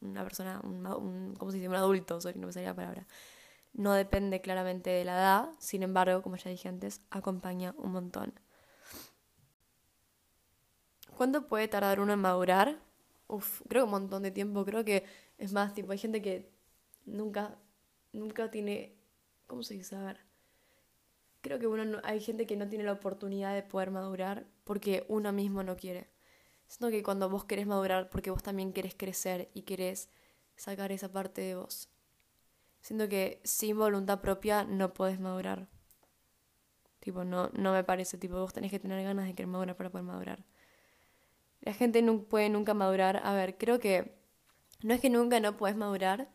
una 0.00 0.22
persona, 0.22 0.60
un, 0.62 1.34
¿cómo 1.38 1.50
se 1.50 1.58
dice? 1.58 1.68
Un 1.68 1.74
adulto, 1.76 2.20
sorry, 2.20 2.38
no 2.38 2.46
me 2.46 2.52
salía 2.52 2.70
la 2.70 2.76
palabra. 2.76 3.06
No 3.72 3.92
depende 3.92 4.40
claramente 4.40 4.90
de 4.90 5.04
la 5.04 5.16
edad, 5.16 5.48
sin 5.58 5.82
embargo, 5.82 6.22
como 6.22 6.36
ya 6.36 6.50
dije 6.50 6.68
antes, 6.68 7.00
acompaña 7.10 7.74
un 7.76 7.92
montón. 7.92 8.32
¿Cuánto 11.16 11.46
puede 11.46 11.68
tardar 11.68 12.00
uno 12.00 12.12
en 12.12 12.20
madurar? 12.20 12.80
Uf, 13.26 13.62
creo 13.68 13.82
que 13.82 13.84
un 13.84 13.90
montón 13.90 14.22
de 14.22 14.30
tiempo. 14.30 14.64
Creo 14.64 14.84
que 14.84 15.04
es 15.38 15.52
más, 15.52 15.74
tipo, 15.74 15.92
hay 15.92 15.98
gente 15.98 16.22
que 16.22 16.52
nunca, 17.04 17.58
nunca 18.14 18.50
tiene. 18.50 18.96
¿Cómo 19.46 19.62
se 19.62 19.74
dice? 19.74 19.96
A 19.96 20.02
ver. 20.02 20.20
Creo 21.42 21.58
que 21.58 21.66
uno 21.66 22.00
hay 22.04 22.20
gente 22.20 22.46
que 22.46 22.56
no 22.56 22.68
tiene 22.68 22.84
la 22.84 22.92
oportunidad 22.92 23.54
de 23.54 23.62
poder 23.62 23.90
madurar 23.90 24.46
porque 24.64 25.04
uno 25.08 25.32
mismo 25.32 25.62
no 25.62 25.76
quiere. 25.76 26.08
Siento 26.66 26.90
que 26.90 27.02
cuando 27.02 27.28
vos 27.28 27.44
querés 27.44 27.66
madurar, 27.66 28.08
porque 28.08 28.30
vos 28.30 28.42
también 28.42 28.72
querés 28.72 28.94
crecer 28.94 29.50
y 29.52 29.62
querés 29.62 30.08
sacar 30.56 30.90
esa 30.90 31.12
parte 31.12 31.42
de 31.42 31.56
vos. 31.56 31.90
Siento 32.80 33.08
que 33.08 33.40
sin 33.44 33.76
voluntad 33.76 34.20
propia 34.20 34.64
no 34.64 34.94
podés 34.94 35.20
madurar. 35.20 35.68
Tipo, 37.00 37.24
no, 37.24 37.50
no 37.52 37.72
me 37.72 37.84
parece. 37.84 38.16
Tipo, 38.16 38.36
vos 38.36 38.54
tenés 38.54 38.70
que 38.70 38.78
tener 38.78 39.04
ganas 39.04 39.26
de 39.26 39.34
querer 39.34 39.48
madurar 39.48 39.76
para 39.76 39.90
poder 39.90 40.06
madurar. 40.06 40.44
La 41.60 41.74
gente 41.74 42.00
no 42.00 42.22
puede 42.24 42.48
nunca 42.48 42.72
madurar. 42.72 43.20
A 43.24 43.34
ver, 43.34 43.58
creo 43.58 43.78
que 43.78 44.14
no 44.82 44.94
es 44.94 45.00
que 45.00 45.10
nunca 45.10 45.40
no 45.40 45.56
puedes 45.56 45.76
madurar, 45.76 46.28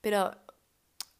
pero, 0.00 0.36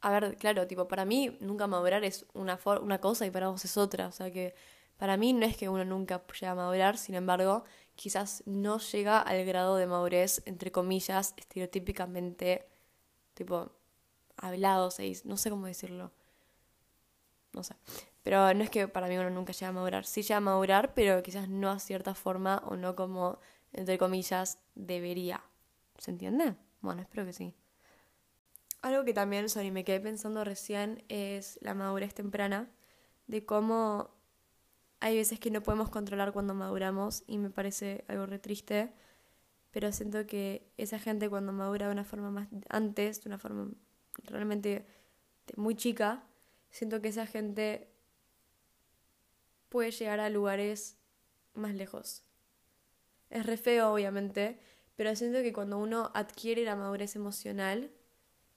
a 0.04 0.10
ver, 0.10 0.36
claro, 0.36 0.66
tipo, 0.66 0.86
para 0.86 1.06
mí 1.06 1.34
nunca 1.40 1.66
madurar 1.66 2.04
es 2.04 2.26
una, 2.34 2.58
una 2.82 3.00
cosa 3.00 3.24
y 3.24 3.30
para 3.30 3.48
vos 3.48 3.64
es 3.64 3.78
otra. 3.78 4.08
O 4.08 4.12
sea 4.12 4.30
que 4.30 4.54
para 4.98 5.16
mí 5.16 5.32
no 5.32 5.46
es 5.46 5.56
que 5.56 5.70
uno 5.70 5.82
nunca 5.86 6.22
llega 6.38 6.52
a 6.52 6.54
madurar, 6.54 6.98
sin 6.98 7.14
embargo, 7.14 7.64
quizás 7.96 8.42
no 8.44 8.78
llega 8.78 9.20
al 9.20 9.46
grado 9.46 9.76
de 9.76 9.86
madurez, 9.86 10.42
entre 10.44 10.70
comillas, 10.70 11.32
estereotípicamente, 11.38 12.68
tipo, 13.32 13.72
hablado, 14.36 14.90
seis, 14.90 15.24
no 15.24 15.38
sé 15.38 15.48
cómo 15.48 15.66
decirlo. 15.66 16.12
No 17.54 17.62
sé. 17.62 17.74
Pero 18.22 18.52
no 18.52 18.62
es 18.62 18.68
que 18.68 18.88
para 18.88 19.08
mí 19.08 19.16
uno 19.16 19.30
nunca 19.30 19.54
llega 19.54 19.68
a 19.68 19.72
madurar. 19.72 20.04
Sí 20.04 20.20
llega 20.20 20.36
a 20.36 20.40
madurar, 20.40 20.92
pero 20.92 21.22
quizás 21.22 21.48
no 21.48 21.70
a 21.70 21.78
cierta 21.78 22.14
forma 22.14 22.62
o 22.66 22.76
no 22.76 22.94
como, 22.94 23.38
entre 23.72 23.96
comillas, 23.96 24.58
debería. 24.74 25.42
¿Se 25.96 26.10
entiende? 26.10 26.56
Bueno, 26.82 27.00
espero 27.00 27.24
que 27.24 27.32
sí. 27.32 27.54
Algo 28.84 29.02
que 29.06 29.14
también, 29.14 29.48
sorry, 29.48 29.70
me 29.70 29.82
quedé 29.82 29.98
pensando 29.98 30.44
recién 30.44 31.04
es 31.08 31.58
la 31.62 31.72
madurez 31.72 32.12
temprana, 32.12 32.68
de 33.26 33.46
cómo 33.46 34.10
hay 35.00 35.16
veces 35.16 35.40
que 35.40 35.50
no 35.50 35.62
podemos 35.62 35.88
controlar 35.88 36.34
cuando 36.34 36.52
maduramos 36.52 37.24
y 37.26 37.38
me 37.38 37.48
parece 37.48 38.04
algo 38.08 38.26
re 38.26 38.38
triste, 38.38 38.92
pero 39.70 39.90
siento 39.90 40.26
que 40.26 40.70
esa 40.76 40.98
gente 40.98 41.30
cuando 41.30 41.50
madura 41.50 41.86
de 41.86 41.92
una 41.92 42.04
forma 42.04 42.30
más 42.30 42.48
antes, 42.68 43.24
de 43.24 43.30
una 43.30 43.38
forma 43.38 43.70
realmente 44.24 44.84
muy 45.56 45.76
chica, 45.76 46.22
siento 46.68 47.00
que 47.00 47.08
esa 47.08 47.24
gente 47.24 47.88
puede 49.70 49.92
llegar 49.92 50.20
a 50.20 50.28
lugares 50.28 50.98
más 51.54 51.74
lejos. 51.74 52.22
Es 53.30 53.46
re 53.46 53.56
feo, 53.56 53.94
obviamente, 53.94 54.60
pero 54.94 55.16
siento 55.16 55.40
que 55.40 55.54
cuando 55.54 55.78
uno 55.78 56.10
adquiere 56.12 56.64
la 56.64 56.76
madurez 56.76 57.16
emocional, 57.16 57.90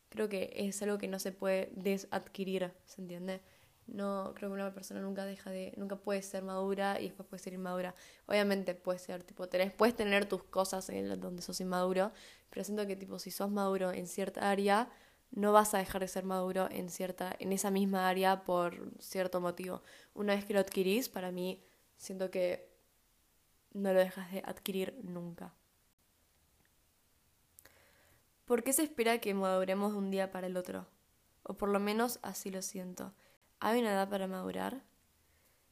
creo 0.09 0.29
que 0.29 0.53
es 0.55 0.81
algo 0.81 0.97
que 0.97 1.07
no 1.07 1.19
se 1.19 1.31
puede 1.31 1.71
desadquirir, 1.75 2.71
¿se 2.85 3.01
entiende? 3.01 3.41
No, 3.87 4.33
creo 4.35 4.49
que 4.49 4.55
una 4.55 4.73
persona 4.73 4.99
nunca 4.99 5.25
deja 5.25 5.49
de, 5.49 5.73
nunca 5.77 5.95
puede 5.95 6.21
ser 6.21 6.43
madura 6.43 6.99
y 6.99 7.05
después 7.05 7.27
puede 7.27 7.41
ser 7.41 7.53
inmadura. 7.53 7.95
Obviamente 8.25 8.75
puede 8.75 8.99
ser, 8.99 9.23
tipo, 9.23 9.47
tenés, 9.47 9.71
puedes 9.73 9.95
tener 9.95 10.25
tus 10.27 10.43
cosas 10.43 10.89
en 10.89 11.19
donde 11.21 11.41
sos 11.41 11.61
inmaduro, 11.61 12.11
pero 12.49 12.65
siento 12.65 12.85
que 12.85 12.97
tipo, 12.97 13.17
si 13.17 13.31
sos 13.31 13.49
maduro 13.49 13.91
en 13.93 14.07
cierta 14.07 14.49
área, 14.49 14.89
no 15.31 15.53
vas 15.53 15.73
a 15.73 15.77
dejar 15.77 16.01
de 16.01 16.07
ser 16.09 16.25
maduro 16.25 16.67
en 16.71 16.89
cierta, 16.89 17.35
en 17.39 17.53
esa 17.53 17.71
misma 17.71 18.09
área 18.09 18.43
por 18.43 18.91
cierto 18.99 19.39
motivo. 19.41 19.81
Una 20.13 20.35
vez 20.35 20.45
que 20.45 20.53
lo 20.53 20.59
adquirís, 20.59 21.09
para 21.09 21.31
mí, 21.31 21.63
siento 21.97 22.29
que 22.31 22.69
no 23.73 23.93
lo 23.93 23.99
dejas 23.99 24.31
de 24.31 24.39
adquirir 24.45 24.99
nunca. 25.03 25.53
¿Por 28.47 28.63
qué 28.63 28.71
se 28.71 28.81
espera 28.81 29.19
que 29.19 29.33
maduremos 29.33 29.91
de 29.91 29.97
un 29.97 30.09
día 30.09 30.31
para 30.31 30.47
el 30.47 30.55
otro? 30.55 30.87
O 31.43 31.55
por 31.55 31.67
lo 31.67 31.81
menos 31.81 32.17
así 32.21 32.49
lo 32.49 32.61
siento. 32.61 33.13
¿Hay 33.59 33.81
una 33.81 33.91
edad 33.91 34.09
para 34.09 34.25
madurar? 34.25 34.85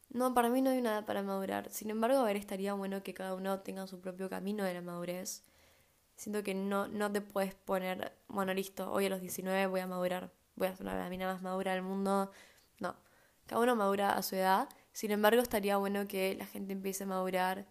No, 0.10 0.34
para 0.34 0.50
mí 0.50 0.62
no 0.62 0.72
hay 0.72 0.80
una 0.80 0.92
edad 0.92 1.06
para 1.06 1.24
madurar. 1.24 1.70
Sin 1.70 1.90
embargo, 1.90 2.20
a 2.20 2.26
ver, 2.26 2.36
estaría 2.36 2.74
bueno 2.74 3.02
que 3.02 3.14
cada 3.14 3.34
uno 3.34 3.62
tenga 3.62 3.88
su 3.88 4.02
propio 4.02 4.30
camino 4.30 4.66
de 4.66 4.74
la 4.74 4.82
madurez 4.82 5.46
Siento 6.18 6.44
que 6.44 6.54
no, 6.54 6.90
no 6.90 7.10
te 7.12 7.22
puedes 7.22 7.56
poner, 7.56 8.14
bueno, 8.28 8.54
listo, 8.54 8.92
hoy 8.92 9.06
a 9.06 9.10
los 9.10 9.22
19 9.22 9.68
voy 9.68 9.80
a 9.80 9.88
madurar, 9.88 10.34
voy 10.56 10.68
a 10.68 10.76
ser 10.76 10.86
la 10.86 11.10
mina 11.10 11.32
más 11.32 11.42
madura 11.42 11.74
del 11.74 11.82
mundo. 11.82 12.32
No, 12.80 12.98
cada 13.46 13.62
uno 13.62 13.76
madura 13.78 14.12
a 14.18 14.22
su 14.22 14.36
edad. 14.36 14.68
Sin 14.92 15.12
embargo, 15.12 15.42
estaría 15.42 15.78
bueno 15.78 16.08
que 16.08 16.36
la 16.36 16.46
gente 16.46 16.74
empiece 16.74 17.04
a 17.04 17.08
madurar 17.08 17.68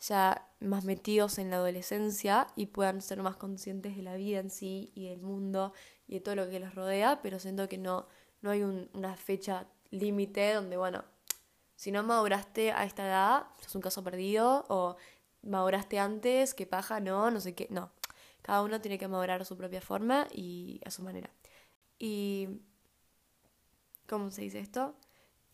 ya 0.00 0.48
más 0.60 0.84
metidos 0.84 1.38
en 1.38 1.50
la 1.50 1.56
adolescencia 1.56 2.48
y 2.56 2.66
puedan 2.66 3.02
ser 3.02 3.22
más 3.22 3.36
conscientes 3.36 3.96
de 3.96 4.02
la 4.02 4.16
vida 4.16 4.40
en 4.40 4.50
sí 4.50 4.92
y 4.94 5.08
del 5.08 5.20
mundo 5.20 5.72
y 6.06 6.14
de 6.14 6.20
todo 6.20 6.34
lo 6.36 6.48
que 6.48 6.60
les 6.60 6.74
rodea, 6.74 7.20
pero 7.22 7.38
siento 7.38 7.68
que 7.68 7.78
no, 7.78 8.06
no 8.40 8.50
hay 8.50 8.62
una 8.62 9.16
fecha 9.16 9.66
límite 9.90 10.54
donde, 10.54 10.76
bueno, 10.76 11.04
si 11.76 11.92
no 11.92 12.02
maduraste 12.02 12.72
a 12.72 12.84
esta 12.84 13.06
edad, 13.06 13.46
sos 13.60 13.74
un 13.74 13.82
caso 13.82 14.02
perdido 14.04 14.64
o 14.68 14.96
maduraste 15.42 15.98
antes, 15.98 16.54
qué 16.54 16.66
paja, 16.66 17.00
no, 17.00 17.30
no 17.30 17.40
sé 17.40 17.54
qué, 17.54 17.68
no. 17.70 17.90
Cada 18.42 18.62
uno 18.62 18.80
tiene 18.80 18.98
que 18.98 19.08
madurar 19.08 19.42
a 19.42 19.44
su 19.44 19.56
propia 19.56 19.80
forma 19.80 20.26
y 20.32 20.80
a 20.84 20.90
su 20.90 21.02
manera. 21.02 21.30
Y... 21.98 22.48
¿Cómo 24.10 24.32
se 24.32 24.42
dice 24.42 24.58
esto? 24.58 24.96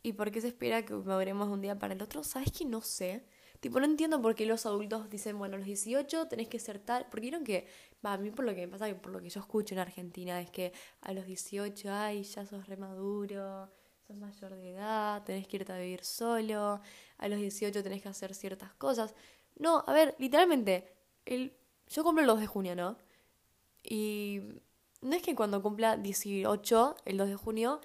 ¿Y 0.02 0.14
por 0.14 0.30
qué 0.30 0.40
se 0.40 0.48
espera 0.48 0.82
que 0.82 0.94
maduremos 0.94 1.48
de 1.48 1.52
un 1.52 1.60
día 1.60 1.78
para 1.78 1.92
el 1.92 2.00
otro? 2.00 2.24
¿Sabes 2.24 2.50
que 2.52 2.64
no 2.64 2.80
sé? 2.80 3.26
Tipo, 3.60 3.80
no 3.80 3.86
entiendo 3.86 4.20
por 4.20 4.34
qué 4.34 4.46
los 4.46 4.66
adultos 4.66 5.08
dicen, 5.10 5.38
bueno, 5.38 5.54
a 5.56 5.58
los 5.58 5.66
18 5.66 6.28
tenés 6.28 6.48
que 6.48 6.58
ser 6.58 6.78
tal. 6.78 7.06
Porque 7.10 7.22
vieron 7.22 7.44
que, 7.44 7.66
a 8.02 8.16
mí 8.16 8.30
por 8.30 8.44
lo 8.44 8.54
que 8.54 8.66
me 8.66 8.68
pasa, 8.68 8.94
por 8.96 9.12
lo 9.12 9.20
que 9.20 9.28
yo 9.30 9.40
escucho 9.40 9.74
en 9.74 9.80
Argentina, 9.80 10.40
es 10.40 10.50
que 10.50 10.72
a 11.00 11.12
los 11.12 11.26
18, 11.26 11.92
ay, 11.92 12.22
ya 12.22 12.46
sos 12.46 12.66
remaduro, 12.66 13.70
sos 14.06 14.16
mayor 14.16 14.54
de 14.54 14.70
edad, 14.70 15.24
tenés 15.24 15.46
que 15.48 15.56
irte 15.56 15.72
a 15.72 15.78
vivir 15.78 16.04
solo, 16.04 16.80
a 17.18 17.28
los 17.28 17.38
18 17.38 17.82
tenés 17.82 18.02
que 18.02 18.08
hacer 18.08 18.34
ciertas 18.34 18.74
cosas. 18.74 19.14
No, 19.56 19.84
a 19.86 19.92
ver, 19.92 20.14
literalmente, 20.18 20.92
el, 21.24 21.52
yo 21.88 22.04
cumplo 22.04 22.22
el 22.22 22.28
2 22.28 22.40
de 22.40 22.46
junio, 22.46 22.76
¿no? 22.76 22.98
Y 23.82 24.40
no 25.00 25.14
es 25.14 25.22
que 25.22 25.34
cuando 25.34 25.62
cumpla 25.62 25.96
18, 25.96 26.96
el 27.04 27.16
2 27.16 27.28
de 27.28 27.36
junio, 27.36 27.80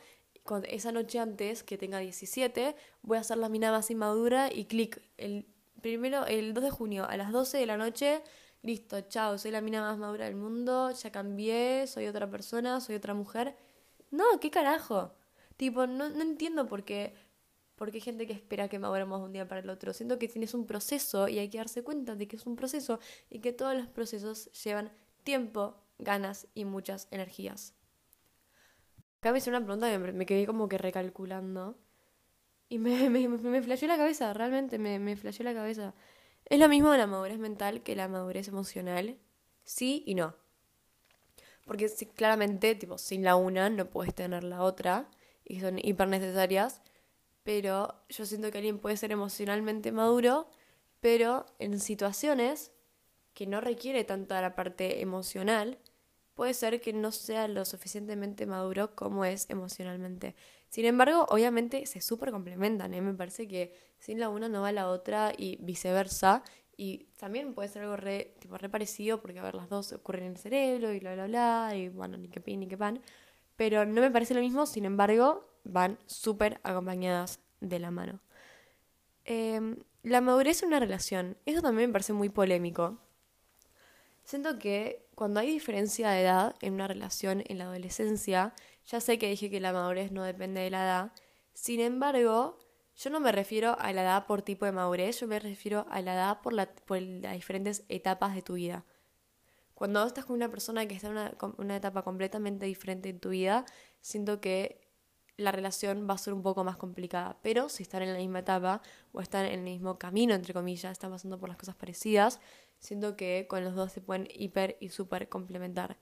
esa 0.67 0.91
noche 0.91 1.19
antes, 1.19 1.63
que 1.63 1.77
tenga 1.77 1.99
17, 1.99 2.75
voy 3.03 3.17
a 3.17 3.21
hacer 3.21 3.37
la 3.37 3.49
mina 3.49 3.71
más 3.71 3.89
inmadura 3.91 4.51
y 4.51 4.65
clic. 4.65 5.01
El 5.17 5.45
primero, 5.81 6.25
el 6.25 6.53
2 6.53 6.63
de 6.63 6.71
junio, 6.71 7.05
a 7.07 7.17
las 7.17 7.31
12 7.31 7.57
de 7.57 7.65
la 7.65 7.77
noche, 7.77 8.21
listo, 8.61 9.01
chao, 9.01 9.37
soy 9.37 9.51
la 9.51 9.61
mina 9.61 9.81
más 9.81 9.97
madura 9.97 10.25
del 10.25 10.35
mundo, 10.35 10.91
ya 10.91 11.11
cambié, 11.11 11.87
soy 11.87 12.07
otra 12.07 12.29
persona, 12.29 12.79
soy 12.81 12.95
otra 12.95 13.13
mujer. 13.13 13.55
No, 14.11 14.39
¿qué 14.39 14.51
carajo? 14.51 15.13
Tipo, 15.57 15.87
no, 15.87 16.09
no 16.09 16.21
entiendo 16.21 16.67
por 16.67 16.83
qué 16.83 17.13
hay 17.93 18.01
gente 18.01 18.27
que 18.27 18.33
espera 18.33 18.67
que 18.67 18.79
maduremos 18.79 19.19
de 19.19 19.25
un 19.25 19.33
día 19.33 19.47
para 19.47 19.61
el 19.61 19.69
otro. 19.69 19.93
Siento 19.93 20.19
que 20.19 20.27
tienes 20.27 20.53
un 20.53 20.65
proceso 20.65 21.27
y 21.27 21.39
hay 21.39 21.49
que 21.49 21.57
darse 21.57 21.83
cuenta 21.83 22.15
de 22.15 22.27
que 22.27 22.35
es 22.35 22.45
un 22.45 22.55
proceso 22.55 22.99
y 23.29 23.39
que 23.39 23.53
todos 23.53 23.75
los 23.75 23.87
procesos 23.87 24.51
llevan 24.63 24.91
tiempo, 25.23 25.75
ganas 25.97 26.47
y 26.53 26.65
muchas 26.65 27.07
energías. 27.11 27.73
Acá 29.19 29.31
me 29.31 29.39
hice 29.39 29.49
una 29.49 29.63
pregunta 29.63 29.89
que 29.89 29.97
me 29.97 30.25
quedé 30.25 30.45
como 30.45 30.67
que 30.67 30.77
recalculando. 30.77 31.77
Y 32.71 32.79
me, 32.79 33.09
me, 33.09 33.61
flasheó 33.61 33.87
la 33.87 33.97
cabeza, 33.97 34.33
realmente 34.33 34.79
me, 34.79 34.97
me 34.97 35.15
flasheó 35.15 35.43
la 35.43 35.53
cabeza. 35.53 35.93
Es 36.45 36.59
lo 36.59 36.67
mismo 36.69 36.95
la 36.95 37.05
madurez 37.05 37.37
mental 37.37 37.83
que 37.83 37.95
la 37.95 38.07
madurez 38.07 38.47
emocional. 38.47 39.17
Sí 39.63 40.03
y 40.07 40.15
no. 40.15 40.35
Porque 41.65 41.87
claramente, 42.15 42.73
tipo, 42.73 42.97
sin 42.97 43.23
la 43.23 43.35
una 43.35 43.69
no 43.69 43.89
puedes 43.89 44.15
tener 44.15 44.43
la 44.43 44.63
otra. 44.63 45.07
Y 45.45 45.59
son 45.59 45.77
hiper 45.79 46.07
necesarias 46.07 46.81
pero 47.43 47.95
yo 48.09 48.25
siento 48.25 48.51
que 48.51 48.59
alguien 48.59 48.79
puede 48.79 48.97
ser 48.97 49.11
emocionalmente 49.11 49.91
maduro, 49.91 50.47
pero 50.99 51.45
en 51.59 51.79
situaciones 51.79 52.71
que 53.33 53.47
no 53.47 53.61
requiere 53.61 54.03
tanta 54.03 54.41
la 54.41 54.55
parte 54.55 55.01
emocional, 55.01 55.79
puede 56.35 56.53
ser 56.53 56.81
que 56.81 56.93
no 56.93 57.11
sea 57.11 57.47
lo 57.47 57.65
suficientemente 57.65 58.45
maduro 58.45 58.95
como 58.95 59.25
es 59.25 59.49
emocionalmente. 59.49 60.35
Sin 60.71 60.85
embargo, 60.85 61.25
obviamente 61.27 61.85
se 61.85 61.99
súper 61.99 62.31
complementan, 62.31 62.93
¿eh? 62.93 63.01
me 63.01 63.13
parece 63.13 63.45
que 63.45 63.75
sin 63.99 64.21
la 64.21 64.29
una 64.29 64.47
no 64.47 64.61
va 64.61 64.71
la 64.71 64.87
otra 64.87 65.33
y 65.37 65.57
viceversa. 65.57 66.43
Y 66.77 67.09
también 67.19 67.53
puede 67.53 67.67
ser 67.67 67.81
algo 67.81 67.97
re, 67.97 68.37
tipo, 68.39 68.57
re 68.57 68.69
parecido, 68.69 69.21
porque 69.21 69.39
a 69.39 69.43
ver, 69.43 69.53
las 69.53 69.67
dos 69.67 69.91
ocurren 69.91 70.23
en 70.23 70.31
el 70.31 70.37
cerebro 70.37 70.93
y 70.93 70.99
bla, 71.01 71.13
bla, 71.13 71.27
bla, 71.27 71.75
y 71.75 71.89
bueno, 71.89 72.17
ni 72.17 72.29
que 72.29 72.39
pin 72.39 72.61
ni 72.61 72.67
que 72.69 72.77
pan. 72.77 73.01
Pero 73.57 73.85
no 73.85 73.99
me 73.99 74.09
parece 74.11 74.33
lo 74.33 74.39
mismo, 74.39 74.65
sin 74.65 74.85
embargo, 74.85 75.45
van 75.65 75.99
súper 76.05 76.61
acompañadas 76.63 77.41
de 77.59 77.79
la 77.79 77.91
mano. 77.91 78.21
Em, 79.25 79.75
la 80.03 80.21
madurez 80.21 80.63
en 80.63 80.69
una 80.69 80.79
relación, 80.79 81.35
eso 81.45 81.61
también 81.61 81.89
me 81.89 81.93
parece 81.93 82.13
muy 82.13 82.29
polémico. 82.29 82.97
Siento 84.23 84.57
que 84.57 85.05
cuando 85.15 85.41
hay 85.41 85.51
diferencia 85.51 86.11
de 86.11 86.21
edad 86.21 86.55
en 86.61 86.75
una 86.75 86.87
relación 86.87 87.43
en 87.47 87.57
la 87.57 87.65
adolescencia, 87.65 88.53
ya 88.91 88.99
sé 88.99 89.17
que 89.17 89.29
dije 89.29 89.49
que 89.49 89.61
la 89.61 89.71
madurez 89.71 90.11
no 90.11 90.23
depende 90.23 90.61
de 90.61 90.69
la 90.69 90.83
edad, 90.83 91.13
sin 91.53 91.79
embargo, 91.79 92.59
yo 92.95 93.09
no 93.09 93.19
me 93.19 93.31
refiero 93.31 93.77
a 93.79 93.93
la 93.93 94.03
edad 94.03 94.25
por 94.25 94.41
tipo 94.41 94.65
de 94.65 94.73
madurez, 94.73 95.19
yo 95.21 95.27
me 95.27 95.39
refiero 95.39 95.85
a 95.89 96.01
la 96.01 96.13
edad 96.13 96.41
por, 96.41 96.53
la, 96.53 96.69
las 96.89 97.33
diferentes 97.33 97.85
etapas 97.87 98.35
de 98.35 98.41
tu 98.41 98.55
vida. 98.55 98.85
Cuando 99.73 100.05
estás 100.05 100.25
con 100.25 100.35
una 100.35 100.49
persona 100.49 100.85
que 100.87 100.95
está 100.95 101.07
en 101.07 101.13
una, 101.13 101.37
una 101.57 101.75
etapa 101.77 102.03
completamente 102.03 102.65
diferente 102.65 103.09
en 103.09 103.19
tu 103.19 103.29
vida, 103.29 103.65
siento 104.01 104.41
que 104.41 104.81
la 105.37 105.51
relación 105.51 106.07
va 106.07 106.15
a 106.15 106.17
ser 106.17 106.33
un 106.33 106.43
poco 106.43 106.63
más 106.63 106.77
complicada. 106.77 107.39
Pero 107.41 107.69
si 107.69 107.83
están 107.83 108.03
en 108.03 108.13
la 108.13 108.19
misma 108.19 108.39
etapa 108.39 108.81
o 109.11 109.21
están 109.21 109.45
en 109.45 109.53
el 109.53 109.61
mismo 109.61 109.97
camino, 109.97 110.33
entre 110.33 110.53
comillas, 110.53 110.91
están 110.91 111.11
pasando 111.11 111.39
por 111.39 111.49
las 111.49 111.57
cosas 111.57 111.75
parecidas, 111.75 112.39
siento 112.77 113.15
que 113.15 113.47
con 113.49 113.63
los 113.63 113.73
dos 113.73 113.91
se 113.91 114.01
pueden 114.01 114.27
hiper 114.31 114.77
y 114.79 114.89
súper 114.89 115.29
complementar. 115.29 115.97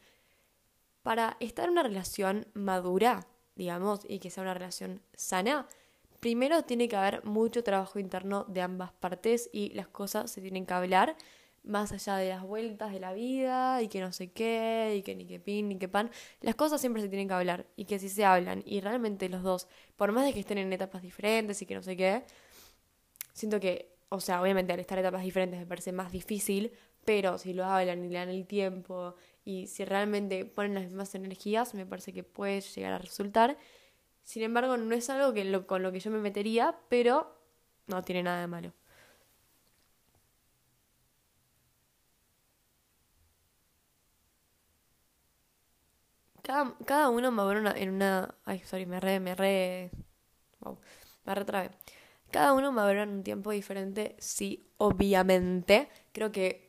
Para 1.04 1.38
estar 1.40 1.66
en 1.66 1.72
una 1.72 1.84
relación 1.84 2.48
madura, 2.54 3.28
digamos, 3.56 4.02
y 4.08 4.20
que 4.20 4.30
sea 4.30 4.44
una 4.44 4.54
relación 4.54 5.02
sana, 5.14 5.68
primero 6.20 6.64
tiene 6.64 6.88
que 6.88 6.96
haber 6.96 7.24
mucho 7.24 7.64
trabajo 7.64 8.00
interno 8.00 8.46
de 8.48 8.62
ambas 8.62 8.92
partes 8.92 9.50
y 9.54 9.70
las 9.74 9.88
cosas 9.88 10.30
se 10.32 10.42
tienen 10.42 10.66
que 10.66 10.74
hablar 10.74 11.16
más 11.64 11.92
allá 11.92 12.16
de 12.18 12.30
las 12.30 12.44
vueltas 12.44 12.92
de 12.92 13.00
la 13.00 13.14
vida 13.14 13.82
y 13.82 13.88
que 13.88 14.00
no 14.00 14.12
sé 14.12 14.32
qué, 14.32 14.96
y 14.98 15.04
que 15.04 15.16
ni 15.16 15.26
que 15.26 15.40
pin, 15.40 15.70
ni 15.70 15.78
que 15.78 15.88
pan, 15.88 16.10
las 16.42 16.56
cosas 16.56 16.80
siempre 16.80 17.02
se 17.02 17.10
tienen 17.10 17.28
que 17.28 17.34
hablar 17.34 17.68
y 17.76 17.86
que 17.86 18.00
si 18.00 18.10
se 18.10 18.26
hablan 18.26 18.64
y 18.66 18.82
realmente 18.82 19.30
los 19.30 19.44
dos, 19.44 19.68
por 19.96 20.12
más 20.12 20.26
de 20.26 20.34
que 20.34 20.40
estén 20.40 20.58
en 20.58 20.72
etapas 20.74 21.02
diferentes 21.02 21.62
y 21.62 21.66
que 21.66 21.76
no 21.76 21.84
sé 21.84 21.96
qué, 21.96 22.24
siento 23.34 23.60
que, 23.60 23.96
o 24.10 24.20
sea, 24.20 24.42
obviamente 24.42 24.74
al 24.74 24.80
estar 24.80 24.98
en 24.98 25.06
etapas 25.06 25.24
diferentes 25.24 25.60
me 25.60 25.66
parece 25.66 25.92
más 25.92 26.12
difícil, 26.12 26.72
pero 27.06 27.38
si 27.38 27.54
lo 27.54 27.66
hablan 27.66 28.04
y 28.04 28.10
le 28.10 28.20
dan 28.20 28.30
el 28.30 28.46
tiempo 28.46 29.16
y 29.50 29.68
si 29.68 29.84
realmente 29.84 30.46
ponen 30.46 30.76
las 30.76 30.84
mismas 30.84 31.16
energías, 31.16 31.74
me 31.74 31.86
parece 31.86 32.14
que 32.14 32.24
puede 32.24 32.62
llegar 32.62 32.94
a 32.94 33.00
resultar. 33.00 33.58
Sin 34.24 34.44
embargo, 34.44 34.78
no 34.78 34.94
es 34.96 35.10
algo 35.10 35.34
que 35.34 35.44
con 35.66 35.82
lo 35.84 35.92
que 35.92 36.00
yo 36.00 36.12
me 36.12 36.20
metería, 36.20 36.78
pero 36.90 37.36
no 37.88 38.04
tiene 38.04 38.24
nada 38.24 38.42
de 38.42 38.48
malo. 38.48 38.74
Cada, 46.44 47.10
uno 47.10 47.32
madura 47.32 47.74
en 47.78 47.90
una... 47.90 48.36
Ay, 48.46 48.60
sorry, 48.60 48.86
me 48.86 49.00
re... 49.00 49.20
Me 49.20 49.36
re... 49.36 49.92
Wow, 50.60 50.80
me 51.26 51.36
retrabe. 51.36 51.72
Cada 52.32 52.54
uno 52.54 52.72
madura 52.72 53.04
en 53.04 53.10
un 53.10 53.24
tiempo 53.24 53.52
diferente, 53.52 54.16
sí, 54.20 54.72
obviamente. 54.78 55.90
Creo 56.12 56.32
que 56.32 56.69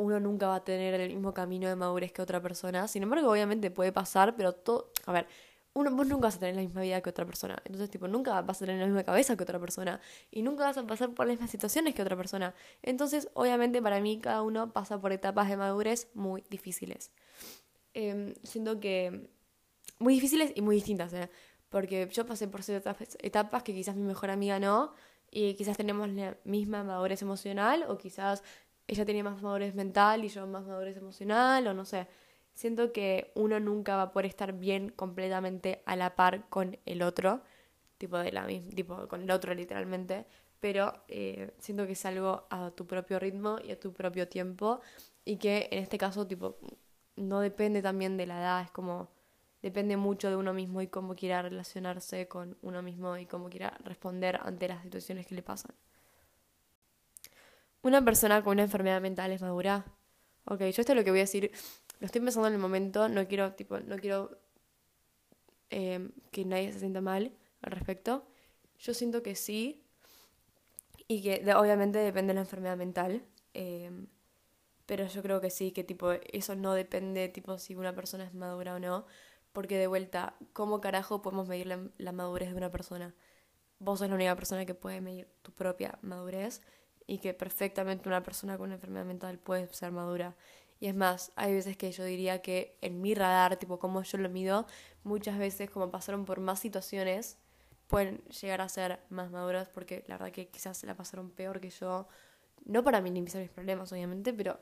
uno 0.00 0.20
nunca 0.20 0.48
va 0.48 0.56
a 0.56 0.64
tener 0.64 1.00
el 1.00 1.10
mismo 1.10 1.32
camino 1.34 1.68
de 1.68 1.76
madurez 1.76 2.12
que 2.12 2.22
otra 2.22 2.40
persona. 2.40 2.88
Sin 2.88 3.02
embargo, 3.02 3.30
obviamente 3.30 3.70
puede 3.70 3.92
pasar, 3.92 4.36
pero 4.36 4.52
todo... 4.52 4.90
A 5.06 5.12
ver, 5.12 5.26
uno, 5.72 5.90
vos 5.92 6.06
nunca 6.06 6.26
vas 6.26 6.36
a 6.36 6.40
tener 6.40 6.56
la 6.56 6.62
misma 6.62 6.80
vida 6.80 7.00
que 7.00 7.10
otra 7.10 7.24
persona. 7.24 7.62
Entonces, 7.64 7.90
tipo, 7.90 8.08
nunca 8.08 8.40
vas 8.42 8.60
a 8.60 8.66
tener 8.66 8.80
la 8.80 8.86
misma 8.86 9.04
cabeza 9.04 9.36
que 9.36 9.42
otra 9.44 9.60
persona. 9.60 10.00
Y 10.30 10.42
nunca 10.42 10.64
vas 10.64 10.76
a 10.76 10.86
pasar 10.86 11.14
por 11.14 11.26
las 11.26 11.34
mismas 11.34 11.50
situaciones 11.50 11.94
que 11.94 12.02
otra 12.02 12.16
persona. 12.16 12.54
Entonces, 12.82 13.28
obviamente, 13.34 13.80
para 13.80 14.00
mí, 14.00 14.18
cada 14.20 14.42
uno 14.42 14.72
pasa 14.72 15.00
por 15.00 15.12
etapas 15.12 15.48
de 15.48 15.56
madurez 15.56 16.08
muy 16.14 16.42
difíciles. 16.50 17.12
Em, 17.94 18.34
siento 18.42 18.80
que 18.80 19.28
muy 19.98 20.14
difíciles 20.14 20.52
y 20.54 20.62
muy 20.62 20.76
distintas, 20.76 21.12
¿eh? 21.12 21.28
porque 21.70 22.08
yo 22.10 22.26
pasé 22.26 22.48
por 22.48 22.62
ciertas 22.62 22.96
etapas 23.20 23.62
que 23.62 23.72
quizás 23.72 23.96
mi 23.96 24.02
mejor 24.02 24.30
amiga 24.30 24.58
no, 24.58 24.92
y 25.30 25.54
quizás 25.54 25.76
tenemos 25.76 26.08
la 26.08 26.36
misma 26.44 26.82
madurez 26.82 27.22
emocional, 27.22 27.84
o 27.88 27.96
quizás 27.96 28.42
ella 28.90 29.04
tenía 29.06 29.22
más 29.24 29.40
madurez 29.40 29.74
mental 29.74 30.24
y 30.24 30.28
yo 30.28 30.46
más 30.46 30.66
madurez 30.66 30.96
emocional, 30.96 31.66
o 31.68 31.74
no 31.74 31.84
sé. 31.84 32.08
Siento 32.54 32.92
que 32.92 33.30
uno 33.36 33.60
nunca 33.60 33.96
va 33.96 34.02
a 34.02 34.12
poder 34.12 34.26
estar 34.26 34.52
bien 34.52 34.90
completamente 34.90 35.82
a 35.86 35.94
la 35.94 36.16
par 36.16 36.48
con 36.48 36.76
el 36.86 37.02
otro, 37.02 37.42
tipo, 37.98 38.18
de 38.18 38.32
la, 38.32 38.46
tipo 38.48 39.06
con 39.08 39.22
el 39.22 39.30
otro 39.30 39.54
literalmente, 39.54 40.26
pero 40.58 40.92
eh, 41.08 41.52
siento 41.58 41.86
que 41.86 41.92
es 41.92 42.04
algo 42.04 42.46
a 42.50 42.72
tu 42.72 42.86
propio 42.86 43.18
ritmo 43.20 43.58
y 43.64 43.70
a 43.70 43.78
tu 43.78 43.92
propio 43.92 44.28
tiempo, 44.28 44.80
y 45.24 45.36
que 45.36 45.68
en 45.70 45.78
este 45.78 45.96
caso, 45.96 46.26
tipo, 46.26 46.58
no 47.16 47.40
depende 47.40 47.82
también 47.82 48.16
de 48.16 48.26
la 48.26 48.40
edad, 48.40 48.62
es 48.62 48.70
como 48.72 49.08
depende 49.62 49.96
mucho 49.96 50.30
de 50.30 50.36
uno 50.36 50.52
mismo 50.52 50.80
y 50.82 50.88
cómo 50.88 51.14
quiera 51.14 51.42
relacionarse 51.42 52.28
con 52.28 52.56
uno 52.62 52.82
mismo 52.82 53.16
y 53.18 53.26
cómo 53.26 53.50
quiera 53.50 53.76
responder 53.84 54.40
ante 54.42 54.68
las 54.68 54.82
situaciones 54.82 55.26
que 55.26 55.34
le 55.34 55.42
pasan. 55.42 55.74
Una 57.82 58.04
persona 58.04 58.42
con 58.42 58.52
una 58.52 58.62
enfermedad 58.62 59.00
mental 59.00 59.32
es 59.32 59.42
madura. 59.42 59.86
Ok, 60.44 60.60
yo 60.60 60.66
esto 60.66 60.92
es 60.92 60.96
lo 60.96 61.04
que 61.04 61.10
voy 61.10 61.20
a 61.20 61.22
decir, 61.22 61.50
lo 61.98 62.06
estoy 62.06 62.20
pensando 62.20 62.48
en 62.48 62.54
el 62.54 62.60
momento, 62.60 63.08
no 63.08 63.26
quiero, 63.26 63.52
tipo, 63.54 63.78
no 63.80 63.96
quiero 63.96 64.38
em, 65.70 66.12
que 66.30 66.44
nadie 66.44 66.72
se 66.72 66.80
sienta 66.80 67.00
mal 67.00 67.32
al 67.62 67.72
respecto. 67.72 68.26
Yo 68.78 68.94
siento 68.94 69.22
que 69.22 69.34
sí, 69.34 69.84
y 71.08 71.22
que 71.22 71.54
obviamente 71.54 71.98
depende 71.98 72.30
de 72.30 72.34
la 72.34 72.40
enfermedad 72.42 72.76
mental. 72.76 73.24
Eh, 73.54 73.90
pero 74.90 75.06
yo 75.06 75.22
creo 75.22 75.40
que 75.40 75.50
sí, 75.50 75.70
que 75.70 75.84
tipo, 75.84 76.10
eso 76.32 76.56
no 76.56 76.74
depende, 76.74 77.28
tipo, 77.28 77.58
si 77.58 77.76
una 77.76 77.94
persona 77.94 78.24
es 78.24 78.34
madura 78.34 78.74
o 78.74 78.80
no, 78.80 79.06
porque 79.52 79.78
de 79.78 79.86
vuelta, 79.86 80.34
¿cómo 80.52 80.80
carajo 80.80 81.22
podemos 81.22 81.46
medir 81.46 81.68
la, 81.96 82.12
madurez 82.12 82.50
de 82.50 82.56
una 82.56 82.72
persona? 82.72 83.14
Vos 83.78 84.00
sos 84.00 84.08
la 84.08 84.16
única 84.16 84.34
persona 84.34 84.66
que 84.66 84.74
puede 84.74 85.00
medir 85.00 85.28
tu 85.42 85.52
propia 85.52 85.96
madurez 86.02 86.62
y 87.10 87.18
que 87.18 87.34
perfectamente 87.34 88.08
una 88.08 88.22
persona 88.22 88.56
con 88.56 88.66
una 88.66 88.76
enfermedad 88.76 89.04
mental 89.04 89.36
puede 89.36 89.66
ser 89.74 89.90
madura. 89.90 90.36
Y 90.78 90.86
es 90.86 90.94
más, 90.94 91.32
hay 91.34 91.52
veces 91.52 91.76
que 91.76 91.90
yo 91.90 92.04
diría 92.04 92.40
que 92.40 92.78
en 92.82 93.00
mi 93.02 93.14
radar, 93.16 93.56
tipo 93.56 93.80
como 93.80 94.00
yo 94.04 94.16
lo 94.18 94.28
mido, 94.28 94.64
muchas 95.02 95.36
veces 95.36 95.68
como 95.70 95.90
pasaron 95.90 96.24
por 96.24 96.38
más 96.38 96.60
situaciones, 96.60 97.36
pueden 97.88 98.18
llegar 98.26 98.60
a 98.60 98.68
ser 98.68 99.00
más 99.10 99.32
maduras 99.32 99.68
porque 99.68 100.04
la 100.06 100.18
verdad 100.18 100.32
que 100.32 100.50
quizás 100.50 100.84
la 100.84 100.94
pasaron 100.96 101.30
peor 101.30 101.60
que 101.60 101.70
yo. 101.70 102.06
No 102.64 102.84
para 102.84 103.00
minimizar 103.00 103.40
mis 103.42 103.50
problemas, 103.50 103.90
obviamente, 103.92 104.32
pero 104.32 104.60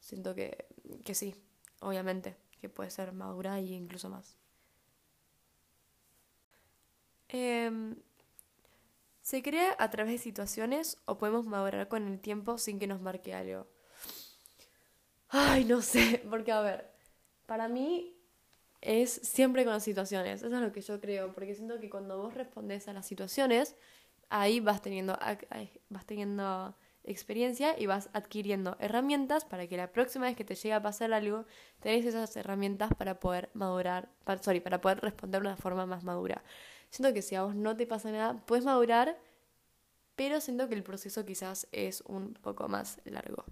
siento 0.00 0.34
que, 0.34 0.64
que 1.04 1.14
sí, 1.14 1.34
obviamente, 1.80 2.36
que 2.58 2.70
puede 2.70 2.88
ser 2.90 3.12
madura 3.12 3.60
y 3.60 3.74
incluso 3.74 4.08
más. 4.08 4.38
Em, 7.28 7.96
¿Se 9.22 9.40
crea 9.40 9.76
a 9.78 9.88
través 9.88 10.12
de 10.12 10.18
situaciones 10.18 10.98
o 11.04 11.16
podemos 11.16 11.46
madurar 11.46 11.86
con 11.88 12.06
el 12.08 12.20
tiempo 12.20 12.58
sin 12.58 12.80
que 12.80 12.88
nos 12.88 13.00
marque 13.00 13.32
algo? 13.34 13.68
Ay, 15.28 15.64
no 15.64 15.80
sé, 15.80 16.22
porque 16.30 16.52
a 16.52 16.60
ver, 16.60 16.90
para 17.46 17.68
mí 17.68 18.16
es 18.80 19.12
siempre 19.12 19.62
con 19.64 19.72
las 19.72 19.84
situaciones, 19.84 20.42
eso 20.42 20.54
es 20.54 20.60
lo 20.60 20.72
que 20.72 20.80
yo 20.80 21.00
creo, 21.00 21.32
porque 21.32 21.54
siento 21.54 21.78
que 21.78 21.88
cuando 21.88 22.18
vos 22.18 22.34
respondes 22.34 22.88
a 22.88 22.92
las 22.92 23.06
situaciones, 23.06 23.76
ahí 24.28 24.58
vas 24.58 24.82
teniendo, 24.82 25.16
vas 25.88 26.04
teniendo 26.04 26.74
experiencia 27.04 27.78
y 27.78 27.86
vas 27.86 28.10
adquiriendo 28.12 28.76
herramientas 28.80 29.44
para 29.44 29.68
que 29.68 29.76
la 29.76 29.92
próxima 29.92 30.26
vez 30.26 30.36
que 30.36 30.44
te 30.44 30.56
llegue 30.56 30.74
a 30.74 30.82
pasar 30.82 31.12
algo, 31.12 31.46
tenés 31.80 32.04
esas 32.06 32.36
herramientas 32.36 32.90
para 32.94 33.20
poder 33.20 33.50
madurar, 33.54 34.08
para, 34.24 34.42
sorry, 34.42 34.60
para 34.60 34.80
poder 34.80 35.00
responder 35.00 35.42
de 35.42 35.48
una 35.48 35.56
forma 35.56 35.86
más 35.86 36.02
madura. 36.02 36.42
Siento 36.92 37.14
que 37.14 37.22
si 37.22 37.34
a 37.34 37.42
vos 37.42 37.54
no 37.54 37.74
te 37.74 37.86
pasa 37.86 38.10
nada, 38.12 38.36
puedes 38.44 38.66
madurar, 38.66 39.18
pero 40.14 40.42
siento 40.42 40.68
que 40.68 40.74
el 40.74 40.82
proceso 40.82 41.24
quizás 41.24 41.66
es 41.72 42.02
un 42.02 42.34
poco 42.34 42.68
más 42.68 42.98
largo. 43.06 43.46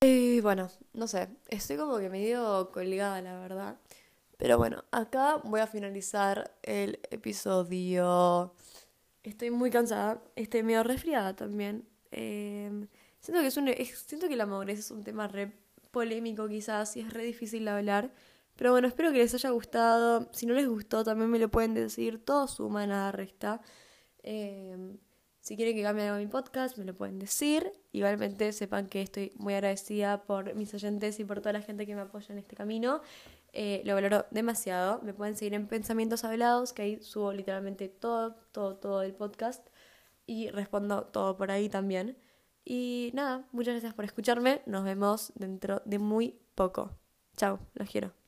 Y 0.00 0.40
bueno, 0.40 0.68
no 0.92 1.06
sé, 1.06 1.28
estoy 1.48 1.76
como 1.76 1.98
que 1.98 2.10
medio 2.10 2.72
colgada, 2.72 3.22
la 3.22 3.38
verdad. 3.38 3.76
Pero 4.38 4.58
bueno, 4.58 4.82
acá 4.90 5.36
voy 5.44 5.60
a 5.60 5.68
finalizar 5.68 6.56
el 6.64 6.98
episodio. 7.12 8.54
Estoy 9.22 9.52
muy 9.52 9.70
cansada, 9.70 10.20
estoy 10.34 10.64
medio 10.64 10.82
resfriada 10.82 11.36
también. 11.36 11.86
Em, 12.10 12.88
siento, 13.20 13.40
que 13.40 13.46
es 13.46 13.56
un, 13.56 13.68
siento 13.94 14.26
que 14.26 14.34
la 14.34 14.46
madurez 14.46 14.80
es 14.80 14.90
un 14.90 15.04
tema 15.04 15.28
re 15.28 15.52
polémico 15.92 16.48
quizás 16.48 16.96
y 16.96 17.02
es 17.02 17.12
re 17.12 17.22
difícil 17.22 17.66
de 17.66 17.70
hablar. 17.70 18.10
Pero 18.56 18.72
bueno, 18.72 18.88
espero 18.88 19.12
que 19.12 19.18
les 19.18 19.34
haya 19.34 19.50
gustado. 19.50 20.28
Si 20.32 20.46
no 20.46 20.54
les 20.54 20.68
gustó, 20.68 21.04
también 21.04 21.30
me 21.30 21.38
lo 21.38 21.50
pueden 21.50 21.74
decir. 21.74 22.24
Todo 22.24 22.46
suma, 22.46 22.86
nada 22.86 23.12
resta. 23.12 23.60
Em, 24.22 24.98
si 25.40 25.56
quieren 25.56 25.74
que 25.74 25.82
cambie 25.82 26.06
algo 26.06 26.18
mi 26.18 26.26
podcast, 26.26 26.76
me 26.76 26.84
lo 26.84 26.94
pueden 26.94 27.18
decir. 27.18 27.72
Igualmente 27.92 28.52
sepan 28.52 28.86
que 28.88 29.02
estoy 29.02 29.32
muy 29.36 29.54
agradecida 29.54 30.24
por 30.24 30.54
mis 30.54 30.74
oyentes 30.74 31.18
y 31.20 31.24
por 31.24 31.40
toda 31.40 31.54
la 31.54 31.62
gente 31.62 31.86
que 31.86 31.94
me 31.94 32.02
apoya 32.02 32.32
en 32.32 32.38
este 32.38 32.56
camino. 32.56 33.00
Eh, 33.52 33.82
lo 33.84 33.94
valoro 33.94 34.26
demasiado. 34.30 35.00
Me 35.02 35.14
pueden 35.14 35.36
seguir 35.36 35.54
en 35.54 35.66
Pensamientos 35.66 36.24
Hablados, 36.24 36.72
que 36.72 36.82
ahí 36.82 37.02
subo 37.02 37.32
literalmente 37.32 37.88
todo, 37.88 38.34
todo, 38.52 38.76
todo 38.76 39.02
el 39.02 39.14
podcast 39.14 39.66
y 40.26 40.50
respondo 40.50 41.04
todo 41.06 41.36
por 41.36 41.50
ahí 41.50 41.68
también. 41.68 42.16
Y 42.64 43.10
nada, 43.14 43.48
muchas 43.52 43.74
gracias 43.74 43.94
por 43.94 44.04
escucharme. 44.04 44.62
Nos 44.66 44.84
vemos 44.84 45.32
dentro 45.34 45.82
de 45.84 45.98
muy 45.98 46.40
poco. 46.54 46.98
Chao, 47.36 47.58
los 47.74 47.90
quiero. 47.90 48.19